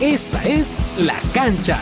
Esta 0.00 0.42
es 0.42 0.76
La 0.98 1.20
Cancha. 1.32 1.78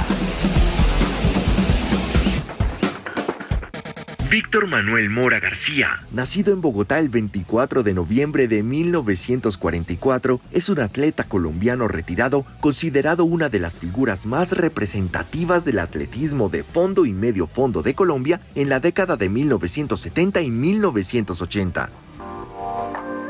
Víctor 4.31 4.69
Manuel 4.69 5.11
Mora 5.11 5.41
García, 5.41 6.05
nacido 6.13 6.53
en 6.53 6.61
Bogotá 6.61 7.01
el 7.01 7.09
24 7.09 7.83
de 7.83 7.95
noviembre 7.95 8.47
de 8.47 8.63
1944, 8.63 10.41
es 10.53 10.69
un 10.69 10.79
atleta 10.79 11.25
colombiano 11.25 11.89
retirado 11.89 12.47
considerado 12.61 13.25
una 13.25 13.49
de 13.49 13.59
las 13.59 13.81
figuras 13.81 14.27
más 14.27 14.53
representativas 14.53 15.65
del 15.65 15.81
atletismo 15.81 16.49
de 16.49 16.63
fondo 16.63 17.07
y 17.07 17.13
medio 17.13 17.49
fondo 17.49 17.83
de 17.83 17.97
Colombia 17.97 18.41
en 18.55 18.69
la 18.69 18.79
década 18.79 19.17
de 19.17 19.29
1970 19.29 20.43
y 20.43 20.51
1980. 20.53 21.91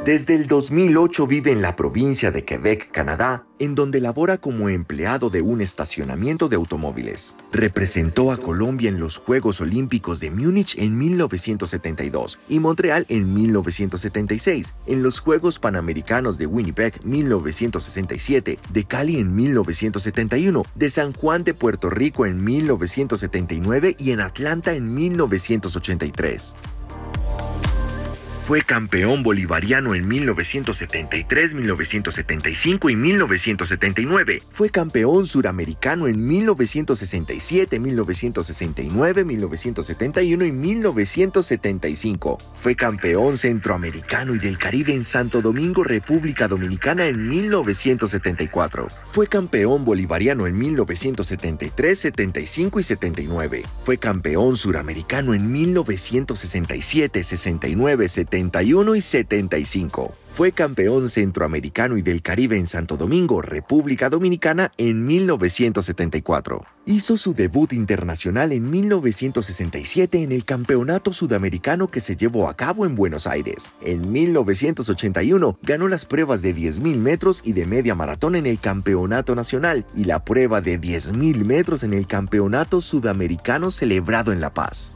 Desde 0.04 0.34
el 0.34 0.46
2008 0.46 1.26
vive 1.26 1.50
en 1.50 1.60
la 1.60 1.76
provincia 1.76 2.30
de 2.30 2.42
Quebec, 2.42 2.90
Canadá, 2.90 3.44
en 3.58 3.74
donde 3.74 4.00
labora 4.00 4.38
como 4.38 4.70
empleado 4.70 5.28
de 5.28 5.42
un 5.42 5.60
estacionamiento 5.60 6.48
de 6.48 6.56
automóviles. 6.56 7.36
Representó 7.52 8.32
a 8.32 8.38
Colombia 8.38 8.88
en 8.88 8.98
los 8.98 9.18
Juegos 9.18 9.60
Olímpicos 9.60 10.18
de 10.18 10.30
Múnich 10.30 10.74
en 10.78 10.96
1972 10.96 12.38
y 12.48 12.60
Montreal 12.60 13.04
en 13.10 13.34
1976, 13.34 14.74
en 14.86 15.02
los 15.02 15.20
Juegos 15.20 15.58
Panamericanos 15.58 16.38
de 16.38 16.46
Winnipeg 16.46 17.04
1967, 17.04 18.58
de 18.72 18.84
Cali 18.84 19.18
en 19.18 19.34
1971, 19.34 20.62
de 20.74 20.88
San 20.88 21.12
Juan 21.12 21.44
de 21.44 21.52
Puerto 21.52 21.90
Rico 21.90 22.24
en 22.24 22.42
1979 22.42 23.96
y 23.98 24.12
en 24.12 24.20
Atlanta 24.22 24.72
en 24.72 24.94
1983. 24.94 26.56
Fue 28.50 28.62
campeón 28.62 29.22
bolivariano 29.22 29.94
en 29.94 30.08
1973, 30.08 31.54
1975 31.54 32.90
y 32.90 32.96
1979. 32.96 34.42
Fue 34.50 34.70
campeón 34.70 35.24
suramericano 35.24 36.08
en 36.08 36.26
1967, 36.26 37.78
1969, 37.78 39.24
1971 39.24 40.44
y 40.44 40.50
1975. 40.50 42.38
Fue 42.60 42.74
campeón 42.74 43.36
centroamericano 43.36 44.34
y 44.34 44.40
del 44.40 44.58
Caribe 44.58 44.94
en 44.94 45.04
Santo 45.04 45.42
Domingo, 45.42 45.84
República 45.84 46.48
Dominicana 46.48 47.06
en 47.06 47.28
1974. 47.28 48.88
Fue 49.12 49.28
campeón 49.28 49.84
bolivariano 49.84 50.48
en 50.48 50.58
1973, 50.58 51.96
75 51.96 52.80
y 52.80 52.82
79. 52.82 53.62
Fue 53.84 53.98
campeón 53.98 54.56
suramericano 54.56 55.34
en 55.34 55.52
1967, 55.52 57.22
69, 57.22 58.08
71 58.40 58.96
y 58.96 59.00
75. 59.02 60.14
Fue 60.34 60.52
campeón 60.52 61.10
centroamericano 61.10 61.98
y 61.98 62.02
del 62.02 62.22
Caribe 62.22 62.56
en 62.56 62.66
Santo 62.66 62.96
Domingo, 62.96 63.42
República 63.42 64.08
Dominicana 64.08 64.72
en 64.78 65.04
1974. 65.04 66.64
Hizo 66.86 67.18
su 67.18 67.34
debut 67.34 67.74
internacional 67.74 68.52
en 68.52 68.70
1967 68.70 70.22
en 70.22 70.32
el 70.32 70.46
Campeonato 70.46 71.12
Sudamericano 71.12 71.88
que 71.88 72.00
se 72.00 72.16
llevó 72.16 72.48
a 72.48 72.56
cabo 72.56 72.86
en 72.86 72.94
Buenos 72.94 73.26
Aires. 73.26 73.70
En 73.82 74.10
1981 74.10 75.58
ganó 75.62 75.88
las 75.88 76.06
pruebas 76.06 76.40
de 76.40 76.56
10.000 76.56 76.96
metros 76.96 77.42
y 77.44 77.52
de 77.52 77.66
media 77.66 77.94
maratón 77.94 78.36
en 78.36 78.46
el 78.46 78.58
Campeonato 78.58 79.34
Nacional 79.34 79.84
y 79.94 80.04
la 80.04 80.24
prueba 80.24 80.62
de 80.62 80.80
10.000 80.80 81.44
metros 81.44 81.82
en 81.82 81.92
el 81.92 82.06
Campeonato 82.06 82.80
Sudamericano 82.80 83.70
celebrado 83.70 84.32
en 84.32 84.40
La 84.40 84.54
Paz. 84.54 84.94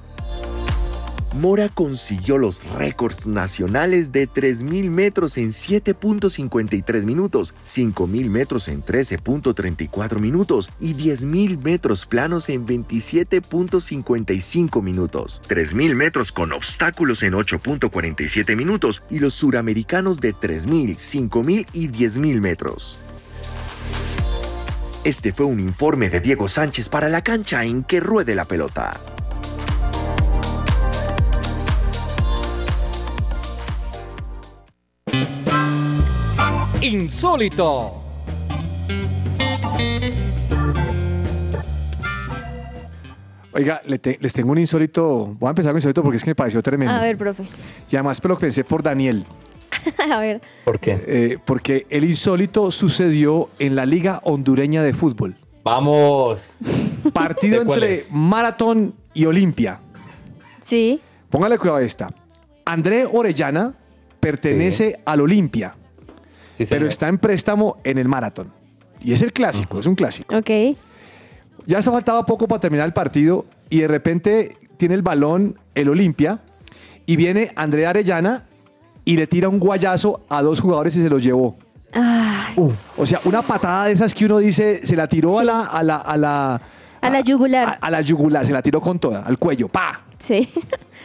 Mora 1.35 1.69
consiguió 1.69 2.39
los 2.39 2.65
récords 2.71 3.27
nacionales 3.27 4.13
de 4.13 4.29
3.000 4.29 4.89
metros 4.89 5.37
en 5.37 5.49
7.53 5.49 7.03
minutos, 7.03 7.57
5.000 7.67 8.31
metros 8.31 8.69
en 8.69 8.85
13.34 8.85 10.21
minutos 10.21 10.71
y 10.79 10.95
10.000 10.95 11.61
metros 11.61 12.07
planos 12.07 12.49
en 12.51 12.65
27.55 12.65 14.81
minutos, 14.81 15.43
3.000 15.49 15.97
metros 15.97 16.31
con 16.31 16.53
obstáculos 16.53 17.25
en 17.25 17.33
8.47 17.33 18.55
minutos 18.55 19.03
y 19.11 19.19
los 19.19 19.35
suramericanos 19.35 20.21
de 20.21 20.37
3.000, 20.37 20.95
5.000 21.31 21.67
y 21.73 21.89
10.000 21.89 22.41
metros. 22.41 23.01
Este 25.03 25.33
fue 25.33 25.47
un 25.47 25.59
informe 25.59 26.11
de 26.11 26.21
Diego 26.21 26.47
Sánchez 26.47 26.89
para 26.89 27.09
la 27.09 27.23
cancha 27.23 27.65
en 27.65 27.83
que 27.83 27.99
ruede 27.99 28.37
la 28.37 28.45
pelota. 28.45 29.01
Insólito. 36.85 38.03
Oiga, 43.53 43.81
le 43.87 43.99
te- 44.01 44.19
les 44.21 44.33
tengo 44.33 44.51
un 44.51 44.59
insólito. 44.59 45.37
Voy 45.39 45.47
a 45.47 45.51
empezar 45.51 45.73
con 45.73 45.79
insólito 45.79 46.03
porque 46.03 46.17
es 46.17 46.25
que 46.25 46.31
me 46.31 46.35
pareció 46.35 46.61
tremendo. 46.61 46.93
A 46.95 47.01
ver, 47.03 47.17
profe. 47.17 47.45
Y 47.91 47.95
además, 47.97 48.21
pero 48.21 48.37
pensé 48.37 48.65
por 48.65 48.83
Daniel. 48.83 49.25
A 50.13 50.19
ver. 50.19 50.41
¿Por 50.65 50.81
qué? 50.81 51.05
eh, 51.07 51.39
porque 51.45 51.87
el 51.89 52.05
insólito 52.05 52.71
sucedió 52.73 53.51
en 53.61 53.77
la 53.77 53.87
Liga 53.87 54.21
Hondureña 54.25 54.83
de 54.83 54.93
Fútbol. 54.93 55.37
Vamos. 55.63 56.59
Partido 57.13 57.61
¿De 57.61 57.67
cuál 57.67 57.83
entre 57.85 58.01
es? 58.01 58.09
Maratón 58.11 58.95
y 59.15 59.25
Olimpia. 59.27 59.81
Sí. 60.61 61.01
Póngale 61.31 61.57
cuidado 61.57 61.79
a 61.79 61.83
esta. 61.83 62.09
André 62.65 63.07
Orellana 63.07 63.75
pertenece 64.19 64.99
al 65.05 65.21
Olimpia, 65.21 65.77
Sí, 66.55 66.65
pero 66.69 66.87
está 66.89 67.09
en 67.09 67.19
préstamo 67.19 67.77
en 67.85 67.99
el 67.99 68.09
Maratón. 68.09 68.51
Y 69.01 69.13
es 69.13 69.21
el 69.23 69.33
clásico, 69.33 69.79
es 69.81 69.87
un 69.87 69.95
clásico. 69.95 70.35
Ok. 70.37 70.51
Ya 71.67 71.83
se 71.83 71.91
faltaba 71.91 72.25
poco 72.25 72.49
para 72.49 72.61
terminar 72.61 72.87
el 72.87 72.93
partido 72.93 73.45
y 73.71 73.81
de 73.81 73.89
repente 73.89 74.57
tiene 74.79 74.95
el 74.95 75.03
balón 75.03 75.59
el 75.75 75.89
Olimpia 75.89 76.41
y 77.07 77.17
viene 77.17 77.53
Andrea 77.57 77.91
Arellana 77.91 78.45
y 79.05 79.17
le 79.17 79.27
tira 79.27 79.49
un 79.49 79.59
guayazo 79.59 80.21
a 80.31 80.41
dos 80.43 80.61
jugadores 80.61 80.97
y 80.97 81.03
se 81.03 81.11
los 81.11 81.23
llevó. 81.23 81.57
O 82.97 83.07
sea, 83.07 83.21
una 83.25 83.43
patada 83.43 83.87
de 83.87 83.93
esas 83.93 84.15
que 84.15 84.25
uno 84.27 84.39
dice, 84.39 84.81
se 84.85 84.97
la 84.97 85.07
tiró 85.09 85.39
a 85.39 85.45
la 85.45 85.63
a 85.65 85.83
la 85.83 85.97
a 85.97 86.17
la 86.17 86.61
A 87.01 87.11
la 87.11 87.21
yugular. 87.21 87.69
A, 87.69 87.87
a 87.87 87.91
la 87.91 88.01
yugular, 88.01 88.45
se 88.47 88.53
la 88.53 88.63
tiró 88.63 88.81
con 88.81 88.99
toda, 88.99 89.23
al 89.23 89.39
cuello, 89.39 89.69
pa. 89.69 90.03
sí. 90.19 90.49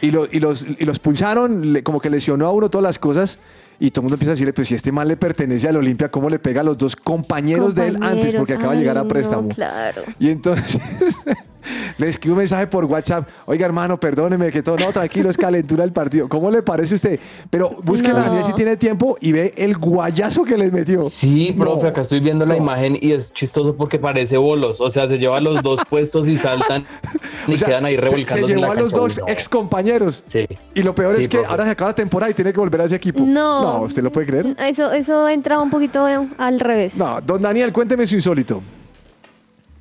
Y, 0.02 0.10
lo- 0.10 0.26
y 0.32 0.40
los, 0.40 0.64
y 0.78 0.84
los 0.86 0.98
puncharon, 0.98 1.78
como 1.84 2.00
que 2.00 2.08
lesionó 2.08 2.46
a 2.46 2.52
uno 2.52 2.70
todas 2.70 2.82
las 2.82 2.98
cosas. 2.98 3.38
Y 3.82 3.90
todo 3.90 4.02
el 4.02 4.04
mundo 4.04 4.16
empieza 4.16 4.32
a 4.32 4.34
decirle, 4.34 4.52
pues 4.52 4.68
si 4.68 4.74
este 4.74 4.92
mal 4.92 5.08
le 5.08 5.16
pertenece 5.16 5.66
al 5.66 5.76
Olimpia, 5.76 6.10
¿cómo 6.10 6.28
le 6.28 6.38
pega 6.38 6.60
a 6.60 6.64
los 6.64 6.76
dos 6.76 6.94
compañeros, 6.94 7.74
de 7.74 7.88
él 7.88 7.98
antes? 8.02 8.34
Porque 8.34 8.52
acaba 8.52 8.74
de 8.74 8.80
llegar 8.80 8.98
a 8.98 9.04
no, 9.04 9.08
préstamo. 9.08 9.48
claro. 9.48 10.02
Y 10.18 10.28
entonces 10.28 11.18
le 11.98 12.08
escribo 12.08 12.34
un 12.34 12.38
mensaje 12.38 12.66
por 12.66 12.84
WhatsApp. 12.84 13.28
Oiga, 13.46 13.66
hermano, 13.66 13.98
perdóneme 13.98 14.50
que 14.50 14.62
todo, 14.62 14.76
no, 14.76 14.92
tranquilo, 14.92 15.30
es 15.30 15.36
calentura 15.36 15.84
el 15.84 15.92
partido. 15.92 16.28
¿Cómo 16.28 16.50
le 16.50 16.62
parece 16.62 16.94
a 16.94 16.96
usted? 16.96 17.20
Pero 17.50 17.70
busque 17.82 18.08
la 18.12 18.20
No. 18.20 18.24
Daniel 18.26 18.44
si 18.44 18.52
tiene 18.52 18.76
tiempo 18.76 19.16
y 19.20 19.32
ve 19.32 19.54
el 19.56 19.76
guayazo 19.76 20.44
que 20.44 20.56
les 20.56 20.72
metió. 20.72 20.98
Sí, 21.00 21.54
profe, 21.56 21.82
No, 21.84 21.88
acá 21.88 22.00
estoy 22.02 22.20
viendo 22.20 22.44
la 22.46 22.54
no. 22.54 22.62
imagen 22.62 22.96
y 23.00 23.12
es 23.12 23.32
chistoso 23.32 23.76
porque 23.76 23.98
parece 23.98 24.36
bolos. 24.36 24.80
O 24.80 24.90
sea, 24.90 25.08
se 25.08 25.18
lleva 25.18 25.40
los 25.40 25.62
dos 25.62 25.80
puestos 25.88 26.28
y 26.28 26.36
saltan 26.36 26.84
y 27.46 27.54
O 27.54 27.58
sea, 27.58 27.68
quedan 27.68 27.84
ahí 27.84 27.94
se- 27.94 28.00
revolcándose 28.00 28.46
Se, 28.46 28.52
en 28.54 28.58
llevó 28.60 28.74
la 28.74 28.80
a 28.80 28.82
los 28.82 28.92
dos 28.92 29.20
ex 29.26 29.48
compañeros. 29.48 30.24
Sí. 30.26 30.46
Y 30.74 30.82
lo 30.82 30.94
peor 30.94 31.14
Sí, 31.14 31.22
es 31.22 31.28
que 31.28 31.38
profe. 31.38 31.50
ahora 31.50 31.64
se 31.64 31.70
acaba 31.70 31.90
la 31.90 31.94
temporada 31.94 32.30
y 32.30 32.34
tiene 32.34 32.52
que 32.52 32.60
volver 32.60 32.80
a 32.80 32.84
ese 32.84 32.96
equipo. 32.96 33.22
No. 33.24 33.50
No, 33.78 33.80
¿usted 33.82 34.02
lo 34.02 34.10
puede 34.12 34.26
creer? 34.26 34.46
Eso, 34.58 34.92
eso 34.92 35.28
entra 35.28 35.58
un 35.60 35.70
poquito 35.70 36.06
al 36.38 36.60
revés. 36.60 36.96
No, 36.96 37.20
don 37.20 37.42
Daniel, 37.42 37.72
cuénteme 37.72 38.06
su 38.06 38.14
insólito. 38.14 38.62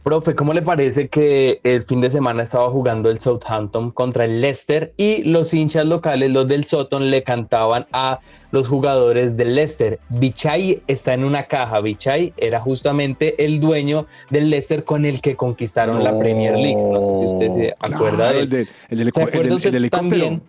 Profe, 0.04 0.34
¿cómo 0.34 0.54
le 0.54 0.62
parece 0.62 1.10
que 1.10 1.60
el 1.64 1.84
fin 1.84 2.00
de 2.00 2.10
semana 2.10 2.42
estaba 2.44 2.70
jugando 2.72 3.10
el 3.12 3.20
Southampton 3.20 3.92
contra 3.92 4.24
el 4.26 4.40
Leicester 4.40 4.94
y 4.96 5.24
los 5.24 5.54
hinchas 5.54 5.86
locales, 5.86 6.32
los 6.32 6.48
del 6.48 6.64
Soton, 6.64 7.12
le 7.12 7.22
cantaban 7.24 7.86
a 7.92 8.20
los 8.52 8.68
jugadores 8.70 9.36
del 9.36 9.56
Leicester? 9.56 10.00
Bichai 10.10 10.82
está 10.88 11.14
en 11.14 11.26
una 11.26 11.44
caja. 11.44 11.82
Bichai 11.82 12.34
era 12.38 12.62
justamente 12.62 13.44
el 13.46 13.60
dueño 13.60 14.08
del 14.30 14.50
Leicester 14.50 14.86
con 14.86 15.06
el 15.06 15.20
que 15.22 15.36
conquistaron 15.36 16.02
la 16.04 16.18
Premier 16.18 16.54
League. 16.58 16.76
No 16.82 17.04
sé 17.04 17.18
si 17.20 17.26
usted 17.26 17.50
se 17.52 17.76
acuerda 17.80 18.32
Claro, 18.32 18.34
de 18.38 18.40
el 18.42 18.50
del- 18.50 18.70
el 18.90 18.98
del 19.00 19.12
¿Se 19.14 19.22
el 19.24 19.32
del- 19.32 19.52
usted 19.54 19.76
el 19.76 19.90
también 19.90 20.42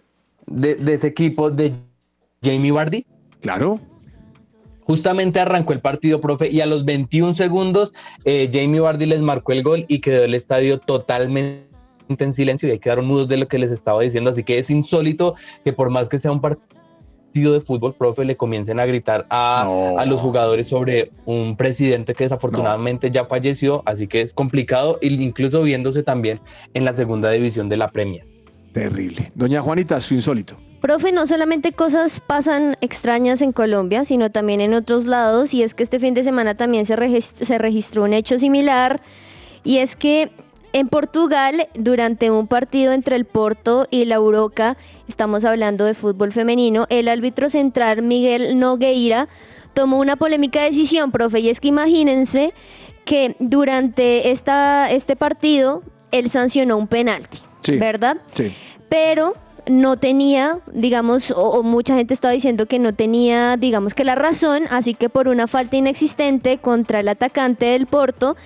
de, 0.46 0.76
de 0.76 0.94
ese 0.94 1.08
equipo 1.08 1.50
de 1.50 1.72
Jamie 2.42 2.70
Vardy? 2.70 3.04
Claro. 3.40 3.80
Justamente 4.90 5.38
arrancó 5.38 5.72
el 5.72 5.80
partido, 5.80 6.20
profe, 6.20 6.50
y 6.50 6.60
a 6.60 6.66
los 6.66 6.84
21 6.84 7.34
segundos 7.34 7.94
eh, 8.24 8.50
Jamie 8.52 8.80
Vardy 8.80 9.06
les 9.06 9.20
marcó 9.20 9.52
el 9.52 9.62
gol 9.62 9.84
y 9.86 10.00
quedó 10.00 10.24
el 10.24 10.34
estadio 10.34 10.78
totalmente 10.78 11.64
en 12.18 12.34
silencio 12.34 12.68
y 12.68 12.72
ahí 12.72 12.80
quedaron 12.80 13.06
mudos 13.06 13.28
de 13.28 13.36
lo 13.36 13.46
que 13.46 13.60
les 13.60 13.70
estaba 13.70 14.02
diciendo. 14.02 14.30
Así 14.30 14.42
que 14.42 14.58
es 14.58 14.68
insólito 14.68 15.36
que 15.64 15.72
por 15.72 15.90
más 15.90 16.08
que 16.08 16.18
sea 16.18 16.32
un 16.32 16.40
partido 16.40 17.52
de 17.52 17.60
fútbol, 17.60 17.94
profe, 17.94 18.24
le 18.24 18.36
comiencen 18.36 18.80
a 18.80 18.86
gritar 18.86 19.26
a, 19.30 19.62
No. 19.64 19.96
a 19.96 20.04
los 20.06 20.20
jugadores 20.20 20.66
sobre 20.66 21.12
un 21.24 21.56
presidente 21.56 22.12
que 22.14 22.24
desafortunadamente 22.24 23.12
ya 23.12 23.26
falleció. 23.26 23.84
Así 23.86 24.08
que 24.08 24.22
es 24.22 24.34
complicado, 24.34 24.98
incluso 25.02 25.62
viéndose 25.62 26.02
también 26.02 26.40
en 26.74 26.84
la 26.84 26.94
segunda 26.94 27.30
división 27.30 27.68
de 27.68 27.76
la 27.76 27.92
Premier. 27.92 28.26
Terrible. 28.72 29.30
Doña 29.36 29.62
Juanita, 29.62 30.00
su 30.00 30.14
insólito. 30.14 30.56
Profe, 30.80 31.12
no 31.12 31.26
solamente 31.26 31.72
cosas 31.72 32.20
pasan 32.20 32.76
extrañas 32.80 33.42
en 33.42 33.52
Colombia, 33.52 34.04
sino 34.04 34.30
también 34.30 34.60
en 34.62 34.72
otros 34.74 35.04
lados, 35.06 35.52
y 35.52 35.62
es 35.62 35.74
que 35.74 35.82
este 35.82 36.00
fin 36.00 36.14
de 36.14 36.24
semana 36.24 36.54
también 36.56 36.86
se, 36.86 36.96
se 37.20 37.58
registró 37.58 38.04
un 38.04 38.14
hecho 38.14 38.38
similar, 38.38 39.00
y 39.62 39.78
es 39.78 39.94
que 39.94 40.30
en 40.72 40.88
Portugal, 40.88 41.68
durante 41.74 42.30
un 42.30 42.46
partido 42.46 42.92
entre 42.92 43.16
el 43.16 43.24
Porto 43.26 43.88
y 43.90 44.04
la 44.06 44.20
Uroca, 44.20 44.76
estamos 45.08 45.44
hablando 45.44 45.84
de 45.84 45.94
fútbol 45.94 46.32
femenino, 46.32 46.86
el 46.88 47.08
árbitro 47.08 47.50
central 47.50 48.02
Miguel 48.02 48.58
Nogueira 48.58 49.28
tomó 49.74 49.98
una 49.98 50.16
polémica 50.16 50.62
decisión, 50.62 51.10
profe, 51.10 51.40
y 51.40 51.50
es 51.50 51.60
que 51.60 51.68
imagínense 51.68 52.54
que 53.04 53.36
durante 53.38 54.30
esta, 54.30 54.90
este 54.90 55.14
partido 55.16 55.82
él 56.10 56.30
sancionó 56.30 56.76
un 56.78 56.86
penalti, 56.86 57.38
Sí. 57.62 57.76
¿verdad? 57.76 58.16
Sí. 58.34 58.50
pero 58.88 59.34
no 59.66 59.96
tenía, 59.96 60.58
digamos, 60.72 61.30
o, 61.30 61.40
o 61.40 61.62
mucha 61.62 61.96
gente 61.96 62.14
estaba 62.14 62.32
diciendo 62.32 62.66
que 62.66 62.78
no 62.78 62.94
tenía, 62.94 63.56
digamos 63.56 63.94
que 63.94 64.04
la 64.04 64.14
razón, 64.14 64.64
así 64.70 64.94
que 64.94 65.08
por 65.08 65.28
una 65.28 65.46
falta 65.46 65.76
inexistente 65.76 66.58
contra 66.58 67.00
el 67.00 67.08
atacante 67.08 67.66
del 67.66 67.86
Porto, 67.86 68.36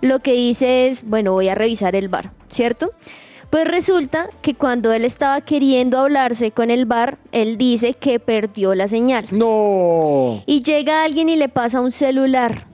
lo 0.00 0.20
que 0.20 0.32
dice 0.32 0.88
es, 0.88 1.02
bueno, 1.02 1.32
voy 1.32 1.48
a 1.48 1.54
revisar 1.54 1.96
el 1.96 2.08
bar, 2.08 2.32
¿cierto? 2.48 2.92
Pues 3.50 3.66
resulta 3.66 4.28
que 4.42 4.54
cuando 4.54 4.92
él 4.92 5.04
estaba 5.04 5.40
queriendo 5.40 5.98
hablarse 5.98 6.50
con 6.50 6.70
el 6.70 6.86
bar, 6.86 7.18
él 7.30 7.56
dice 7.56 7.94
que 7.94 8.18
perdió 8.18 8.74
la 8.74 8.88
señal. 8.88 9.26
No. 9.30 10.42
Y 10.44 10.62
llega 10.62 11.04
alguien 11.04 11.28
y 11.28 11.36
le 11.36 11.48
pasa 11.48 11.80
un 11.80 11.92
celular. 11.92 12.66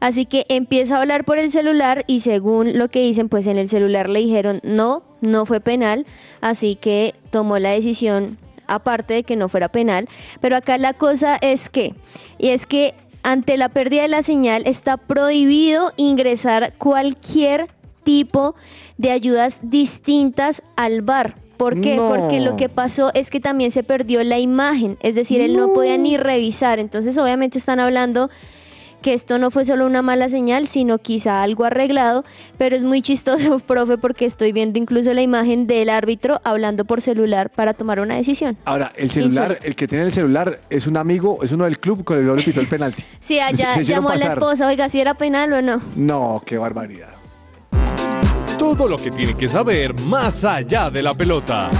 Así 0.00 0.24
que 0.24 0.46
empieza 0.48 0.96
a 0.96 1.00
hablar 1.00 1.24
por 1.24 1.38
el 1.38 1.50
celular 1.50 2.04
y 2.06 2.20
según 2.20 2.78
lo 2.78 2.88
que 2.88 3.02
dicen, 3.02 3.28
pues 3.28 3.46
en 3.46 3.58
el 3.58 3.68
celular 3.68 4.08
le 4.08 4.20
dijeron 4.20 4.60
no, 4.62 5.02
no 5.20 5.46
fue 5.46 5.60
penal. 5.60 6.06
Así 6.40 6.74
que 6.74 7.14
tomó 7.30 7.58
la 7.58 7.70
decisión, 7.70 8.38
aparte 8.66 9.14
de 9.14 9.22
que 9.22 9.36
no 9.36 9.48
fuera 9.48 9.68
penal. 9.68 10.08
Pero 10.40 10.56
acá 10.56 10.78
la 10.78 10.94
cosa 10.94 11.36
es 11.40 11.68
que, 11.68 11.94
y 12.38 12.48
es 12.48 12.66
que 12.66 12.94
ante 13.22 13.58
la 13.58 13.68
pérdida 13.68 14.02
de 14.02 14.08
la 14.08 14.22
señal 14.22 14.62
está 14.66 14.96
prohibido 14.96 15.92
ingresar 15.96 16.72
cualquier 16.78 17.68
tipo 18.02 18.54
de 18.96 19.10
ayudas 19.10 19.60
distintas 19.62 20.62
al 20.76 21.02
bar. 21.02 21.36
¿Por 21.58 21.82
qué? 21.82 21.96
No. 21.96 22.08
Porque 22.08 22.40
lo 22.40 22.56
que 22.56 22.70
pasó 22.70 23.10
es 23.12 23.28
que 23.28 23.38
también 23.38 23.70
se 23.70 23.82
perdió 23.82 24.24
la 24.24 24.38
imagen, 24.38 24.96
es 25.02 25.14
decir, 25.14 25.42
él 25.42 25.58
no 25.58 25.74
podía 25.74 25.98
ni 25.98 26.16
revisar. 26.16 26.78
Entonces, 26.78 27.18
obviamente 27.18 27.58
están 27.58 27.80
hablando 27.80 28.30
que 29.00 29.14
esto 29.14 29.38
no 29.38 29.50
fue 29.50 29.64
solo 29.64 29.86
una 29.86 30.02
mala 30.02 30.28
señal, 30.28 30.66
sino 30.66 30.98
quizá 30.98 31.42
algo 31.42 31.64
arreglado, 31.64 32.24
pero 32.58 32.76
es 32.76 32.84
muy 32.84 33.02
chistoso, 33.02 33.58
profe, 33.66 33.98
porque 33.98 34.24
estoy 34.24 34.52
viendo 34.52 34.78
incluso 34.78 35.12
la 35.12 35.22
imagen 35.22 35.66
del 35.66 35.90
árbitro 35.90 36.40
hablando 36.44 36.84
por 36.84 37.00
celular 37.02 37.50
para 37.50 37.74
tomar 37.74 38.00
una 38.00 38.16
decisión. 38.16 38.56
Ahora, 38.64 38.92
el 38.96 39.10
celular, 39.10 39.58
el 39.62 39.74
que 39.76 39.88
tiene 39.88 40.04
el 40.04 40.12
celular 40.12 40.60
es 40.70 40.86
un 40.86 40.96
amigo, 40.96 41.38
es 41.42 41.52
uno 41.52 41.64
del 41.64 41.78
club 41.78 42.04
con 42.04 42.18
el 42.18 42.26
que 42.28 42.36
le 42.36 42.42
pitó 42.42 42.60
el 42.60 42.68
penalti. 42.68 43.02
Sí, 43.20 43.38
allá 43.40 43.68
Se- 43.68 43.74
se 43.74 43.80
hicieron 43.82 44.04
llamó 44.04 44.14
a 44.14 44.16
la 44.16 44.26
esposa, 44.26 44.66
oiga, 44.66 44.88
si 44.88 45.00
era 45.00 45.14
penal 45.14 45.52
o 45.52 45.62
no. 45.62 45.80
No, 45.96 46.42
qué 46.44 46.58
barbaridad. 46.58 47.10
Todo 48.58 48.88
lo 48.88 48.98
que 48.98 49.10
tiene 49.10 49.34
que 49.36 49.48
saber 49.48 49.98
más 50.02 50.44
allá 50.44 50.90
de 50.90 51.02
la 51.02 51.14
pelota. 51.14 51.70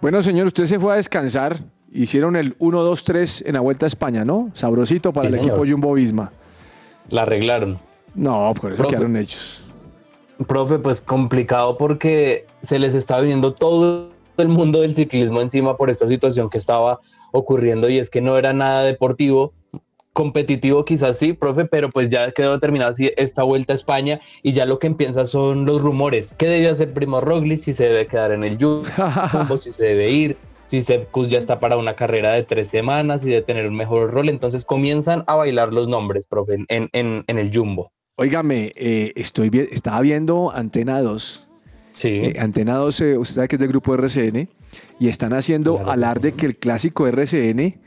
Bueno, 0.00 0.22
señor, 0.22 0.46
usted 0.48 0.64
se 0.66 0.78
fue 0.80 0.94
a 0.94 0.96
descansar. 0.96 1.60
Hicieron 1.94 2.36
el 2.36 2.56
1-2-3 2.58 3.42
en 3.46 3.54
la 3.54 3.60
Vuelta 3.60 3.86
a 3.86 3.88
España, 3.88 4.24
¿no? 4.24 4.50
Sabrosito 4.54 5.12
para 5.12 5.28
Sí, 5.28 5.34
el 5.34 5.40
señor. 5.42 5.56
equipo 5.58 5.70
Jumbo 5.70 5.92
Visma. 5.94 6.32
La 7.10 7.22
arreglaron. 7.22 7.78
No, 8.14 8.54
por 8.58 8.72
eso 8.72 8.82
Profe. 8.82 8.96
quedaron 8.96 9.16
hechos. 9.16 9.62
Profe, 10.46 10.78
pues 10.78 11.00
complicado 11.00 11.76
porque 11.76 12.46
se 12.62 12.78
les 12.78 12.94
está 12.94 13.20
viniendo 13.20 13.52
todo 13.52 14.10
el 14.38 14.48
mundo 14.48 14.80
del 14.80 14.94
ciclismo 14.94 15.40
encima 15.40 15.76
por 15.76 15.90
esta 15.90 16.06
situación 16.06 16.48
que 16.48 16.58
estaba 16.58 17.00
ocurriendo 17.32 17.88
y 17.88 17.98
es 17.98 18.08
que 18.10 18.20
no 18.22 18.38
era 18.38 18.52
nada 18.52 18.82
deportivo, 18.82 19.52
competitivo 20.12 20.84
quizás 20.84 21.18
sí, 21.18 21.32
profe, 21.32 21.64
pero 21.64 21.90
pues 21.90 22.08
ya 22.08 22.32
quedó 22.32 22.52
determinada 22.52 22.90
así 22.90 23.10
esta 23.16 23.42
vuelta 23.42 23.72
a 23.72 23.76
España 23.76 24.20
y 24.42 24.52
ya 24.52 24.66
lo 24.66 24.78
que 24.78 24.86
empieza 24.86 25.26
son 25.26 25.64
los 25.64 25.80
rumores. 25.80 26.34
¿Qué 26.36 26.46
debe 26.46 26.68
hacer 26.68 26.92
Primo 26.92 27.20
Roglic? 27.20 27.60
Si 27.60 27.72
se 27.74 27.84
debe 27.84 28.06
quedar 28.06 28.32
en 28.32 28.44
el 28.44 28.58
Jumbo, 28.58 29.58
si 29.58 29.70
se 29.72 29.84
debe 29.84 30.10
ir, 30.10 30.36
si 30.62 30.82
Sepkus 30.82 31.28
ya 31.28 31.38
está 31.38 31.60
para 31.60 31.76
una 31.76 31.94
carrera 31.94 32.32
de 32.32 32.44
tres 32.44 32.68
semanas 32.68 33.26
y 33.26 33.30
de 33.30 33.42
tener 33.42 33.68
un 33.68 33.76
mejor 33.76 34.10
rol. 34.10 34.28
Entonces 34.28 34.64
comienzan 34.64 35.24
a 35.26 35.34
bailar 35.34 35.72
los 35.72 35.88
nombres, 35.88 36.26
profe, 36.26 36.54
en, 36.68 36.88
en, 36.92 37.24
en 37.26 37.38
el 37.38 37.54
Jumbo. 37.54 37.92
Óigame, 38.16 38.72
eh, 38.76 39.12
estoy 39.16 39.50
estaba 39.70 40.00
viendo 40.00 40.52
Antena 40.52 41.00
2. 41.00 41.48
Sí. 41.92 42.08
Eh, 42.08 42.36
Antena 42.38 42.76
2, 42.76 43.00
eh, 43.00 43.18
usted 43.18 43.34
sabe 43.34 43.48
que 43.48 43.56
es 43.56 43.60
del 43.60 43.68
grupo 43.68 43.94
RCN, 43.94 44.48
y 44.98 45.08
están 45.08 45.32
haciendo 45.32 45.76
Claro 45.76 45.90
alarde 45.90 46.30
sí. 46.30 46.36
que 46.36 46.46
el 46.46 46.56
clásico 46.56 47.06
RCN, 47.06 47.80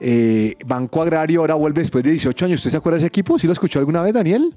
eh, 0.00 0.54
Banco 0.64 1.02
Agrario, 1.02 1.40
ahora 1.40 1.54
vuelve 1.54 1.80
después 1.80 2.04
de 2.04 2.10
18 2.10 2.44
años. 2.46 2.60
¿Usted 2.60 2.70
se 2.70 2.76
acuerda 2.76 2.94
de 2.94 2.98
ese 2.98 3.06
equipo? 3.08 3.38
¿Sí 3.38 3.46
lo 3.46 3.52
escuchó 3.52 3.78
alguna 3.78 4.02
vez, 4.02 4.14
Daniel? 4.14 4.54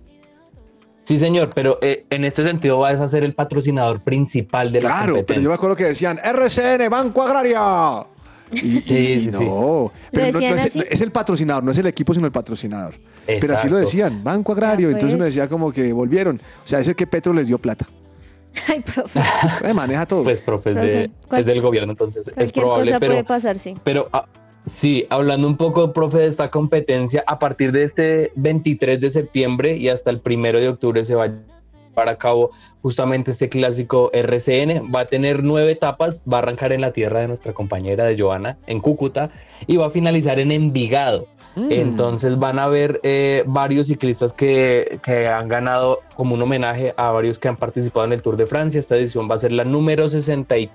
Sí, 1.03 1.19
señor, 1.19 1.51
pero 1.53 1.79
eh, 1.81 2.05
en 2.09 2.23
este 2.23 2.43
sentido 2.43 2.79
vas 2.79 2.99
a 3.01 3.07
ser 3.09 3.23
el 3.23 3.33
patrocinador 3.33 4.01
principal 4.01 4.71
de 4.71 4.81
la 4.81 4.87
Claro, 4.89 5.01
pero 5.05 5.13
competencia. 5.17 5.43
yo 5.43 5.49
me 5.49 5.55
acuerdo 5.55 5.75
que 5.75 5.83
decían 5.83 6.19
RCN, 6.23 6.89
Banco 6.89 7.21
Agraria. 7.21 8.05
Y, 8.51 8.81
Sí, 8.81 8.95
y 8.95 9.19
sí, 9.19 9.31
sí. 9.31 9.43
no, 9.45 9.91
pero 10.11 10.27
no- 10.27 10.31
no 10.33 10.39
decían 10.39 10.53
es, 10.59 10.65
así? 10.67 10.83
es 10.89 11.01
el 11.01 11.11
patrocinador, 11.11 11.63
no 11.63 11.71
es 11.71 11.77
el 11.77 11.87
equipo, 11.87 12.13
sino 12.13 12.25
el 12.25 12.31
patrocinador. 12.31 12.93
Pero 13.25 13.53
así 13.55 13.67
lo 13.67 13.77
Exacto. 13.77 13.77
decían, 13.77 14.23
Banco 14.23 14.51
Agrario. 14.53 14.89
Entonces 14.89 15.15
uno 15.15 15.25
decía 15.25 15.47
como 15.49 15.71
que 15.71 15.91
volvieron. 15.91 16.37
O 16.63 16.67
sea, 16.67 16.79
eso 16.79 16.91
es 16.91 16.97
que 16.97 17.07
Petro 17.07 17.33
les 17.33 17.47
dio 17.47 17.57
plata. 17.57 17.87
Ay, 18.67 18.81
profe. 18.81 19.19
Eh, 19.67 19.73
maneja 19.73 20.05
todo. 20.05 20.23
Pues, 20.23 20.39
profe, 20.39 20.69
es, 20.69 20.75
de- 20.75 21.11
es 21.37 21.45
del 21.45 21.61
gobierno, 21.61 21.91
entonces 21.93 22.31
es 22.35 22.51
probable, 22.51 22.91
cosa 22.91 22.99
pero, 22.99 23.11
puede 23.13 23.23
pasar, 23.23 23.57
sí. 23.59 23.75
pero 23.83 24.07
ah, 24.13 24.25
sí, 24.65 25.05
hablando 25.09 25.47
un 25.47 25.57
poco, 25.57 25.93
profe, 25.93 26.19
de 26.19 26.27
esta 26.27 26.51
competencia, 26.51 27.23
a 27.27 27.39
partir 27.39 27.71
de 27.71 27.83
este 27.83 28.31
23 28.35 28.99
de 28.99 29.09
septiembre 29.09 29.77
y 29.77 29.89
hasta 29.89 30.09
el 30.09 30.19
primero 30.19 30.59
de 30.59 30.69
octubre 30.69 31.03
se 31.05 31.15
va 31.15 31.25
a 31.25 31.27
llevar 31.27 32.09
a 32.09 32.17
cabo 32.17 32.51
justamente 32.81 33.31
este 33.31 33.49
clásico 33.49 34.09
RCN. 34.13 34.91
Va 34.93 35.01
a 35.01 35.05
tener 35.05 35.43
nueve 35.43 35.71
etapas, 35.71 36.21
va 36.31 36.37
a 36.37 36.41
arrancar 36.41 36.73
en 36.73 36.81
la 36.81 36.91
tierra 36.91 37.21
de 37.21 37.27
nuestra 37.27 37.53
compañera 37.53 38.05
de 38.05 38.17
Joana, 38.17 38.57
en 38.67 38.79
Cúcuta, 38.79 39.29
y 39.67 39.77
va 39.77 39.87
a 39.87 39.91
finalizar 39.91 40.39
en 40.39 40.51
Envigado. 40.51 41.27
Mm. 41.55 41.71
Entonces 41.71 42.39
van 42.39 42.57
a 42.57 42.67
ver 42.67 42.99
eh, 43.03 43.43
varios 43.45 43.87
ciclistas 43.87 44.33
que, 44.33 44.99
que 45.03 45.27
han 45.27 45.47
ganado 45.47 45.99
como 46.15 46.33
un 46.33 46.41
homenaje 46.41 46.93
a 46.97 47.11
varios 47.11 47.37
que 47.37 47.47
han 47.47 47.57
participado 47.57 48.05
en 48.05 48.13
el 48.13 48.21
Tour 48.21 48.37
de 48.37 48.47
Francia. 48.47 48.79
Esta 48.79 48.97
edición 48.97 49.29
va 49.29 49.35
a 49.35 49.39
ser 49.39 49.51
la 49.51 49.63
número 49.63 50.09
63 50.09 50.69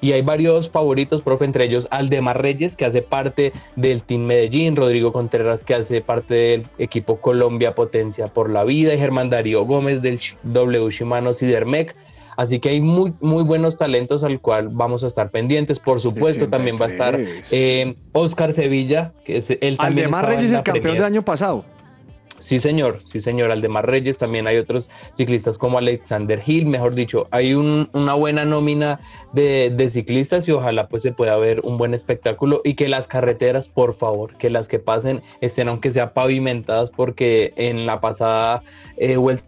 y 0.00 0.12
hay 0.12 0.22
varios 0.22 0.70
favoritos, 0.70 1.22
profe, 1.22 1.44
entre 1.44 1.64
ellos 1.64 1.88
Aldemar 1.90 2.40
Reyes, 2.40 2.76
que 2.76 2.84
hace 2.84 3.02
parte 3.02 3.52
del 3.76 4.02
Team 4.02 4.22
Medellín, 4.22 4.76
Rodrigo 4.76 5.12
Contreras, 5.12 5.64
que 5.64 5.74
hace 5.74 6.00
parte 6.00 6.34
del 6.34 6.66
equipo 6.78 7.20
Colombia 7.20 7.72
Potencia 7.72 8.28
por 8.28 8.50
la 8.50 8.64
Vida, 8.64 8.94
y 8.94 8.98
Germán 8.98 9.30
Darío 9.30 9.64
Gómez 9.64 10.02
del 10.02 10.20
W 10.42 10.90
Shimano 10.90 11.32
Sidermec. 11.32 11.94
Así 12.36 12.58
que 12.58 12.68
hay 12.68 12.80
muy, 12.82 13.14
muy 13.20 13.44
buenos 13.44 13.78
talentos 13.78 14.22
al 14.22 14.40
cual 14.40 14.68
vamos 14.70 15.02
a 15.04 15.06
estar 15.06 15.30
pendientes. 15.30 15.78
Por 15.78 16.02
supuesto, 16.02 16.48
también 16.48 16.76
va 16.78 16.84
a 16.84 16.88
estar 16.88 17.16
63. 17.16 17.48
eh, 17.50 17.94
Oscar 18.12 18.52
Sevilla, 18.52 19.14
que 19.24 19.38
es 19.38 19.46
también 19.46 19.76
Aldemar 19.78 20.26
Reyes, 20.26 20.50
el 20.50 20.56
campeón 20.56 20.82
Premier. 20.82 20.94
del 21.02 21.04
año 21.04 21.24
pasado. 21.24 21.64
Sí, 22.38 22.58
señor, 22.58 22.98
sí, 23.02 23.20
señor. 23.20 23.50
Aldemar 23.50 23.86
Reyes, 23.86 24.18
también 24.18 24.46
hay 24.46 24.58
otros 24.58 24.90
ciclistas 25.16 25.56
como 25.58 25.78
Alexander 25.78 26.42
Hill, 26.44 26.66
mejor 26.66 26.94
dicho, 26.94 27.26
hay 27.30 27.54
un- 27.54 27.88
una 27.92 28.14
buena 28.14 28.44
nómina 28.44 29.00
de, 29.32 29.72
de 29.74 29.88
ciclistas 29.88 30.46
y 30.48 30.52
ojalá 30.52 30.88
pues 30.88 31.02
se 31.02 31.12
pueda 31.12 31.36
ver 31.36 31.60
un 31.64 31.78
buen 31.78 31.94
espectáculo 31.94 32.60
y 32.64 32.74
que 32.74 32.88
las 32.88 33.08
carreteras, 33.08 33.68
por 33.68 33.94
favor, 33.94 34.36
que 34.36 34.50
las 34.50 34.68
que 34.68 34.78
pasen 34.78 35.22
estén 35.40 35.68
aunque 35.68 35.90
sea 35.90 36.12
pavimentadas 36.12 36.90
porque 36.90 37.54
en 37.56 37.86
la 37.86 38.00
pasada 38.00 38.62
eh, 38.98 39.16
vuelta 39.16 39.44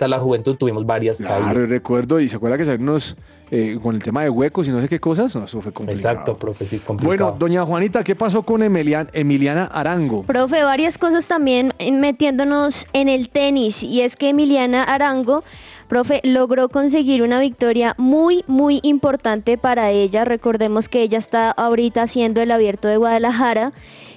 a 0.00 0.06
la 0.08 0.18
juventud 0.18 0.56
tuvimos 0.56 0.86
varias 0.86 1.18
Claro, 1.18 1.66
recuerdo, 1.66 2.20
y 2.20 2.28
se 2.28 2.36
acuerda 2.36 2.56
que 2.58 2.64
salieron 2.64 2.88
unos 2.90 3.16
eh, 3.50 3.78
con 3.82 3.94
el 3.94 4.02
tema 4.02 4.22
de 4.22 4.30
huecos 4.30 4.68
y 4.68 4.70
no 4.70 4.80
sé 4.80 4.88
qué 4.88 5.00
cosas. 5.00 5.34
No, 5.36 5.44
eso 5.44 5.60
fue 5.60 5.72
complicado. 5.72 6.10
Exacto, 6.12 6.36
profe, 6.38 6.66
sí, 6.66 6.78
complicado. 6.78 7.32
Bueno, 7.32 7.36
doña 7.38 7.64
Juanita, 7.64 8.04
¿qué 8.04 8.14
pasó 8.14 8.42
con 8.42 8.62
Emilian- 8.62 9.08
Emiliana 9.12 9.64
Arango? 9.64 10.22
Profe, 10.22 10.62
varias 10.62 10.98
cosas 10.98 11.26
también 11.26 11.72
metiéndonos 11.92 12.86
en 12.92 13.08
el 13.08 13.28
tenis 13.28 13.82
y 13.82 14.02
es 14.02 14.16
que 14.16 14.30
Emiliana 14.30 14.82
Arango, 14.82 15.44
profe, 15.88 16.20
logró 16.24 16.68
conseguir 16.68 17.22
una 17.22 17.40
victoria 17.40 17.94
muy, 17.98 18.44
muy 18.46 18.80
importante 18.82 19.56
para 19.58 19.90
ella. 19.90 20.24
Recordemos 20.24 20.88
que 20.88 21.02
ella 21.02 21.18
está 21.18 21.50
ahorita 21.50 22.02
haciendo 22.02 22.40
el 22.42 22.50
abierto 22.50 22.88
de 22.88 22.96
Guadalajara 22.96 23.72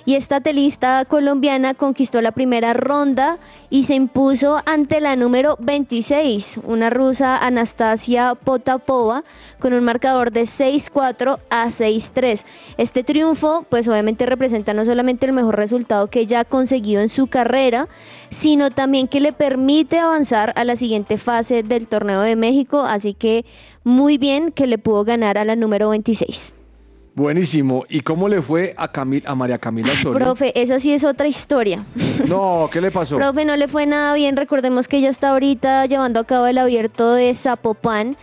y 0.05 0.15
esta 0.15 0.41
telista 0.41 1.05
colombiana 1.05 1.73
conquistó 1.73 2.21
la 2.21 2.31
primera 2.31 2.73
ronda 2.73 3.37
y 3.69 3.83
se 3.83 3.95
impuso 3.95 4.57
ante 4.65 4.99
la 4.99 5.15
número 5.15 5.57
26, 5.59 6.59
una 6.63 6.89
rusa 6.89 7.37
Anastasia 7.37 8.35
Potapova, 8.35 9.23
con 9.59 9.73
un 9.73 9.83
marcador 9.83 10.31
de 10.31 10.43
6-4 10.43 11.39
a 11.49 11.65
6-3. 11.67 12.45
Este 12.77 13.03
triunfo, 13.03 13.65
pues 13.69 13.87
obviamente 13.87 14.25
representa 14.25 14.73
no 14.73 14.85
solamente 14.85 15.25
el 15.25 15.33
mejor 15.33 15.55
resultado 15.55 16.07
que 16.07 16.21
ella 16.21 16.41
ha 16.41 16.45
conseguido 16.45 17.01
en 17.01 17.09
su 17.09 17.27
carrera, 17.27 17.87
sino 18.29 18.71
también 18.71 19.07
que 19.07 19.19
le 19.19 19.33
permite 19.33 19.99
avanzar 19.99 20.53
a 20.55 20.63
la 20.63 20.75
siguiente 20.75 21.17
fase 21.17 21.63
del 21.63 21.87
torneo 21.87 22.21
de 22.21 22.35
México, 22.35 22.81
así 22.81 23.13
que 23.13 23.45
muy 23.83 24.17
bien 24.17 24.51
que 24.51 24.67
le 24.67 24.77
pudo 24.77 25.03
ganar 25.03 25.37
a 25.37 25.45
la 25.45 25.55
número 25.55 25.89
26. 25.89 26.53
Buenísimo. 27.13 27.83
¿Y 27.89 28.01
cómo 28.01 28.29
le 28.29 28.41
fue 28.41 28.73
a, 28.77 28.91
Camil- 28.91 29.23
a 29.25 29.35
María 29.35 29.57
Camila 29.57 29.91
Osorio? 29.91 30.13
Profe, 30.19 30.59
esa 30.59 30.79
sí 30.79 30.93
es 30.93 31.03
otra 31.03 31.27
historia. 31.27 31.85
No, 32.27 32.69
¿qué 32.71 32.79
le 32.79 32.89
pasó? 32.91 33.17
Profe, 33.17 33.43
no 33.45 33.55
le 33.57 33.67
fue 33.67 33.85
nada 33.85 34.13
bien. 34.15 34.37
Recordemos 34.37 34.87
que 34.87 34.97
ella 34.97 35.09
está 35.09 35.29
ahorita 35.31 35.85
llevando 35.87 36.19
a 36.21 36.23
cabo 36.23 36.47
el 36.47 36.57
abierto 36.57 37.13
de 37.13 37.35
Zapopan. 37.35 38.15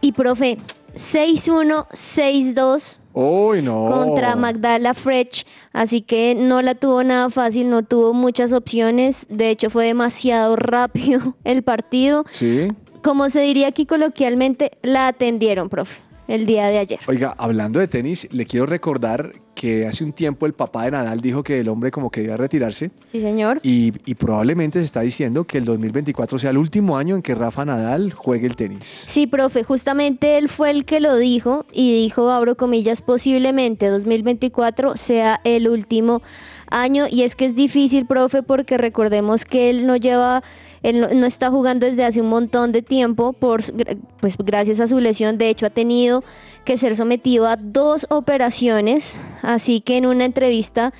Y, 0.00 0.12
profe, 0.12 0.56
6-1, 0.94 1.86
6-2 1.88 2.98
Uy, 3.12 3.60
no. 3.62 3.86
contra 3.90 4.36
Magdala 4.36 4.94
Frech. 4.94 5.44
Así 5.72 6.00
que 6.00 6.34
no 6.34 6.62
la 6.62 6.74
tuvo 6.74 7.02
nada 7.04 7.28
fácil, 7.30 7.68
no 7.68 7.82
tuvo 7.82 8.14
muchas 8.14 8.52
opciones. 8.52 9.26
De 9.28 9.50
hecho, 9.50 9.68
fue 9.68 9.84
demasiado 9.86 10.56
rápido 10.56 11.34
el 11.44 11.62
partido. 11.62 12.24
Sí. 12.30 12.68
Como 13.02 13.28
se 13.30 13.40
diría 13.40 13.68
aquí 13.68 13.86
coloquialmente, 13.86 14.72
la 14.82 15.08
atendieron, 15.08 15.68
profe, 15.70 16.00
el 16.30 16.46
día 16.46 16.68
de 16.68 16.78
ayer. 16.78 16.98
Oiga, 17.06 17.34
hablando 17.38 17.80
de 17.80 17.88
tenis, 17.88 18.28
le 18.32 18.46
quiero 18.46 18.66
recordar 18.66 19.32
que 19.54 19.86
hace 19.86 20.04
un 20.04 20.12
tiempo 20.12 20.46
el 20.46 20.54
papá 20.54 20.84
de 20.84 20.92
Nadal 20.92 21.20
dijo 21.20 21.42
que 21.42 21.60
el 21.60 21.68
hombre 21.68 21.90
como 21.90 22.10
que 22.10 22.22
debía 22.22 22.38
retirarse 22.38 22.90
Sí, 23.12 23.20
señor. 23.20 23.60
y, 23.62 23.92
y 24.06 24.14
probablemente 24.14 24.78
se 24.78 24.86
está 24.86 25.02
diciendo 25.02 25.44
que 25.44 25.58
el 25.58 25.66
2024 25.66 26.38
sea 26.38 26.50
el 26.50 26.56
último 26.56 26.96
año 26.96 27.14
en 27.16 27.20
que 27.20 27.34
Rafa 27.34 27.64
Nadal 27.66 28.12
juegue 28.14 28.46
el 28.46 28.56
tenis. 28.56 28.82
Sí, 28.84 29.26
profe, 29.26 29.62
justamente 29.64 30.38
él 30.38 30.48
fue 30.48 30.70
el 30.70 30.86
que 30.86 31.00
lo 31.00 31.16
dijo 31.16 31.66
y 31.72 31.92
dijo, 32.02 32.30
abro 32.30 32.56
comillas, 32.56 33.02
posiblemente 33.02 33.88
2024 33.88 34.96
sea 34.96 35.40
el 35.44 35.68
último 35.68 36.22
año 36.70 37.04
y 37.10 37.22
es 37.22 37.36
que 37.36 37.46
es 37.46 37.54
difícil, 37.56 38.06
profe, 38.06 38.42
porque 38.42 38.78
recordemos 38.78 39.44
que 39.44 39.68
él 39.68 39.86
no 39.86 39.96
lleva, 39.96 40.42
él 40.82 41.00
no, 41.00 41.08
no 41.08 41.26
está 41.26 41.50
jugando 41.50 41.86
desde 41.86 42.04
hace 42.04 42.20
un 42.20 42.28
montón 42.28 42.72
de 42.72 42.82
tiempo, 42.82 43.32
por, 43.32 43.62
pues 44.20 44.36
gracias 44.38 44.80
a 44.80 44.86
su 44.86 44.98
lesión, 45.00 45.38
de 45.38 45.48
hecho 45.48 45.66
ha 45.66 45.70
tenido 45.70 46.22
que 46.64 46.76
ser 46.76 46.96
sometido 46.96 47.46
a 47.46 47.56
dos 47.56 48.06
operaciones, 48.10 49.20
así 49.42 49.80
que 49.80 49.96
en 49.96 50.06
una 50.06 50.24
entrevista 50.24 50.92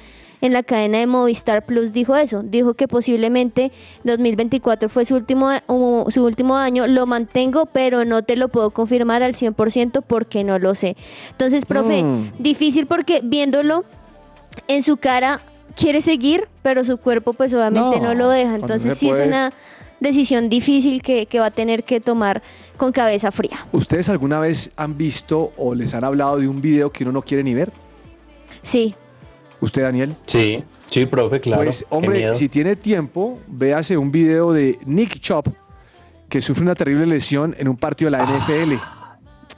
en 0.42 0.54
la 0.54 0.62
cadena 0.62 0.98
de 0.98 1.06
Movistar 1.06 1.66
Plus 1.66 1.92
dijo 1.92 2.16
eso, 2.16 2.42
dijo 2.42 2.72
que 2.72 2.88
posiblemente 2.88 3.72
2024 4.04 4.88
fue 4.88 5.04
su 5.04 5.14
último, 5.14 5.50
su 6.08 6.24
último 6.24 6.56
año, 6.56 6.86
lo 6.86 7.06
mantengo, 7.06 7.66
pero 7.66 8.06
no 8.06 8.22
te 8.22 8.36
lo 8.36 8.48
puedo 8.48 8.70
confirmar 8.70 9.22
al 9.22 9.34
100% 9.34 10.02
porque 10.06 10.42
no 10.42 10.58
lo 10.58 10.74
sé. 10.74 10.96
Entonces, 11.30 11.66
profe, 11.66 12.02
Mm. 12.02 12.32
difícil 12.38 12.86
porque 12.86 13.20
viéndolo 13.22 13.84
en 14.66 14.82
su 14.82 14.96
cara 14.96 15.42
quiere 15.76 16.00
seguir, 16.00 16.48
pero 16.62 16.84
su 16.84 16.98
cuerpo 16.98 17.32
pues 17.32 17.52
obviamente 17.54 18.00
No, 18.00 18.08
no, 18.08 18.14
lo 18.14 18.28
deja. 18.28 18.54
Entonces 18.54 18.96
sí 18.98 19.08
puede. 19.08 19.22
es 19.22 19.28
una 19.28 19.52
decisión 20.00 20.48
difícil 20.48 21.02
que, 21.02 21.26
que 21.26 21.40
va 21.40 21.46
a 21.46 21.50
tener 21.50 21.84
que 21.84 22.00
tomar 22.00 22.42
con 22.76 22.92
cabeza 22.92 23.30
fría. 23.30 23.66
¿Ustedes 23.72 24.08
alguna 24.08 24.38
vez 24.40 24.70
han 24.76 24.96
visto 24.96 25.52
o 25.56 25.74
les 25.74 25.94
han 25.94 26.04
hablado 26.04 26.38
de 26.38 26.48
un 26.48 26.60
video 26.60 26.90
que 26.90 27.04
uno 27.04 27.12
no 27.12 27.22
quiere 27.22 27.42
ni 27.42 27.54
ver? 27.54 27.70
Sí, 28.62 28.94
¿Usted, 29.60 29.82
Daniel? 29.82 30.16
Sí, 30.24 30.58
sí, 30.86 31.04
profe, 31.06 31.40
claro. 31.40 31.62
Pues, 31.62 31.84
hombre, 31.90 32.34
si 32.34 32.48
tiene 32.48 32.76
tiempo, 32.76 33.38
véase 33.46 33.96
un 33.96 34.10
video 34.10 34.52
de 34.52 34.78
Nick 34.86 35.20
Chop, 35.20 35.48
que 36.28 36.40
sufre 36.40 36.62
una 36.62 36.74
terrible 36.74 37.06
lesión 37.06 37.54
en 37.58 37.68
un 37.68 37.76
partido 37.76 38.10
de 38.10 38.16
la 38.16 38.24
NFL. 38.24 38.74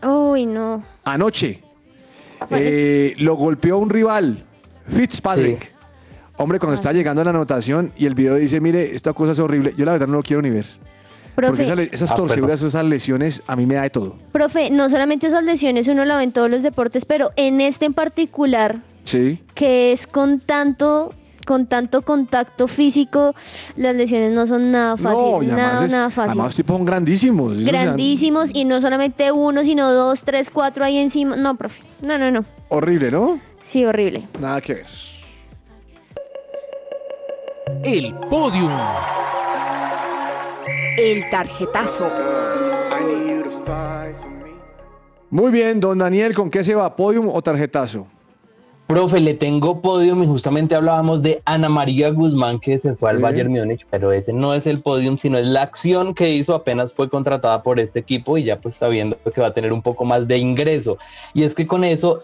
uy 0.08 0.46
no. 0.46 0.82
Anoche 1.04 1.62
eh, 2.50 3.14
lo 3.18 3.36
golpeó 3.36 3.78
un 3.78 3.90
rival, 3.90 4.44
Fitzpatrick. 4.88 5.66
Sí. 5.66 5.71
Hombre, 6.42 6.58
cuando 6.58 6.74
está 6.74 6.92
llegando 6.92 7.20
a 7.22 7.24
la 7.24 7.30
anotación 7.30 7.92
y 7.96 8.06
el 8.06 8.14
video 8.14 8.34
dice, 8.36 8.60
mire, 8.60 8.94
esta 8.94 9.12
cosa 9.12 9.32
es 9.32 9.38
horrible, 9.38 9.74
yo 9.76 9.84
la 9.84 9.92
verdad 9.92 10.06
no 10.08 10.14
lo 10.14 10.22
quiero 10.22 10.42
ni 10.42 10.50
ver. 10.50 10.66
Porque 11.34 11.46
Profe, 11.48 11.62
esa 11.62 11.74
le- 11.74 11.88
esas 11.92 12.12
Ah, 12.12 12.14
torceduras, 12.14 12.60
esas 12.62 12.84
lesiones, 12.84 13.42
a 13.46 13.56
mí 13.56 13.64
me 13.64 13.76
da 13.76 13.82
de 13.82 13.90
todo. 13.90 14.16
profe, 14.32 14.70
no 14.70 14.90
solamente 14.90 15.28
esas 15.28 15.44
lesiones 15.44 15.88
uno 15.88 16.04
lo 16.04 16.16
ve 16.16 16.24
en 16.24 16.32
todos 16.32 16.50
los 16.50 16.62
deportes, 16.62 17.04
pero 17.06 17.30
en 17.36 17.60
este 17.62 17.86
en 17.86 17.94
particular, 17.94 18.80
Sí. 19.04 19.40
que 19.54 19.92
es 19.92 20.06
con 20.06 20.40
tanto 20.40 21.14
con 21.46 21.66
tanto 21.66 22.02
contacto 22.02 22.68
físico, 22.68 23.34
las 23.76 23.96
lesiones 23.96 24.30
no 24.30 24.46
son 24.46 24.70
nada 24.70 24.96
fácil, 24.96 25.48
no, 25.48 25.56
nada, 25.56 25.84
es- 25.84 25.90
nada 25.90 26.08
fácil. 26.10 26.30
Además, 26.32 26.46
los 26.46 26.54
tipos 26.56 26.76
son 26.76 26.84
grandísimos. 26.86 27.64
Grandísimos 27.64 28.50
y 28.54 28.64
no 28.64 28.80
solamente 28.80 29.32
uno, 29.32 29.64
sino 29.64 29.90
dos, 29.92 30.22
tres, 30.22 30.50
cuatro 30.50 30.84
ahí 30.84 30.98
encima. 30.98 31.34
No, 31.34 31.56
profe. 31.56 31.82
No, 32.00 32.16
no, 32.16 32.30
no. 32.30 32.44
Horrible, 32.68 33.10
¿no? 33.10 33.40
Sí, 33.64 33.84
horrible. 33.84 34.28
Nada 34.40 34.60
que 34.60 34.74
ver. 34.74 34.86
El 37.84 38.14
podium. 38.30 38.70
El 40.98 41.28
tarjetazo. 41.30 42.08
Muy 45.30 45.50
bien, 45.50 45.80
don 45.80 45.98
Daniel, 45.98 46.34
¿con 46.34 46.50
qué 46.50 46.62
se 46.62 46.74
va? 46.74 46.94
¿Podium 46.94 47.28
o 47.28 47.42
tarjetazo? 47.42 48.06
Profe, 48.92 49.20
le 49.20 49.32
tengo 49.32 49.80
podium 49.80 50.22
y 50.22 50.26
justamente 50.26 50.74
hablábamos 50.74 51.22
de 51.22 51.40
Ana 51.46 51.70
María 51.70 52.10
Guzmán 52.10 52.58
que 52.58 52.76
se 52.76 52.94
fue 52.94 53.08
al 53.08 53.16
Sí. 53.16 53.22
Bayern 53.22 53.50
Múnich, 53.50 53.86
pero 53.88 54.12
ese 54.12 54.34
no 54.34 54.52
es 54.52 54.66
el 54.66 54.82
podium, 54.82 55.16
sino 55.16 55.38
es 55.38 55.46
la 55.46 55.62
acción 55.62 56.12
que 56.12 56.28
hizo 56.28 56.54
apenas 56.54 56.92
fue 56.92 57.08
contratada 57.08 57.62
por 57.62 57.80
este 57.80 58.00
equipo 58.00 58.36
y 58.36 58.44
ya 58.44 58.60
pues 58.60 58.74
está 58.74 58.88
viendo 58.88 59.16
que 59.34 59.40
va 59.40 59.46
a 59.46 59.54
tener 59.54 59.72
un 59.72 59.80
poco 59.80 60.04
más 60.04 60.28
de 60.28 60.36
ingreso. 60.36 60.98
Y 61.32 61.44
es 61.44 61.54
que 61.54 61.66
con 61.66 61.84
eso 61.84 62.22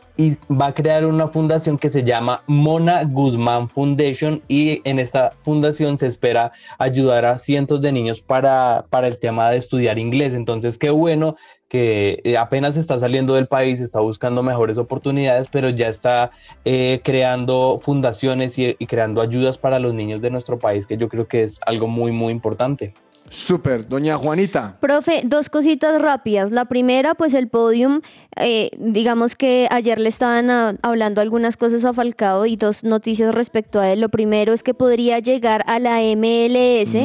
va 0.51 0.67
a 0.67 0.75
crear 0.75 1.07
una 1.07 1.29
fundación 1.29 1.79
que 1.79 1.89
se 1.89 2.05
llama 2.05 2.43
Mona 2.47 3.03
Guzmán 3.05 3.71
Foundation 3.71 4.43
y 4.47 4.83
en 4.85 4.99
esta 4.99 5.33
fundación 5.45 5.97
se 5.97 6.07
espera 6.07 6.53
ayudar 6.79 7.25
a 7.25 7.39
cientos 7.39 7.81
de 7.81 7.93
niños 7.93 8.21
para, 8.21 8.85
para 8.91 9.07
el 9.09 9.17
tema 9.17 9.51
de 9.51 9.57
estudiar 9.57 9.99
inglés. 9.99 10.35
Entonces, 10.35 10.77
qué 10.77 10.91
bueno 10.91 11.35
que 11.69 12.21
eh, 12.25 12.37
apenas 12.37 12.77
está 12.77 12.99
saliendo 12.99 13.35
del 13.35 13.47
país, 13.47 13.81
está 13.81 14.01
buscando 14.01 14.43
mejores 14.43 14.79
oportunidades, 14.79 15.49
pero 15.51 15.69
ya 15.69 15.89
está 15.89 16.31
eh, 16.65 17.01
creando 17.05 17.79
fundaciones 17.83 18.59
y, 18.59 18.77
y 18.79 18.87
creando 18.87 19.21
ayudas 19.21 19.59
para 19.59 19.79
los 19.79 19.95
niños 19.95 20.21
de 20.21 20.31
nuestro 20.31 20.59
país, 20.59 20.87
que 20.87 20.97
yo 20.97 21.09
creo 21.09 21.29
que 21.29 21.45
es 21.45 21.59
algo 21.67 21.87
muy, 21.87 22.13
muy 22.13 22.33
importante. 22.33 22.95
Súper. 23.31 23.89
Doña 23.89 24.17
Juanita. 24.17 24.77
Profe, 24.81 25.23
dos 25.25 25.51
cositas 25.51 26.01
rápidas. 26.01 26.51
La 26.51 26.65
primera, 26.65 27.15
pues 27.15 27.35
el 27.35 27.49
podium, 27.49 28.01
eh, 28.37 28.71
digamos 28.79 29.37
que 29.37 29.69
ayer 29.71 30.01
le 30.01 30.09
estaban 30.09 30.51
ah, 30.51 30.75
hablando 30.83 31.21
algunas 31.21 31.57
cosas 31.57 31.85
a 31.85 31.93
Falcao 31.93 32.47
y 32.47 32.57
dos 32.57 32.85
noticias 32.85 33.35
respecto 33.35 33.81
a 33.81 33.91
él. 33.91 34.01
Lo 34.01 34.09
primero 34.09 34.53
es 34.53 34.63
que 34.63 34.75
podría 34.75 35.19
llegar 35.19 35.63
a 35.67 35.79
la 35.79 36.01
MLS. 36.01 36.97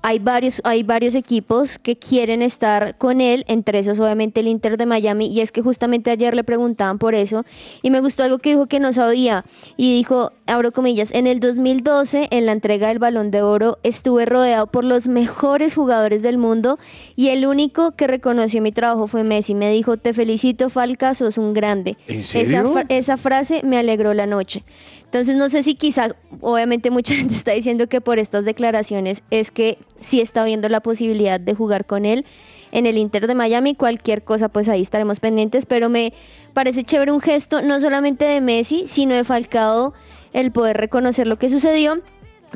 Hay 0.00 0.20
varios, 0.20 0.60
hay 0.64 0.84
varios 0.84 1.16
equipos 1.16 1.76
que 1.76 1.96
quieren 1.96 2.40
estar 2.40 2.96
con 2.98 3.20
él, 3.20 3.44
entre 3.48 3.80
esos 3.80 3.98
obviamente 3.98 4.40
el 4.40 4.46
Inter 4.46 4.76
de 4.76 4.86
Miami, 4.86 5.26
y 5.26 5.40
es 5.40 5.50
que 5.50 5.60
justamente 5.60 6.12
ayer 6.12 6.36
le 6.36 6.44
preguntaban 6.44 6.98
por 6.98 7.16
eso, 7.16 7.44
y 7.82 7.90
me 7.90 8.00
gustó 8.00 8.22
algo 8.22 8.38
que 8.38 8.50
dijo 8.50 8.66
que 8.66 8.78
no 8.78 8.92
sabía, 8.92 9.44
y 9.76 9.92
dijo, 9.96 10.30
abro 10.46 10.70
comillas, 10.70 11.10
en 11.12 11.26
el 11.26 11.40
2012, 11.40 12.28
en 12.30 12.46
la 12.46 12.52
entrega 12.52 12.88
del 12.88 13.00
Balón 13.00 13.32
de 13.32 13.42
Oro, 13.42 13.78
estuve 13.82 14.24
rodeado 14.24 14.68
por 14.68 14.84
los 14.84 15.08
mejores 15.08 15.74
jugadores 15.74 16.22
del 16.22 16.38
mundo, 16.38 16.78
y 17.16 17.28
el 17.30 17.44
único 17.44 17.92
que 17.96 18.06
reconoció 18.06 18.62
mi 18.62 18.70
trabajo 18.70 19.08
fue 19.08 19.24
Messi, 19.24 19.54
me 19.56 19.70
dijo, 19.72 19.96
te 19.96 20.12
felicito 20.12 20.70
Falca, 20.70 21.12
sos 21.14 21.38
un 21.38 21.54
grande. 21.54 21.96
¿En 22.06 22.20
Esa, 22.20 22.30
serio? 22.44 22.72
fra- 22.72 22.86
esa 22.88 23.16
frase 23.16 23.62
me 23.64 23.76
alegró 23.78 24.14
la 24.14 24.26
noche. 24.26 24.62
Entonces 25.08 25.36
no 25.36 25.48
sé 25.48 25.62
si 25.62 25.74
quizá, 25.74 26.14
obviamente 26.42 26.90
mucha 26.90 27.14
gente 27.16 27.34
está 27.34 27.52
diciendo 27.52 27.88
que 27.88 28.02
por 28.02 28.18
estas 28.18 28.44
declaraciones 28.44 29.22
es 29.30 29.50
que 29.50 29.78
sí 30.00 30.20
está 30.20 30.44
viendo 30.44 30.68
la 30.68 30.80
posibilidad 30.80 31.40
de 31.40 31.54
jugar 31.54 31.86
con 31.86 32.04
él 32.04 32.26
en 32.72 32.84
el 32.84 32.98
Inter 32.98 33.26
de 33.26 33.34
Miami, 33.34 33.74
cualquier 33.74 34.22
cosa 34.22 34.50
pues 34.50 34.68
ahí 34.68 34.82
estaremos 34.82 35.20
pendientes, 35.20 35.64
pero 35.64 35.88
me 35.88 36.12
parece 36.52 36.84
chévere 36.84 37.12
un 37.12 37.22
gesto 37.22 37.62
no 37.62 37.80
solamente 37.80 38.26
de 38.26 38.42
Messi, 38.42 38.86
sino 38.86 39.14
de 39.14 39.24
Falcao 39.24 39.94
el 40.34 40.52
poder 40.52 40.76
reconocer 40.76 41.26
lo 41.26 41.38
que 41.38 41.48
sucedió. 41.48 42.02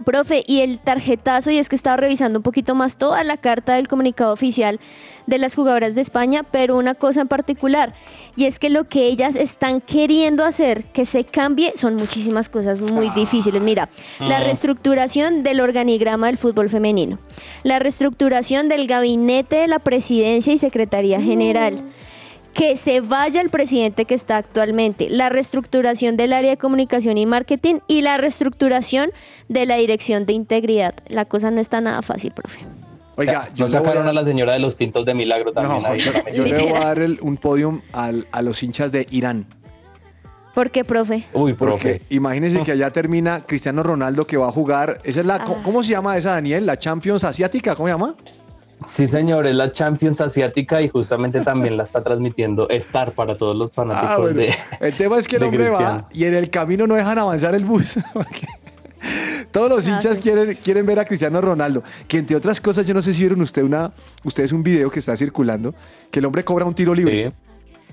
Profe, 0.05 0.43
y 0.47 0.61
el 0.61 0.79
tarjetazo, 0.79 1.51
y 1.51 1.59
es 1.59 1.69
que 1.69 1.77
estaba 1.77 1.97
revisando 1.97 2.39
un 2.39 2.43
poquito 2.43 2.75
más 2.75 2.97
toda 2.97 3.23
la 3.25 3.37
carta 3.37 3.75
del 3.75 3.89
comunicado 3.89 4.33
oficial 4.33 4.81
de 5.27 5.39
las 5.39 5.55
jugadoras 5.55 5.95
de 5.95 6.01
España, 6.01 6.43
pero 6.43 6.77
una 6.77 6.95
cosa 6.95 7.21
en 7.21 7.29
particular, 7.29 7.95
y 8.35 8.47
es 8.47 8.59
que 8.59 8.71
lo 8.71 8.89
que 8.89 9.07
ellas 9.07 9.37
están 9.37 9.81
queriendo 9.81 10.45
hacer 10.45 10.85
que 10.85 11.05
se 11.05 11.25
cambie 11.25 11.73
son 11.77 11.95
muchísimas 11.95 12.49
cosas 12.49 12.81
muy 12.81 13.11
difíciles. 13.11 13.63
Mira, 13.63 13.89
la 14.19 14.41
reestructuración 14.41 15.43
del 15.43 15.61
organigrama 15.61 16.27
del 16.27 16.39
fútbol 16.39 16.69
femenino, 16.69 17.19
la 17.63 17.79
reestructuración 17.79 18.69
del 18.69 18.87
gabinete 18.87 19.57
de 19.57 19.69
la 19.69 19.79
presidencia 19.79 20.53
y 20.53 20.59
secretaría 20.59 21.21
general 21.21 21.83
que 22.55 22.77
se 22.77 23.01
vaya 23.01 23.41
el 23.41 23.49
presidente 23.51 24.05
que 24.05 24.15
está 24.15 24.37
actualmente, 24.37 25.09
la 25.09 25.29
reestructuración 25.31 26.17
del 26.17 26.33
área 26.33 26.51
de 26.51 26.57
comunicación 26.59 27.17
y 27.19 27.25
marketing 27.27 27.77
y 27.89 28.03
la 28.03 28.19
reestructuración 28.19 29.11
de 29.49 29.67
la 29.67 29.77
dirección 29.77 30.27
de 30.27 30.35
integridad. 30.35 30.95
La 31.09 31.25
cosa 31.25 31.51
no 31.51 31.61
está 31.61 31.81
nada 31.81 32.03
fácil, 32.03 32.33
profe. 32.33 32.61
Oiga, 33.17 33.49
no 33.51 33.57
yo 33.57 33.65
voy 33.67 33.73
sacaron 33.73 34.07
a- 34.07 34.11
a 34.11 34.13
la 34.13 34.25
señora 34.25 34.53
de 34.55 34.59
los 34.59 34.77
tintos 34.77 35.05
de 35.05 35.15
milagro 35.15 35.53
también. 35.53 35.83
No, 35.83 35.89
ahí 35.89 36.01
yo, 36.01 36.45
le 36.45 36.53
voy 36.69 36.77
a 36.77 36.81
dar 36.81 36.99
el- 36.99 37.19
un 37.23 37.37
podium 37.37 37.81
al- 37.93 38.27
a 38.33 38.43
los 38.43 38.63
hinchas 38.63 38.91
de 38.93 39.07
Irán. 39.11 39.47
¿Por 40.55 40.71
qué, 40.71 40.85
profe? 40.85 41.25
Uy, 41.33 41.55
Porque 41.55 41.73
profe. 41.99 42.03
imagínense 42.11 42.63
que 42.63 42.73
allá 42.73 42.91
termina 42.93 43.43
Cristiano 43.47 43.83
Ronaldo 43.83 44.27
que 44.27 44.37
va 44.37 44.49
a 44.49 44.53
jugar. 44.53 45.01
Esa 45.05 45.21
es 45.21 45.27
la, 45.27 45.37
Ah. 45.37 45.45
¿cómo, 45.47 45.63
cómo 45.63 45.83
se 45.83 45.91
llama 45.93 46.17
esa, 46.19 46.33
Daniel? 46.33 46.67
¿La 46.67 46.79
Champions 46.79 47.25
Asiática? 47.25 47.75
¿Cómo 47.75 47.89
se 47.89 47.95
llama? 47.95 48.15
Sí, 48.87 49.07
señor, 49.07 49.47
es 49.47 49.55
la 49.55 49.73
Champions 49.73 50.21
Asiática 50.21 50.81
y 50.83 50.89
justamente 50.89 51.41
también 51.41 51.77
la 51.77 51.83
está 51.83 52.03
transmitiendo 52.03 52.69
Star 52.71 53.13
para 53.13 53.37
todos 53.37 53.57
los 53.57 53.71
fanáticos 53.73 54.11
Ah, 54.11 54.19
bueno. 54.19 54.37
de. 54.41 54.55
El 54.81 54.93
tema 54.95 55.19
es 55.19 55.29
que 55.29 55.37
el 55.37 55.45
hombre 55.45 55.69
va 55.69 55.77
Cristiano. 55.77 56.09
y 56.13 56.25
en 56.25 56.35
el 56.35 56.51
camino 56.51 56.87
no 56.87 56.95
dejan 56.95 57.19
avanzar 57.19 57.55
el 57.55 57.65
bus. 57.65 57.99
porque 58.13 58.47
Todos 59.51 59.69
los 59.69 59.87
Ah, 59.89 59.93
hinchas 59.93 60.17
sí. 60.17 60.23
quieren, 60.23 60.57
quieren 60.63 60.87
ver 60.87 60.99
a 61.01 61.05
Cristiano 61.05 61.41
Ronaldo. 61.41 61.83
Que 62.09 62.19
entre 62.19 62.37
otras 62.37 62.61
cosas, 62.61 62.87
yo 62.87 62.95
no 62.95 63.03
sé 63.03 63.13
si 63.13 63.21
vieron 63.21 63.41
usted 63.43 63.63
una, 63.63 63.93
ustedes 64.25 64.53
un 64.53 64.63
video 64.63 64.91
que 64.91 64.99
está 65.01 65.17
circulando, 65.17 65.75
que 66.11 66.21
el 66.21 66.27
hombre 66.27 66.45
cobra 66.45 66.65
un 66.65 66.75
tiro 66.75 66.95
libre. 66.95 67.33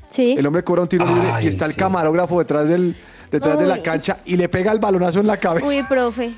Sí. 0.10 0.36
El 0.38 0.46
hombre 0.48 0.64
cobra 0.64 0.82
un 0.84 0.88
tiro 0.88 1.06
libre 1.06 1.44
y 1.44 1.48
está 1.48 1.66
el 1.66 1.76
camarógrafo 1.76 2.40
detrás 2.40 2.68
del 2.70 2.96
detrás 3.32 3.60
de 3.60 3.68
la 3.68 3.84
cancha 3.84 4.18
y 4.26 4.38
le 4.38 4.50
pega 4.50 4.72
el 4.72 4.80
balonazo 4.80 5.20
en 5.20 5.28
la 5.28 5.38
cabeza. 5.38 5.68
Uy, 5.68 5.84
profe. 5.88 6.32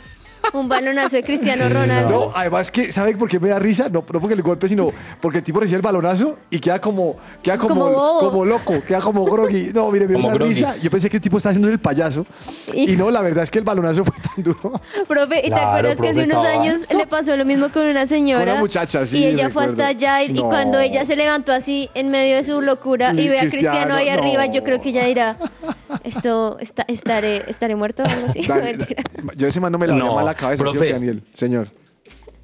Un 0.53 0.67
balonazo 0.67 1.15
de 1.15 1.23
Cristiano 1.23 1.69
Ronaldo. 1.69 2.09
No, 2.09 2.31
además 2.35 2.69
que, 2.71 2.91
¿sabe 2.91 3.15
por 3.15 3.29
qué 3.29 3.39
me 3.39 3.49
da 3.49 3.59
risa? 3.59 3.85
No, 3.89 4.03
no 4.11 4.19
porque 4.19 4.33
el 4.33 4.41
golpe, 4.41 4.67
sino 4.67 4.89
porque 5.19 5.39
el 5.39 5.43
tipo 5.43 5.59
recibe 5.59 5.77
el 5.77 5.81
balonazo 5.81 6.37
y 6.49 6.59
queda 6.59 6.79
como, 6.79 7.15
queda 7.41 7.57
como, 7.57 7.73
Como 7.91 8.19
como 8.19 8.45
loco, 8.45 8.73
queda 8.87 8.99
como 8.99 9.25
groggy. 9.25 9.71
No, 9.73 9.89
mire, 9.91 10.07
me 10.07 10.15
groggy. 10.21 10.37
risa. 10.53 10.75
Yo 10.77 10.89
pensé 10.91 11.09
que 11.09 11.17
el 11.17 11.21
tipo 11.23 11.37
estaba 11.37 11.51
haciendo 11.51 11.69
el 11.69 11.79
payaso. 11.79 12.25
Y- 12.73 12.91
Y 12.93 12.97
no, 12.97 13.09
la 13.11 13.21
verdad 13.21 13.43
es 13.43 13.51
que 13.51 13.59
el 13.59 13.65
balonazo 13.65 14.03
fue 14.03 14.15
tan 14.19 14.43
duro. 14.43 14.73
Profe, 15.07 15.39
¿y 15.39 15.41
te 15.43 15.47
Claro, 15.49 15.67
acuerdas 15.67 16.01
que 16.01 16.09
hace 16.09 16.23
unos 16.23 16.29
estaba- 16.45 16.49
años 16.61 16.81
le 16.89 17.07
pasó 17.07 17.35
lo 17.37 17.45
mismo 17.45 17.69
con 17.71 17.85
una 17.87 18.05
señora? 18.07 18.43
Con 18.43 18.51
una 18.51 18.59
muchacha, 18.61 19.05
sí, 19.05 19.19
Y 19.19 19.25
ella 19.25 19.49
fue 19.49 19.65
hasta 19.65 19.87
allá 19.87 20.21
y, 20.23 20.31
y 20.31 20.33
No. 20.33 20.49
cuando 20.49 20.79
ella 20.79 21.05
se 21.05 21.15
levantó 21.15 21.51
así 21.53 21.89
en 21.93 22.09
medio 22.09 22.35
de 22.35 22.43
su 22.43 22.61
locura 22.61 23.13
Y 23.15 23.21
y 23.21 23.29
ve 23.29 23.37
a 23.39 23.41
Cristiano, 23.41 23.71
Cristiano 23.71 23.95
ahí 23.95 24.07
no. 24.07 24.13
arriba, 24.13 24.45
yo 24.47 24.63
creo 24.63 24.81
que 24.81 24.89
ella 24.89 25.05
dirá, 25.05 25.37
esto, 26.03 26.57
está, 26.59 26.83
estaré, 26.87 27.43
estaré 27.49 27.75
muerto 27.75 28.03
o 28.03 28.05
algo 28.07 28.27
así. 28.27 28.41
Dani- 28.47 28.63
Mentira. 28.63 29.03
yo 29.35 29.47
ese 29.47 29.59
man 29.59 29.71
no 29.71 29.77
me 29.77 29.87
la 29.87 29.95
No, 29.95 30.15
mal 30.15 30.25
la 30.25 30.33
cabeza, 30.41 30.63
¿sí 30.63 30.69
o 30.69 30.71
profe. 30.73 30.91
Daniel? 30.93 31.23
Señor. 31.33 31.69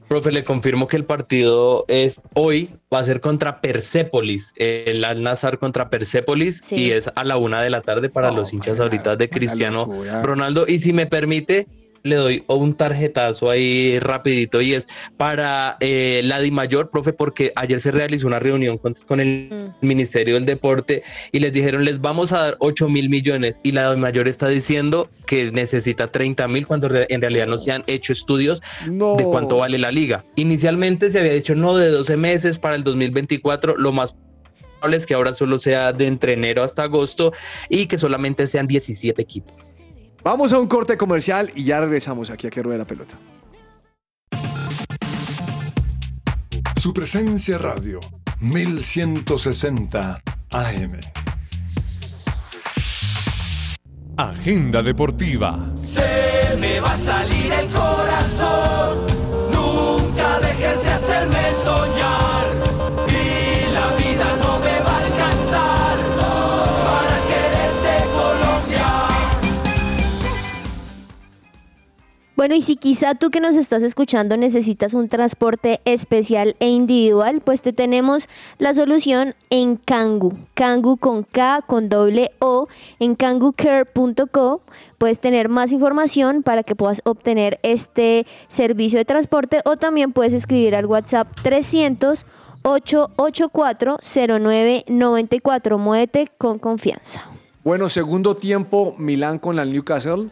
Profe, 0.07 0.31
le 0.31 0.45
confirmo 0.45 0.87
que 0.87 0.95
el 0.95 1.03
partido 1.03 1.83
es 1.89 2.21
hoy, 2.33 2.69
va 2.93 2.99
a 2.99 3.03
ser 3.03 3.19
contra 3.19 3.59
Persépolis, 3.59 4.53
el 4.55 5.03
Al 5.03 5.21
Nazar 5.21 5.59
contra 5.59 5.89
Persépolis, 5.89 6.61
Sí. 6.63 6.75
y 6.75 6.91
es 6.91 7.09
a 7.13 7.25
la 7.25 7.35
una 7.35 7.61
de 7.61 7.69
la 7.69 7.81
tarde 7.81 8.07
para 8.07 8.31
los 8.31 8.53
hinchas 8.53 8.79
ahorita 8.79 9.17
de 9.17 9.29
Cristiano 9.29 9.79
locura. 9.85 10.21
Ronaldo. 10.23 10.63
Y 10.65 10.79
si 10.79 10.93
me 10.93 11.07
permite, 11.07 11.67
le 12.07 12.15
doy 12.15 12.43
un 12.47 12.73
tarjetazo 12.75 13.49
ahí 13.49 13.99
rapidito 13.99 14.61
y 14.61 14.73
es 14.73 14.87
para 15.17 15.77
eh, 15.79 16.21
la 16.23 16.39
Di 16.39 16.51
Mayor, 16.51 16.89
profe, 16.89 17.13
porque 17.13 17.51
ayer 17.55 17.79
se 17.79 17.91
realizó 17.91 18.27
una 18.27 18.39
reunión 18.39 18.77
con, 18.77 18.93
con 19.05 19.19
el 19.19 19.71
Ministerio 19.81 20.35
del 20.35 20.45
Deporte 20.45 21.03
y 21.31 21.39
les 21.39 21.53
dijeron, 21.53 21.85
les 21.85 22.01
vamos 22.01 22.31
a 22.31 22.39
dar 22.39 22.57
8 22.59 22.89
mil 22.89 23.09
millones 23.09 23.59
y 23.63 23.71
la 23.73 23.91
Di 23.93 23.99
Mayor 23.99 24.27
está 24.27 24.47
diciendo 24.47 25.09
que 25.25 25.51
necesita 25.51 26.07
30 26.07 26.47
mil 26.47 26.65
cuando 26.65 26.87
re- 26.89 27.05
en 27.09 27.21
realidad 27.21 27.47
no 27.47 27.57
se 27.57 27.71
han 27.71 27.83
hecho 27.87 28.13
estudios 28.13 28.61
No. 28.87 29.15
de 29.17 29.23
cuánto 29.25 29.57
vale 29.57 29.77
la 29.77 29.91
liga. 29.91 30.23
Inicialmente 30.35 31.11
se 31.11 31.19
había 31.19 31.33
dicho 31.33 31.53
no 31.55 31.75
de 31.77 31.89
12 31.89 32.17
meses 32.17 32.59
para 32.59 32.75
el 32.75 32.83
2024, 32.83 33.75
lo 33.77 33.91
más 33.91 34.15
probable 34.79 34.97
es 34.97 35.05
que 35.05 35.13
ahora 35.15 35.33
solo 35.33 35.57
sea 35.57 35.91
de 35.91 36.07
entre 36.07 36.33
enero 36.33 36.63
hasta 36.63 36.83
agosto 36.83 37.33
y 37.69 37.87
que 37.87 37.97
solamente 37.97 38.45
sean 38.47 38.67
17 38.67 39.21
equipos. 39.21 39.53
Vamos 40.28 40.51
a 40.51 40.59
un 40.59 40.67
corte 40.67 40.97
comercial 40.97 41.53
y 41.55 41.63
ya 41.63 41.80
regresamos 41.80 42.30
aquí 42.30 42.47
a 42.47 42.49
que 42.49 42.61
ruede 42.61 42.80
la 42.80 42.84
pelota. 42.84 43.17
Su 46.75 46.93
presencia 46.93 47.57
radio 47.57 48.01
1160 48.41 50.21
AM. 50.51 50.99
Agenda 54.17 54.84
deportiva. 54.84 55.73
Se 55.80 56.57
me 56.59 56.82
va 56.82 56.91
a 56.91 56.97
salir 56.97 57.49
el 57.53 57.69
corazón. 57.71 58.76
Bueno, 72.38 72.53
y 72.53 72.61
si 72.61 72.75
quizá 72.75 73.15
tú 73.15 73.31
que 73.31 73.39
nos 73.39 73.55
estás 73.55 73.81
escuchando 73.81 74.38
necesitas 74.38 74.93
un 74.93 75.09
transporte 75.09 75.81
especial 75.85 76.55
e 76.59 76.69
individual, 76.69 77.41
pues 77.41 77.63
te 77.63 77.73
tenemos 77.73 78.29
la 78.59 78.75
solución 78.75 79.33
en 79.49 79.75
Kangu. 79.75 80.38
Kangu 80.53 80.97
con 80.97 81.23
K, 81.23 81.63
con 81.65 81.89
doble 81.89 82.29
O, 82.38 82.67
en 82.99 83.15
kangucare.co. 83.15 84.61
Puedes 84.99 85.19
tener 85.19 85.49
más 85.49 85.71
información 85.71 86.43
para 86.43 86.61
que 86.61 86.75
puedas 86.75 87.01
obtener 87.05 87.59
este 87.63 88.27
servicio 88.49 88.99
de 88.99 89.05
transporte 89.05 89.61
o 89.65 89.77
también 89.77 90.13
puedes 90.13 90.33
escribir 90.33 90.75
al 90.75 90.85
WhatsApp 90.85 91.27
300 91.41 92.27
884 92.61 93.97
0994. 94.03 95.77
Muévete 95.79 96.27
con 96.38 96.59
confianza. 96.59 97.23
Bueno, 97.63 97.89
segundo 97.89 98.35
tiempo, 98.35 98.93
Milán 98.99 99.39
con 99.39 99.55
la 99.55 99.65
Newcastle. 99.65 100.29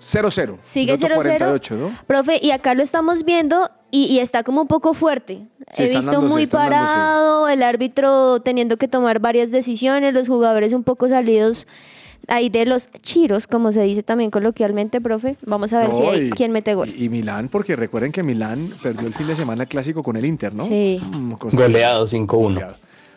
0-0. 0.00 0.58
Sigue 0.60 0.94
Minuto 0.96 1.14
0-0. 1.14 1.16
48, 1.16 1.76
¿no? 1.76 1.98
Profe, 2.06 2.38
y 2.42 2.50
acá 2.52 2.74
lo 2.74 2.82
estamos 2.82 3.24
viendo 3.24 3.68
y, 3.90 4.04
y 4.06 4.20
está 4.20 4.42
como 4.42 4.62
un 4.62 4.68
poco 4.68 4.94
fuerte. 4.94 5.46
Sí, 5.72 5.82
He 5.82 5.88
visto 5.88 6.12
dándose, 6.12 6.28
muy 6.32 6.46
dándose. 6.46 6.50
parado, 6.56 7.48
el 7.48 7.62
árbitro 7.62 8.40
teniendo 8.40 8.76
que 8.76 8.88
tomar 8.88 9.18
varias 9.20 9.50
decisiones, 9.50 10.14
los 10.14 10.28
jugadores 10.28 10.72
un 10.72 10.84
poco 10.84 11.08
salidos 11.08 11.66
ahí 12.26 12.50
de 12.50 12.66
los 12.66 12.88
chiros, 13.00 13.46
como 13.46 13.72
se 13.72 13.82
dice 13.82 14.02
también 14.02 14.30
coloquialmente, 14.30 15.00
profe. 15.00 15.36
Vamos 15.46 15.72
a 15.72 15.80
ver 15.80 15.94
si 15.94 16.02
hay 16.02 16.26
y- 16.28 16.30
quién 16.30 16.52
mete 16.52 16.74
gol. 16.74 16.88
Y, 16.90 17.04
y 17.04 17.08
Milán, 17.08 17.48
porque 17.48 17.74
recuerden 17.74 18.12
que 18.12 18.22
Milán 18.22 18.70
perdió 18.82 19.06
el 19.08 19.14
fin 19.14 19.26
de 19.26 19.34
semana 19.34 19.62
el 19.62 19.68
clásico 19.68 20.02
con 20.02 20.16
el 20.16 20.24
Inter, 20.26 20.54
¿no? 20.54 20.64
Sí. 20.66 21.00
Mm, 21.12 21.32
Goleado 21.52 22.04
así. 22.04 22.16
5-1. 22.18 22.26
Goleado. 22.26 22.76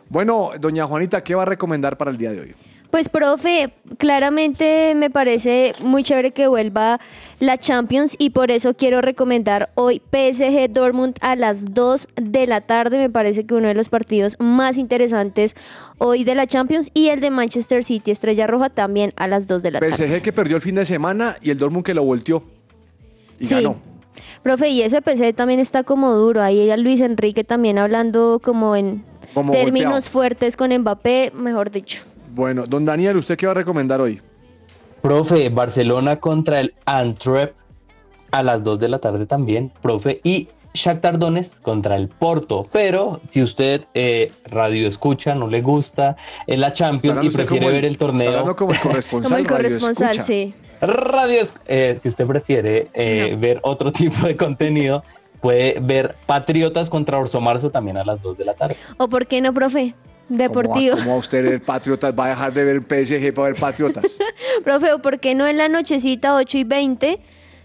Bueno, 0.09 0.51
doña 0.59 0.85
Juanita, 0.85 1.23
¿qué 1.23 1.35
va 1.35 1.43
a 1.43 1.45
recomendar 1.45 1.97
para 1.97 2.11
el 2.11 2.17
día 2.17 2.31
de 2.31 2.39
hoy? 2.41 2.55
Pues, 2.91 3.07
profe, 3.07 3.73
claramente 3.97 4.93
me 4.95 5.09
parece 5.09 5.73
muy 5.81 6.03
chévere 6.03 6.31
que 6.31 6.47
vuelva 6.47 6.99
la 7.39 7.57
Champions 7.57 8.15
y 8.19 8.31
por 8.31 8.51
eso 8.51 8.73
quiero 8.75 8.99
recomendar 9.01 9.69
hoy 9.75 10.01
PSG 10.11 10.69
Dortmund 10.69 11.15
a 11.21 11.35
las 11.37 11.73
2 11.73 12.09
de 12.15 12.47
la 12.47 12.59
tarde. 12.61 12.97
Me 12.97 13.09
parece 13.09 13.45
que 13.45 13.53
uno 13.55 13.69
de 13.69 13.73
los 13.73 13.87
partidos 13.87 14.35
más 14.39 14.77
interesantes 14.77 15.55
hoy 15.99 16.25
de 16.25 16.35
la 16.35 16.47
Champions 16.47 16.91
y 16.93 17.07
el 17.07 17.21
de 17.21 17.29
Manchester 17.29 17.83
City 17.85 18.11
Estrella 18.11 18.45
Roja 18.45 18.69
también 18.69 19.13
a 19.15 19.27
las 19.27 19.47
2 19.47 19.63
de 19.63 19.71
la 19.71 19.79
tarde. 19.79 19.93
PSG 19.95 20.21
que 20.21 20.33
perdió 20.33 20.57
el 20.57 20.61
fin 20.61 20.75
de 20.75 20.83
semana 20.85 21.37
y 21.41 21.49
el 21.49 21.57
Dortmund 21.57 21.85
que 21.85 21.93
lo 21.93 22.03
volteó. 22.03 22.43
Y 23.39 23.45
Sí. 23.45 23.55
ganó. 23.55 23.77
Profe, 24.43 24.67
y 24.69 24.81
eso 24.81 24.99
de 24.99 25.15
PSG 25.15 25.33
también 25.33 25.59
está 25.61 25.83
como 25.83 26.13
duro. 26.13 26.41
Ahí 26.41 26.69
Luis 26.77 26.99
Enrique 26.99 27.43
también 27.43 27.77
hablando 27.77 28.41
como 28.43 28.75
en 28.75 29.03
Como 29.33 29.53
términos 29.53 29.91
golpeado. 29.93 30.11
fuertes 30.11 30.57
con 30.57 30.77
Mbappé, 30.77 31.31
mejor 31.33 31.71
dicho. 31.71 32.01
Bueno, 32.33 32.65
don 32.67 32.85
Daniel, 32.85 33.17
¿usted 33.17 33.37
qué 33.37 33.45
va 33.45 33.51
a 33.51 33.55
recomendar 33.55 33.99
hoy? 34.01 34.21
Profe, 35.01 35.49
Barcelona 35.49 36.19
contra 36.19 36.59
el 36.59 36.73
Antwerp 36.85 37.55
a 38.31 38.43
las 38.43 38.63
2 38.63 38.79
de 38.79 38.89
la 38.89 38.99
tarde 38.99 39.25
también, 39.25 39.71
profe. 39.81 40.21
Y 40.23 40.49
Shakhtar 40.73 41.19
Donetsk 41.19 41.61
contra 41.61 41.95
el 41.97 42.07
Porto. 42.07 42.65
Pero 42.71 43.19
si 43.27 43.41
usted 43.43 43.81
eh, 43.93 44.31
radio 44.45 44.87
escucha, 44.87 45.35
no 45.35 45.47
le 45.47 45.61
gusta 45.61 46.15
en 46.47 46.61
la 46.61 46.71
Champions 46.71 47.25
y 47.25 47.29
prefiere 47.29 47.65
el- 47.67 47.73
ver 47.73 47.85
el 47.85 47.97
torneo. 47.97 48.55
como 48.55 48.71
el 48.71 48.79
corresponsal. 48.79 49.29
Como 49.29 49.37
el 49.41 49.47
corresponsal, 49.47 50.11
escucha. 50.11 50.23
sí. 50.23 50.53
Radio, 50.81 51.41
eh, 51.67 51.97
si 52.01 52.07
usted 52.07 52.25
prefiere 52.25 52.89
eh, 52.93 53.35
ver 53.39 53.59
otro 53.63 53.91
tipo 53.91 54.25
de 54.25 54.37
contenido, 54.37 55.03
puede 55.41 55.79
ver 55.81 56.15
Patriotas 56.25 56.89
contra 56.89 57.19
Orso 57.19 57.41
Marzo 57.41 57.69
también 57.69 57.97
a 57.97 58.05
las 58.05 58.21
2 58.21 58.37
de 58.37 58.45
la 58.45 58.53
tarde. 58.53 58.77
¿O 58.97 59.09
por 59.09 59.27
qué 59.27 59.41
no, 59.41 59.53
profe? 59.53 59.93
Deportivo. 60.37 60.95
¿Cómo 60.95 61.11
va 61.11 61.17
usted 61.17 61.43
ver 61.43 61.61
Patriotas? 61.61 62.13
¿Va 62.17 62.25
a 62.25 62.29
dejar 62.29 62.53
de 62.53 62.63
ver 62.63 62.81
PSG 62.81 63.33
para 63.33 63.49
ver 63.49 63.59
Patriotas? 63.59 64.17
Profe, 64.63 64.93
¿o 64.93 65.01
por 65.01 65.19
qué 65.19 65.35
no 65.35 65.45
en 65.45 65.57
la 65.57 65.67
nochecita 65.67 66.35
8 66.35 66.57
y 66.59 66.63
20? 66.63 67.21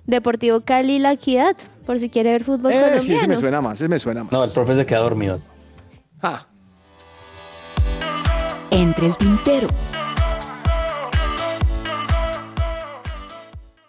Deportivo 0.06 0.60
Cali 0.62 0.98
La 0.98 1.12
Equidad, 1.12 1.56
por 1.84 2.00
si 2.00 2.10
quiere 2.10 2.32
ver 2.32 2.42
fútbol 2.44 2.72
Eh, 2.72 2.74
colombiano. 2.74 3.00
sí, 3.02 3.14
ese 3.14 3.28
me 3.28 3.36
suena 3.36 3.60
más, 3.60 3.78
ese 3.78 3.88
me 3.88 3.98
suena 4.00 4.24
más. 4.24 4.32
No, 4.32 4.42
el 4.42 4.50
profe 4.50 4.74
se 4.74 4.84
queda 4.84 4.98
dormido. 4.98 5.36
Ah, 6.22 6.46
Entre 8.72 9.06
el 9.06 9.16
tintero. 9.16 9.68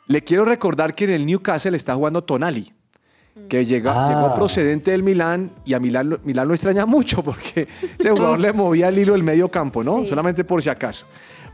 Le 0.07 0.23
quiero 0.23 0.45
recordar 0.45 0.93
que 0.95 1.03
en 1.05 1.09
el 1.11 1.25
Newcastle 1.25 1.75
está 1.75 1.95
jugando 1.95 2.23
Tonali, 2.23 2.73
que 3.49 3.65
llega, 3.65 3.93
Ah. 4.05 4.09
llegó 4.09 4.33
procedente 4.35 4.91
del 4.91 5.03
Milán 5.03 5.51
y 5.65 5.73
a 5.73 5.79
Milán, 5.79 6.09
lo- 6.09 6.19
Milán 6.23 6.47
lo 6.47 6.53
extraña 6.53 6.85
mucho 6.87 7.23
porque 7.23 7.67
ese 7.97 8.09
jugador 8.11 8.39
le 8.39 8.51
movía 8.53 8.89
el 8.89 8.97
hilo 8.99 9.13
del 9.13 9.23
medio 9.23 9.49
campo, 9.49 9.83
¿no? 9.83 10.01
Sí. 10.01 10.07
Solamente 10.07 10.43
por 10.43 10.61
si 10.61 10.69
acaso. 10.69 11.05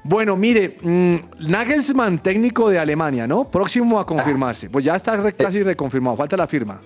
Bueno, 0.06 0.36
mire, 0.36 0.78
mm, 0.82 1.16
Nagelsmann, 1.50 2.20
técnico 2.20 2.70
de 2.70 2.78
Alemania, 2.80 3.26
¿no? 3.28 3.46
Próximo 3.50 4.00
a 4.00 4.06
confirmarse. 4.06 4.70
Pues 4.70 4.84
ya 4.84 4.96
está 4.96 5.16
re- 5.18 5.34
casi 5.34 5.64
reconfirmado, 5.64 6.18
falta 6.18 6.36
la 6.36 6.48
firma. 6.48 6.82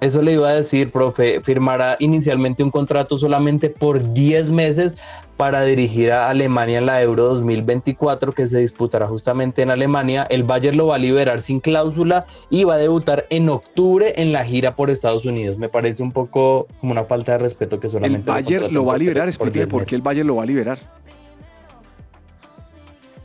Eso 0.00 0.22
le 0.22 0.32
iba 0.32 0.48
a 0.48 0.52
decir, 0.54 0.90
profe, 0.90 1.40
firmará 1.42 1.96
inicialmente 1.98 2.62
un 2.62 2.70
contrato 2.70 3.18
solamente 3.18 3.68
por 3.70 4.12
10 4.14 4.50
meses 4.50 4.94
para 5.40 5.62
dirigir 5.62 6.12
a 6.12 6.28
Alemania 6.28 6.76
en 6.76 6.84
la 6.84 7.00
Euro 7.00 7.24
2024 7.28 8.32
que 8.32 8.46
se 8.46 8.58
disputará 8.58 9.06
justamente 9.06 9.62
en 9.62 9.70
Alemania. 9.70 10.26
El 10.28 10.42
Bayern 10.44 10.76
lo 10.76 10.88
va 10.88 10.96
a 10.96 10.98
liberar 10.98 11.40
sin 11.40 11.60
cláusula 11.60 12.26
y 12.50 12.64
va 12.64 12.74
a 12.74 12.76
debutar 12.76 13.24
en 13.30 13.48
octubre 13.48 14.12
en 14.16 14.32
la 14.32 14.44
gira 14.44 14.76
por 14.76 14.90
Estados 14.90 15.24
Unidos. 15.24 15.56
Me 15.56 15.70
parece 15.70 16.02
un 16.02 16.12
poco 16.12 16.66
como 16.78 16.92
una 16.92 17.04
falta 17.04 17.32
de 17.32 17.38
respeto 17.38 17.80
que 17.80 17.86
El 17.86 17.90
solamente 17.90 18.30
Bayern 18.30 18.64
contraten 18.64 18.74
lo 18.74 18.84
va 18.84 18.94
a 18.96 18.98
liberar, 18.98 19.28
explíqueme 19.28 19.64
10 19.64 19.70
por 19.70 19.86
qué 19.86 19.96
el 19.96 20.02
Bayern 20.02 20.28
lo 20.28 20.36
va 20.36 20.42
a 20.42 20.46
liberar. 20.46 20.78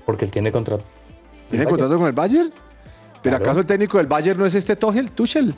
Porque 0.06 0.24
él 0.24 0.32
tiene 0.32 0.54
contrato. 0.54 0.86
¿Tiene 1.50 1.64
El 1.64 1.70
contrato 1.70 1.98
con 1.98 2.08
el 2.08 2.14
Bayern? 2.14 2.50
¿Pero 3.22 3.36
Claro. 3.36 3.44
acaso 3.44 3.60
el 3.60 3.66
técnico 3.66 3.98
del 3.98 4.08
Bayern 4.08 4.40
no 4.40 4.46
es 4.46 4.56
este 4.56 4.78
Tuchel? 4.78 5.12
Tuchel? 5.12 5.54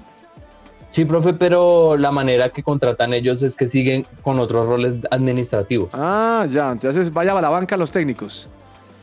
Sí, 0.90 1.06
profe, 1.06 1.34
pero 1.34 1.96
la 1.98 2.12
manera 2.12 2.50
que 2.50 2.64
contratan 2.64 3.14
ellos 3.14 3.42
es 3.44 3.56
que 3.56 3.68
siguen 3.68 4.06
con 4.22 4.40
otros 4.40 4.66
roles 4.66 4.96
administrativos. 5.12 5.90
Ah, 5.94 6.48
ya, 6.50 6.72
entonces 6.72 7.12
vaya 7.14 7.38
a 7.38 7.42
la 7.42 7.50
banca 7.50 7.78
los 7.78 7.92
técnicos. 7.92 8.50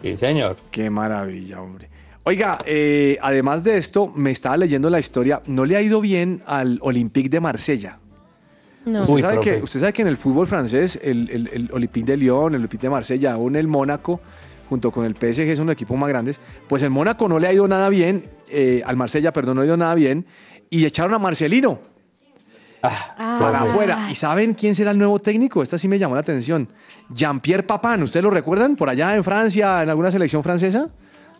Sí, 0.02 0.16
señor. 0.16 0.56
Qué 0.70 0.90
maravilla, 0.90 1.60
hombre. 1.60 1.88
Oiga, 2.24 2.58
eh, 2.64 3.18
además 3.20 3.62
de 3.64 3.76
esto, 3.76 4.06
me 4.14 4.30
estaba 4.30 4.56
leyendo 4.56 4.88
la 4.90 4.98
historia. 4.98 5.42
No 5.46 5.64
le 5.66 5.76
ha 5.76 5.82
ido 5.82 6.00
bien 6.00 6.42
al 6.46 6.78
Olympique 6.82 7.28
de 7.28 7.38
Marsella. 7.40 7.98
No. 8.86 9.02
Usted, 9.02 9.14
Uy, 9.14 9.20
sabe 9.20 9.34
profe. 9.34 9.56
que, 9.58 9.62
usted 9.62 9.80
sabe 9.80 9.92
que 9.92 10.02
en 10.02 10.08
el 10.08 10.16
fútbol 10.16 10.46
francés, 10.46 10.98
el, 11.02 11.28
el, 11.30 11.48
el 11.52 11.70
Olympique 11.72 12.06
de 12.06 12.16
Lyon, 12.16 12.54
el 12.54 12.60
Olympique 12.60 12.82
de 12.82 12.90
Marsella, 12.90 13.34
aún 13.34 13.56
el 13.56 13.68
Mónaco, 13.68 14.20
junto 14.68 14.90
con 14.90 15.04
el 15.04 15.14
PSG, 15.14 15.56
son 15.56 15.66
los 15.66 15.74
equipos 15.74 15.96
más 15.98 16.08
grandes. 16.08 16.40
Pues 16.68 16.82
el 16.82 16.90
Mónaco 16.90 17.28
no 17.28 17.38
le 17.38 17.46
ha 17.46 17.52
ido 17.52 17.68
nada 17.68 17.88
bien, 17.88 18.24
eh, 18.50 18.82
al 18.84 18.96
Marsella, 18.96 19.32
perdón, 19.32 19.56
no 19.56 19.62
le 19.62 19.66
ha 19.66 19.68
ido 19.68 19.76
nada 19.76 19.94
bien, 19.94 20.26
y 20.78 20.84
echaron 20.84 21.14
a 21.14 21.18
Marcelino 21.18 21.78
Ah, 22.82 23.38
para 23.40 23.62
afuera. 23.62 24.08
¿Y 24.10 24.14
saben 24.14 24.52
quién 24.52 24.74
será 24.74 24.90
el 24.90 24.98
nuevo 24.98 25.18
técnico? 25.18 25.62
Esta 25.62 25.78
sí 25.78 25.88
me 25.88 25.98
llamó 25.98 26.14
la 26.16 26.20
atención. 26.20 26.68
Jean-Pierre 27.08 27.62
Papin, 27.62 28.02
¿ustedes 28.02 28.22
lo 28.22 28.28
recuerdan? 28.30 28.76
Por 28.76 28.90
allá 28.90 29.14
en 29.14 29.24
Francia, 29.24 29.82
en 29.82 29.88
alguna 29.88 30.10
selección 30.10 30.42
francesa. 30.42 30.90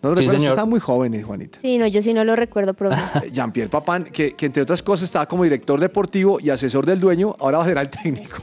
¿No 0.03 0.11
lo 0.11 0.17
Sí, 0.17 0.27
señor. 0.27 0.51
Están 0.53 0.69
muy 0.71 0.81
jóvenes, 0.81 1.23
Juanita. 1.25 1.59
Sí, 1.61 1.77
no, 1.77 1.87
yo 1.87 2.01
sí 2.01 2.15
no 2.15 2.25
lo 2.25 2.35
recuerdo, 2.35 2.73
profe. 2.73 3.31
Jean-Pierre 3.33 3.69
Papin, 3.69 4.05
que, 4.05 4.35
que 4.35 4.47
entre 4.47 4.63
otras 4.63 4.83
cosas 4.83 5.05
estaba 5.05 5.27
como 5.27 5.45
director 5.45 5.79
deportivo 5.79 6.39
y 6.41 6.49
asesor 6.49 6.87
del 6.87 6.99
dueño, 7.01 7.37
ahora 7.39 7.59
va 7.59 7.65
a 7.65 7.67
ser 7.67 7.77
el 7.79 7.91
técnico. 7.91 8.43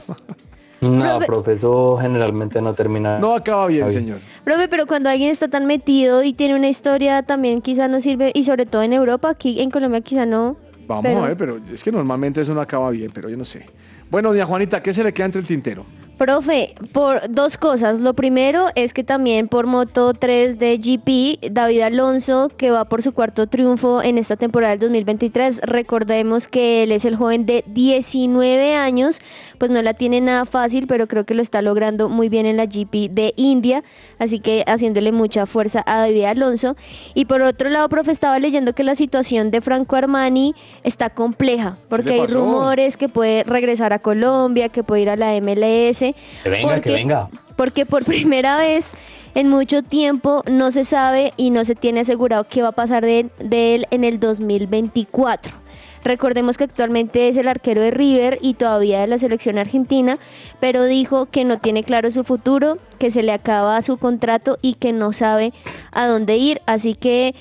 No, 0.80 1.20
Profe- 1.20 1.26
profe, 1.26 1.52
eso 1.54 1.96
generalmente 2.00 2.60
no 2.60 2.72
termina. 2.74 3.18
No 3.18 3.34
acaba 3.34 3.66
bien, 3.68 3.86
Está 3.86 3.98
señor. 4.00 4.18
Profe, 4.44 4.66
pero 4.68 4.86
cuando 4.86 5.10
alguien 5.10 5.30
está 5.30 5.46
tan 5.48 5.66
metido 5.66 6.22
y 6.24 6.32
tiene 6.32 6.54
una 6.56 6.68
historia 6.68 7.22
también 7.24 7.62
quizá 7.62 7.86
no 7.88 8.00
sirve, 8.00 8.30
y 8.34 8.42
sobre 8.44 8.66
todo 8.66 8.82
en 8.82 8.92
Europa, 8.92 9.30
aquí 9.30 9.60
en 9.60 9.70
Colombia 9.70 10.00
quizá 10.02 10.24
no. 10.26 10.56
Vamos 10.86 11.04
Pero- 11.04 11.24
a 11.24 11.28
ver, 11.28 11.36
pero 11.36 11.60
es 11.72 11.82
que 11.82 11.92
normalmente 11.92 12.40
eso 12.40 12.54
no 12.54 12.60
acaba 12.60 12.90
bien, 12.90 13.10
pero 13.14 13.28
yo 13.28 13.36
no 13.36 13.44
sé. 13.44 13.66
Bueno, 14.10 14.30
doña 14.30 14.44
Juanita, 14.44 14.82
¿qué 14.82 14.92
se 14.92 15.02
le 15.04 15.12
queda 15.14 15.26
entre 15.26 15.40
el 15.40 15.46
tintero? 15.46 15.84
Profe, 16.22 16.76
por 16.92 17.28
dos 17.28 17.58
cosas. 17.58 17.98
Lo 17.98 18.14
primero 18.14 18.66
es 18.76 18.94
que 18.94 19.02
también 19.02 19.48
por 19.48 19.66
Moto 19.66 20.14
3 20.14 20.56
de 20.56 20.78
GP, 20.78 21.50
David 21.50 21.80
Alonso, 21.80 22.48
que 22.56 22.70
va 22.70 22.84
por 22.84 23.02
su 23.02 23.10
cuarto 23.10 23.48
triunfo 23.48 24.04
en 24.04 24.18
esta 24.18 24.36
temporada 24.36 24.70
del 24.70 24.78
2023, 24.82 25.62
recordemos 25.64 26.46
que 26.46 26.84
él 26.84 26.92
es 26.92 27.04
el 27.06 27.16
joven 27.16 27.44
de 27.44 27.64
19 27.66 28.76
años, 28.76 29.20
pues 29.58 29.72
no 29.72 29.82
la 29.82 29.94
tiene 29.94 30.20
nada 30.20 30.44
fácil, 30.44 30.86
pero 30.86 31.08
creo 31.08 31.26
que 31.26 31.34
lo 31.34 31.42
está 31.42 31.60
logrando 31.60 32.08
muy 32.08 32.28
bien 32.28 32.46
en 32.46 32.56
la 32.56 32.66
GP 32.66 33.10
de 33.10 33.34
India, 33.34 33.82
así 34.20 34.38
que 34.38 34.62
haciéndole 34.68 35.10
mucha 35.10 35.44
fuerza 35.46 35.82
a 35.86 35.98
David 36.02 36.26
Alonso. 36.26 36.76
Y 37.14 37.24
por 37.24 37.42
otro 37.42 37.68
lado, 37.68 37.88
profe, 37.88 38.12
estaba 38.12 38.38
leyendo 38.38 38.76
que 38.76 38.84
la 38.84 38.94
situación 38.94 39.50
de 39.50 39.60
Franco 39.60 39.96
Armani 39.96 40.54
está 40.84 41.10
compleja, 41.10 41.78
porque 41.88 42.12
hay 42.12 42.28
rumores 42.28 42.96
que 42.96 43.08
puede 43.08 43.42
regresar 43.42 43.92
a 43.92 43.98
Colombia, 43.98 44.68
que 44.68 44.84
puede 44.84 45.02
ir 45.02 45.10
a 45.10 45.16
la 45.16 45.32
MLS. 45.40 46.11
Que 46.42 46.48
venga, 46.48 46.80
que 46.80 46.92
venga. 46.92 47.28
Porque 47.56 47.86
por 47.86 48.04
primera 48.06 48.58
vez 48.58 48.92
en 49.34 49.48
mucho 49.48 49.82
tiempo 49.82 50.42
no 50.50 50.70
se 50.70 50.84
sabe 50.84 51.32
y 51.36 51.50
no 51.50 51.64
se 51.64 51.74
tiene 51.74 52.00
asegurado 52.00 52.44
qué 52.44 52.62
va 52.62 52.68
a 52.68 52.72
pasar 52.72 53.04
de, 53.04 53.30
de 53.38 53.74
él 53.74 53.86
en 53.90 54.04
el 54.04 54.20
2024. 54.20 55.62
Recordemos 56.04 56.58
que 56.58 56.64
actualmente 56.64 57.28
es 57.28 57.36
el 57.36 57.48
arquero 57.48 57.80
de 57.80 57.92
River 57.92 58.38
y 58.42 58.54
todavía 58.54 59.00
de 59.00 59.06
la 59.06 59.18
selección 59.18 59.58
argentina, 59.58 60.18
pero 60.58 60.84
dijo 60.84 61.26
que 61.26 61.44
no 61.44 61.58
tiene 61.58 61.84
claro 61.84 62.10
su 62.10 62.24
futuro, 62.24 62.78
que 62.98 63.10
se 63.10 63.22
le 63.22 63.32
acaba 63.32 63.80
su 63.82 63.98
contrato 63.98 64.58
y 64.62 64.74
que 64.74 64.92
no 64.92 65.12
sabe 65.12 65.52
a 65.92 66.06
dónde 66.06 66.36
ir. 66.36 66.60
Así 66.66 66.94
que 66.94 67.34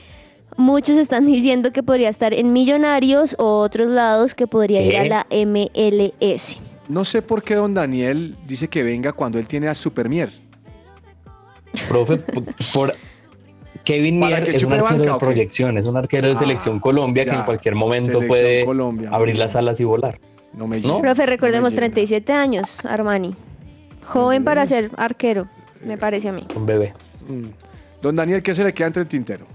muchos 0.58 0.98
están 0.98 1.26
diciendo 1.32 1.72
que 1.72 1.82
podría 1.82 2.10
estar 2.10 2.34
en 2.34 2.54
Millonarios 2.54 3.36
o 3.40 3.60
otros 3.60 3.90
lados 3.90 4.36
que 4.36 4.48
podría 4.48 4.80
¿Qué? 4.80 4.88
ir 4.88 4.98
a 4.98 5.06
la 5.06 5.28
MLS. 5.32 6.60
No 6.92 7.06
sé 7.06 7.22
por 7.22 7.42
qué 7.42 7.56
don 7.56 7.74
Daniel 7.74 8.36
dice 8.46 8.68
que 8.68 8.84
venga 8.84 9.14
cuando 9.14 9.40
él 9.40 9.48
tiene 9.48 9.70
a 9.70 9.76
Supermier. 9.76 10.30
Profe, 11.88 12.18
por 12.74 12.94
Kevin 13.86 14.20
Mier 14.20 14.50
es 14.50 14.66
un 14.66 14.74
arquero 14.74 15.00
banca, 15.00 15.14
de 15.14 15.20
proyección, 15.20 15.78
es 15.78 15.86
un 15.86 15.96
arquero 15.96 16.28
de 16.28 16.34
Ah, 16.34 16.40
selección 16.40 16.82
Colombia 16.82 17.24
que 17.24 17.32
en 17.32 17.44
cualquier 17.44 17.76
momento 17.76 18.20
puede 18.28 18.66
Colombia, 18.66 19.08
abrir 19.10 19.38
las 19.38 19.56
alas 19.56 19.80
y 19.80 19.86
volar. 19.86 20.20
No 20.52 20.68
me 20.68 20.82
¿No? 20.82 21.00
Profe, 21.00 21.26
recordemos 21.26 21.72
No 21.74 21.80
me 21.80 21.82
llega. 21.82 21.94
37 21.94 22.34
años, 22.34 22.84
Armani. 22.84 23.38
Joven 24.06 24.44
para 24.44 24.66
ser 24.66 24.92
arquero, 24.98 25.48
me 25.86 25.98
parece 25.98 26.28
a 26.28 26.34
mí. 26.34 26.46
Un 26.54 26.66
bebé. 26.66 26.94
Mm. 27.26 27.46
Don 28.02 28.18
Daniel, 28.18 28.44
¿qué 28.44 28.54
se 28.54 28.66
le 28.66 28.74
queda 28.74 28.88
entre 28.88 29.04
el 29.04 29.08
tintero? 29.08 29.46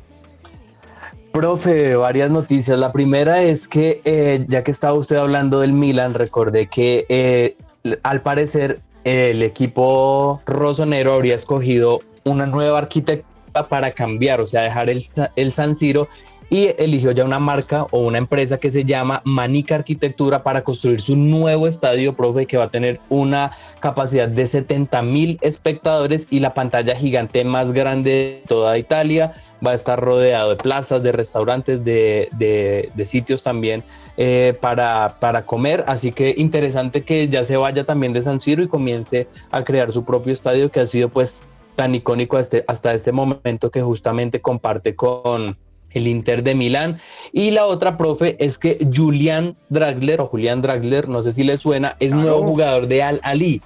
Profe, 1.36 1.96
varias 1.96 2.30
noticias. 2.30 2.78
La 2.78 2.92
primera 2.92 3.42
es 3.42 3.68
que 3.68 4.00
eh, 4.06 4.46
ya 4.48 4.64
que 4.64 4.70
estaba 4.70 4.94
usted 4.94 5.16
hablando 5.16 5.60
del 5.60 5.74
Milan, 5.74 6.14
recordé 6.14 6.66
que 6.66 7.04
eh, 7.10 7.58
al 8.02 8.22
parecer 8.22 8.80
el 9.04 9.42
equipo 9.42 10.40
rosonero 10.46 11.12
habría 11.12 11.34
escogido 11.34 12.00
una 12.24 12.46
nueva 12.46 12.78
arquitectura 12.78 13.68
para 13.68 13.90
cambiar, 13.90 14.40
o 14.40 14.46
sea, 14.46 14.62
dejar 14.62 14.88
el, 14.88 15.04
el 15.36 15.52
San 15.52 15.76
Siro 15.76 16.08
y 16.48 16.70
eligió 16.78 17.10
ya 17.10 17.24
una 17.24 17.38
marca 17.38 17.86
o 17.90 17.98
una 18.00 18.18
empresa 18.18 18.58
que 18.58 18.70
se 18.70 18.84
llama 18.84 19.20
Manica 19.24 19.74
Arquitectura 19.74 20.42
para 20.42 20.62
construir 20.62 21.00
su 21.00 21.16
nuevo 21.16 21.66
estadio, 21.66 22.14
profe, 22.14 22.46
que 22.46 22.56
va 22.56 22.64
a 22.64 22.70
tener 22.70 23.00
una 23.08 23.52
capacidad 23.80 24.28
de 24.28 24.46
70 24.46 25.02
mil 25.02 25.38
espectadores 25.40 26.28
y 26.30 26.40
la 26.40 26.54
pantalla 26.54 26.94
gigante 26.94 27.44
más 27.44 27.72
grande 27.72 28.10
de 28.10 28.42
toda 28.46 28.78
Italia. 28.78 29.34
Va 29.64 29.70
a 29.70 29.74
estar 29.74 29.98
rodeado 30.00 30.50
de 30.50 30.56
plazas, 30.56 31.02
de 31.02 31.12
restaurantes, 31.12 31.84
de, 31.84 32.28
de- 32.32 32.90
de 32.94 33.04
sitios 33.06 33.42
también 33.42 33.84
eh, 34.16 34.54
para, 34.60 35.16
para 35.20 35.46
comer. 35.46 35.84
Así 35.86 36.12
que 36.12 36.34
interesante 36.36 37.04
que 37.04 37.28
ya 37.28 37.44
se 37.44 37.56
vaya 37.56 37.84
también 37.84 38.12
de 38.12 38.22
San 38.22 38.40
Siro 38.40 38.62
y 38.62 38.68
comience 38.68 39.28
a 39.50 39.64
crear 39.64 39.92
su 39.92 40.04
propio 40.04 40.32
estadio 40.34 40.70
que 40.70 40.80
ha 40.80 40.86
sido 40.86 41.08
pues 41.08 41.40
tan 41.74 41.94
icónico 41.94 42.36
hasta, 42.36 42.58
hasta 42.66 42.92
este 42.94 43.12
momento 43.12 43.70
que 43.70 43.82
justamente 43.82 44.40
comparte 44.40 44.94
con 44.94 45.56
el 45.90 46.06
Inter 46.06 46.42
de 46.42 46.54
Milán. 46.54 46.98
Y 47.32 47.50
la 47.52 47.64
otra, 47.66 47.96
profe, 47.96 48.36
es 48.44 48.58
que 48.58 48.78
Julian 48.94 49.56
Draxler 49.70 50.20
o 50.20 50.26
Julian 50.26 50.60
Draxler, 50.60 51.08
no 51.08 51.22
sé 51.22 51.32
si 51.32 51.44
le 51.44 51.56
suena, 51.56 51.96
es 52.00 52.12
Claro. 52.12 52.22
nuevo 52.28 52.42
jugador 52.44 52.86
de 52.88 53.02
Al 53.02 53.20
Ali, 53.22 53.62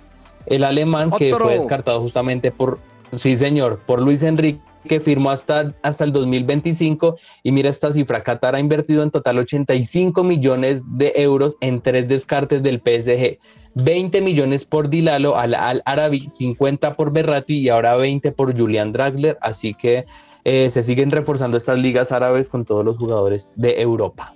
el 0.47 0.62
alemán 0.62 1.11
que 1.11 1.34
fue 1.34 1.55
descartado 1.55 2.01
justamente 2.01 2.53
por, 2.53 2.78
sí 3.16 3.36
señor, 3.36 3.80
por 3.84 4.01
Luis 4.01 4.22
Enrique 4.22 4.61
que 4.87 5.01
firmó 5.01 5.31
hasta, 5.31 5.74
hasta 5.83 6.05
el 6.05 6.12
2025 6.12 7.16
y 7.43 7.53
mira 7.53 7.70
esta 7.70 7.93
cifra, 7.93 8.22
Qatar 8.22 8.55
ha 8.55 8.61
invertido 8.61 9.03
en 9.03 9.11
total 9.11 9.39
85 9.39 10.24
millones 10.24 10.85
de 10.87 11.12
euros 11.16 11.57
en 11.61 11.81
tres 11.81 12.09
descartes 12.09 12.62
del 12.62 12.78
PSG, 12.78 13.39
20 13.74 14.20
millones 14.20 14.64
por 14.64 14.89
Dilalo 14.89 15.37
al, 15.37 15.55
al 15.55 15.83
Arabi, 15.85 16.28
50 16.31 16.97
por 16.97 17.12
Berratti 17.12 17.59
y 17.59 17.68
ahora 17.68 17.97
20 17.97 18.33
por 18.33 18.57
Julian 18.59 18.93
Draxler, 18.93 19.39
así 19.41 19.74
que 19.74 20.07
eh, 20.45 20.70
se 20.70 20.83
siguen 20.83 21.11
reforzando 21.11 21.57
estas 21.57 21.78
ligas 21.78 22.12
árabes 22.12 22.49
con 22.49 22.64
todos 22.64 22.85
los 22.85 22.97
jugadores 22.97 23.53
de 23.57 23.81
Europa. 23.81 24.35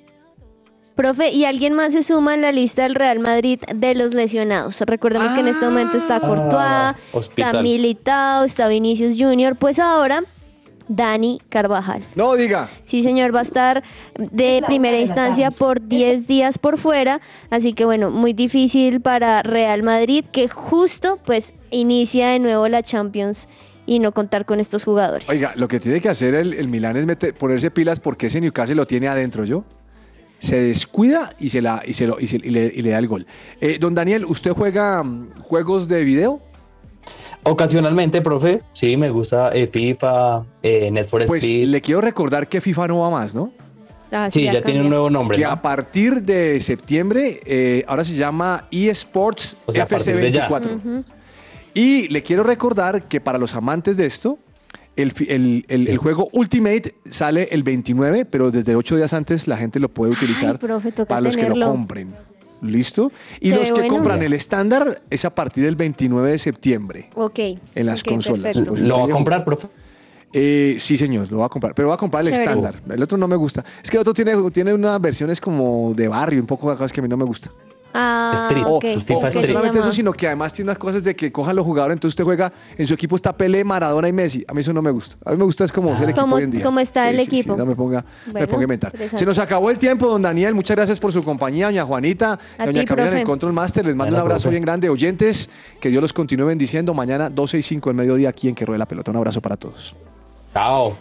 Profe, 0.94 1.32
y 1.32 1.44
alguien 1.44 1.72
más 1.72 1.92
se 1.92 2.04
suma 2.04 2.34
en 2.34 2.42
la 2.42 2.52
lista 2.52 2.84
del 2.84 2.94
Real 2.94 3.18
Madrid 3.18 3.58
de 3.74 3.96
los 3.96 4.14
lesionados. 4.14 4.80
Recordemos 4.80 5.32
que 5.32 5.40
en 5.40 5.48
este 5.48 5.64
momento 5.64 5.96
está 5.96 6.20
Courtois, 6.20 6.94
está. 7.36 7.62
Militao, 7.62 8.44
está 8.44 8.68
Vinicius 8.68 9.16
Junior. 9.18 9.56
Pues 9.56 9.80
ahora, 9.80 10.22
Dani 10.88 11.40
Carvajal. 11.48 12.02
No 12.14 12.34
diga. 12.34 12.68
Sí, 12.84 13.02
señor, 13.02 13.34
va 13.34 13.38
a 13.40 13.42
estar 13.42 13.82
de 14.18 14.62
primera 14.66 14.98
instancia 14.98 15.50
por 15.50 15.80
10 15.86 16.26
días 16.26 16.58
por 16.58 16.78
fuera, 16.78 17.20
así 17.50 17.72
que 17.72 17.84
bueno, 17.84 18.10
muy 18.10 18.32
difícil 18.34 19.00
para 19.00 19.42
Real 19.42 19.82
Madrid 19.82 20.24
que 20.30 20.48
justo 20.48 21.18
pues 21.24 21.54
inicia 21.70 22.28
de 22.28 22.38
nuevo 22.38 22.68
la 22.68 22.82
Champions 22.82 23.48
y 23.86 23.98
no 23.98 24.12
contar 24.12 24.44
con 24.46 24.60
estos 24.60 24.84
jugadores. 24.84 25.28
Oiga, 25.28 25.52
lo 25.56 25.68
que 25.68 25.80
tiene 25.80 26.00
que 26.00 26.08
hacer 26.08 26.34
el, 26.34 26.52
el 26.54 26.68
Milán 26.68 26.96
es 26.96 27.04
meter- 27.06 27.34
ponerse 27.34 27.70
pilas 27.70 28.00
porque 28.00 28.26
ese 28.28 28.40
Newcastle 28.40 28.74
lo 28.76 28.86
tiene 28.86 29.08
adentro, 29.08 29.44
¿yo? 29.44 29.64
Se 30.38 30.60
descuida 30.60 31.34
y 31.38 31.48
se, 31.50 31.62
la, 31.62 31.82
y 31.86 31.94
se, 31.94 32.06
lo, 32.06 32.20
y 32.20 32.26
se- 32.26 32.36
y 32.36 32.50
le, 32.50 32.66
y 32.74 32.82
le 32.82 32.90
da 32.90 32.98
el 32.98 33.06
gol. 33.08 33.26
Eh, 33.60 33.78
don 33.80 33.94
Daniel, 33.94 34.24
¿usted 34.26 34.52
juega 34.52 35.02
mm, 35.02 35.40
juegos 35.40 35.88
de 35.88 36.04
video? 36.04 36.40
Ocasionalmente, 37.44 38.22
profe, 38.22 38.62
sí, 38.72 38.96
me 38.96 39.10
gusta 39.10 39.50
eh, 39.52 39.66
FIFA, 39.66 40.44
eh, 40.62 40.90
Net 40.90 41.06
for 41.06 41.24
Pues 41.26 41.44
Speed. 41.44 41.68
le 41.68 41.80
quiero 41.82 42.00
recordar 42.00 42.48
que 42.48 42.60
FIFA 42.60 42.88
no 42.88 43.00
va 43.00 43.10
más, 43.10 43.34
¿no? 43.34 43.52
Ah, 44.10 44.30
sí, 44.30 44.44
ya 44.44 44.62
tiene 44.62 44.80
un 44.80 44.88
nuevo 44.90 45.10
nombre. 45.10 45.36
Que 45.36 45.44
¿no? 45.44 45.50
a 45.50 45.60
partir 45.60 46.22
de 46.22 46.60
septiembre, 46.60 47.40
eh, 47.44 47.84
ahora 47.86 48.04
se 48.04 48.14
llama 48.14 48.66
eSports 48.70 49.56
O 49.66 49.72
sea, 49.72 49.84
a 49.84 49.86
partir 49.86 50.16
de 50.16 50.30
ya. 50.30 50.48
FC24. 50.48 50.76
Ujú. 50.76 51.04
Y 51.74 52.08
le 52.08 52.22
quiero 52.22 52.44
recordar 52.44 53.08
que 53.08 53.20
para 53.20 53.36
los 53.38 53.54
amantes 53.54 53.96
de 53.96 54.06
esto, 54.06 54.38
el, 54.96 55.10
fi- 55.10 55.26
el- 55.28 55.64
el- 55.68 55.88
el 55.88 55.98
juego 55.98 56.28
Ultimate 56.32 56.94
sale 57.10 57.48
el 57.50 57.64
29, 57.64 58.24
pero 58.24 58.52
desde 58.52 58.76
ocho 58.76 58.96
días 58.96 59.12
antes 59.12 59.48
la 59.48 59.56
gente 59.56 59.80
lo 59.80 59.88
puede 59.88 60.12
utilizar 60.12 60.58
profe, 60.60 60.92
para 60.92 61.20
los 61.20 61.36
que 61.36 61.48
lo 61.48 61.66
compren. 61.66 62.14
¿Listo? 62.64 63.12
Y 63.40 63.50
Se 63.50 63.56
los 63.56 63.66
que 63.68 63.72
bueno. 63.80 63.88
compran 63.94 64.22
el 64.22 64.32
estándar 64.32 65.02
es 65.10 65.24
a 65.24 65.34
partir 65.34 65.64
del 65.64 65.76
29 65.76 66.30
de 66.32 66.38
septiembre 66.38 67.10
Ok. 67.14 67.38
en 67.74 67.86
las 67.86 68.02
consolas. 68.02 68.42
perfecto. 68.42 68.70
Pues 68.70 68.82
¿Lo 68.82 68.98
va 68.98 69.04
a 69.04 69.08
comprar, 69.08 69.44
profe? 69.44 69.68
Eh, 70.32 70.76
sí, 70.80 70.96
señor, 70.96 71.30
lo 71.30 71.38
va 71.38 71.46
a 71.46 71.48
comprar. 71.48 71.74
Pero 71.74 71.88
va 71.88 71.94
a 71.94 71.98
comprar 71.98 72.22
el 72.24 72.32
Chévere. 72.32 72.44
estándar. 72.44 72.80
El 72.88 73.02
otro 73.02 73.16
no 73.16 73.28
me 73.28 73.36
gusta. 73.36 73.64
Es 73.82 73.88
que 73.90 73.96
el 73.96 74.00
otro 74.00 74.12
tiene, 74.14 74.32
tiene 74.50 74.74
unas 74.74 75.00
versiones 75.00 75.40
como 75.40 75.92
de 75.94 76.08
barrio, 76.08 76.40
un 76.40 76.46
poco 76.46 76.70
acá, 76.70 76.84
es 76.86 76.92
que 76.92 77.00
a 77.00 77.02
mí 77.02 77.08
no 77.08 77.16
me 77.16 77.24
gusta. 77.24 77.50
Ah, 77.96 78.32
Street. 78.34 78.64
FIFA 79.04 79.14
o 79.18 79.20
no 79.22 79.28
Street. 79.28 79.46
solamente 79.46 79.78
eso, 79.78 79.92
sino 79.92 80.12
que 80.12 80.26
además 80.26 80.52
tiene 80.52 80.70
unas 80.70 80.78
cosas 80.78 81.04
de 81.04 81.14
que 81.14 81.30
cojan 81.30 81.54
los 81.54 81.64
jugadores, 81.64 81.94
entonces 81.94 82.12
usted 82.14 82.24
juega, 82.24 82.52
en 82.76 82.86
su 82.88 82.94
equipo 82.94 83.14
está 83.14 83.32
Pele, 83.36 83.62
Maradona 83.62 84.08
y 84.08 84.12
Messi. 84.12 84.44
A 84.48 84.52
mí 84.52 84.60
eso 84.60 84.72
no 84.72 84.82
me 84.82 84.90
gusta. 84.90 85.16
A 85.24 85.30
mí 85.30 85.36
me 85.36 85.44
gusta 85.44 85.64
es 85.64 85.70
como 85.72 85.96
el 85.96 86.08
equipo 86.10 86.34
hoy 86.34 86.42
en 86.42 86.50
día. 86.50 86.64
como 86.64 86.80
está 86.80 87.08
el 87.08 87.16
Sí, 87.18 87.24
sí, 87.24 87.30
sí, 87.30 87.36
equipo. 87.40 87.56
no 87.56 87.64
me 87.64 87.76
ponga, 87.76 88.04
me 88.32 88.46
ponga 88.48 88.60
a 88.60 88.62
inventar. 88.64 88.92
Se 89.14 89.24
nos 89.24 89.38
acabó 89.38 89.70
el 89.70 89.78
tiempo, 89.78 90.08
don 90.08 90.20
Daniel. 90.22 90.54
Muchas 90.54 90.76
gracias 90.76 90.98
por 90.98 91.12
su 91.12 91.22
compañía, 91.22 91.66
doña 91.66 91.84
Juanita, 91.84 92.38
A 92.58 92.66
doña 92.66 92.84
Camila 92.84 93.12
en 93.12 93.18
el. 93.18 93.24
Control 93.24 93.52
Master. 93.52 93.86
Les 93.86 93.94
mando 93.94 94.10
Bueno, 94.10 94.16
un 94.16 94.20
abrazo 94.22 94.42
profe. 94.44 94.50
bien 94.54 94.62
grande. 94.64 94.88
Oyentes, 94.88 95.48
que 95.80 95.88
Dios 95.88 96.02
los 96.02 96.12
continúe 96.12 96.46
bendiciendo. 96.46 96.94
Mañana 96.94 97.30
12 97.30 97.58
y 97.58 97.62
5 97.62 97.90
del 97.90 97.96
mediodía 97.96 98.28
aquí 98.28 98.48
en 98.48 98.54
Que 98.56 98.66
Ruede 98.66 98.78
la 98.80 98.86
Pelota. 98.86 99.12
Un 99.12 99.18
abrazo 99.18 99.40
para 99.40 99.56
todos. 99.56 99.94
Chao. 100.52 100.96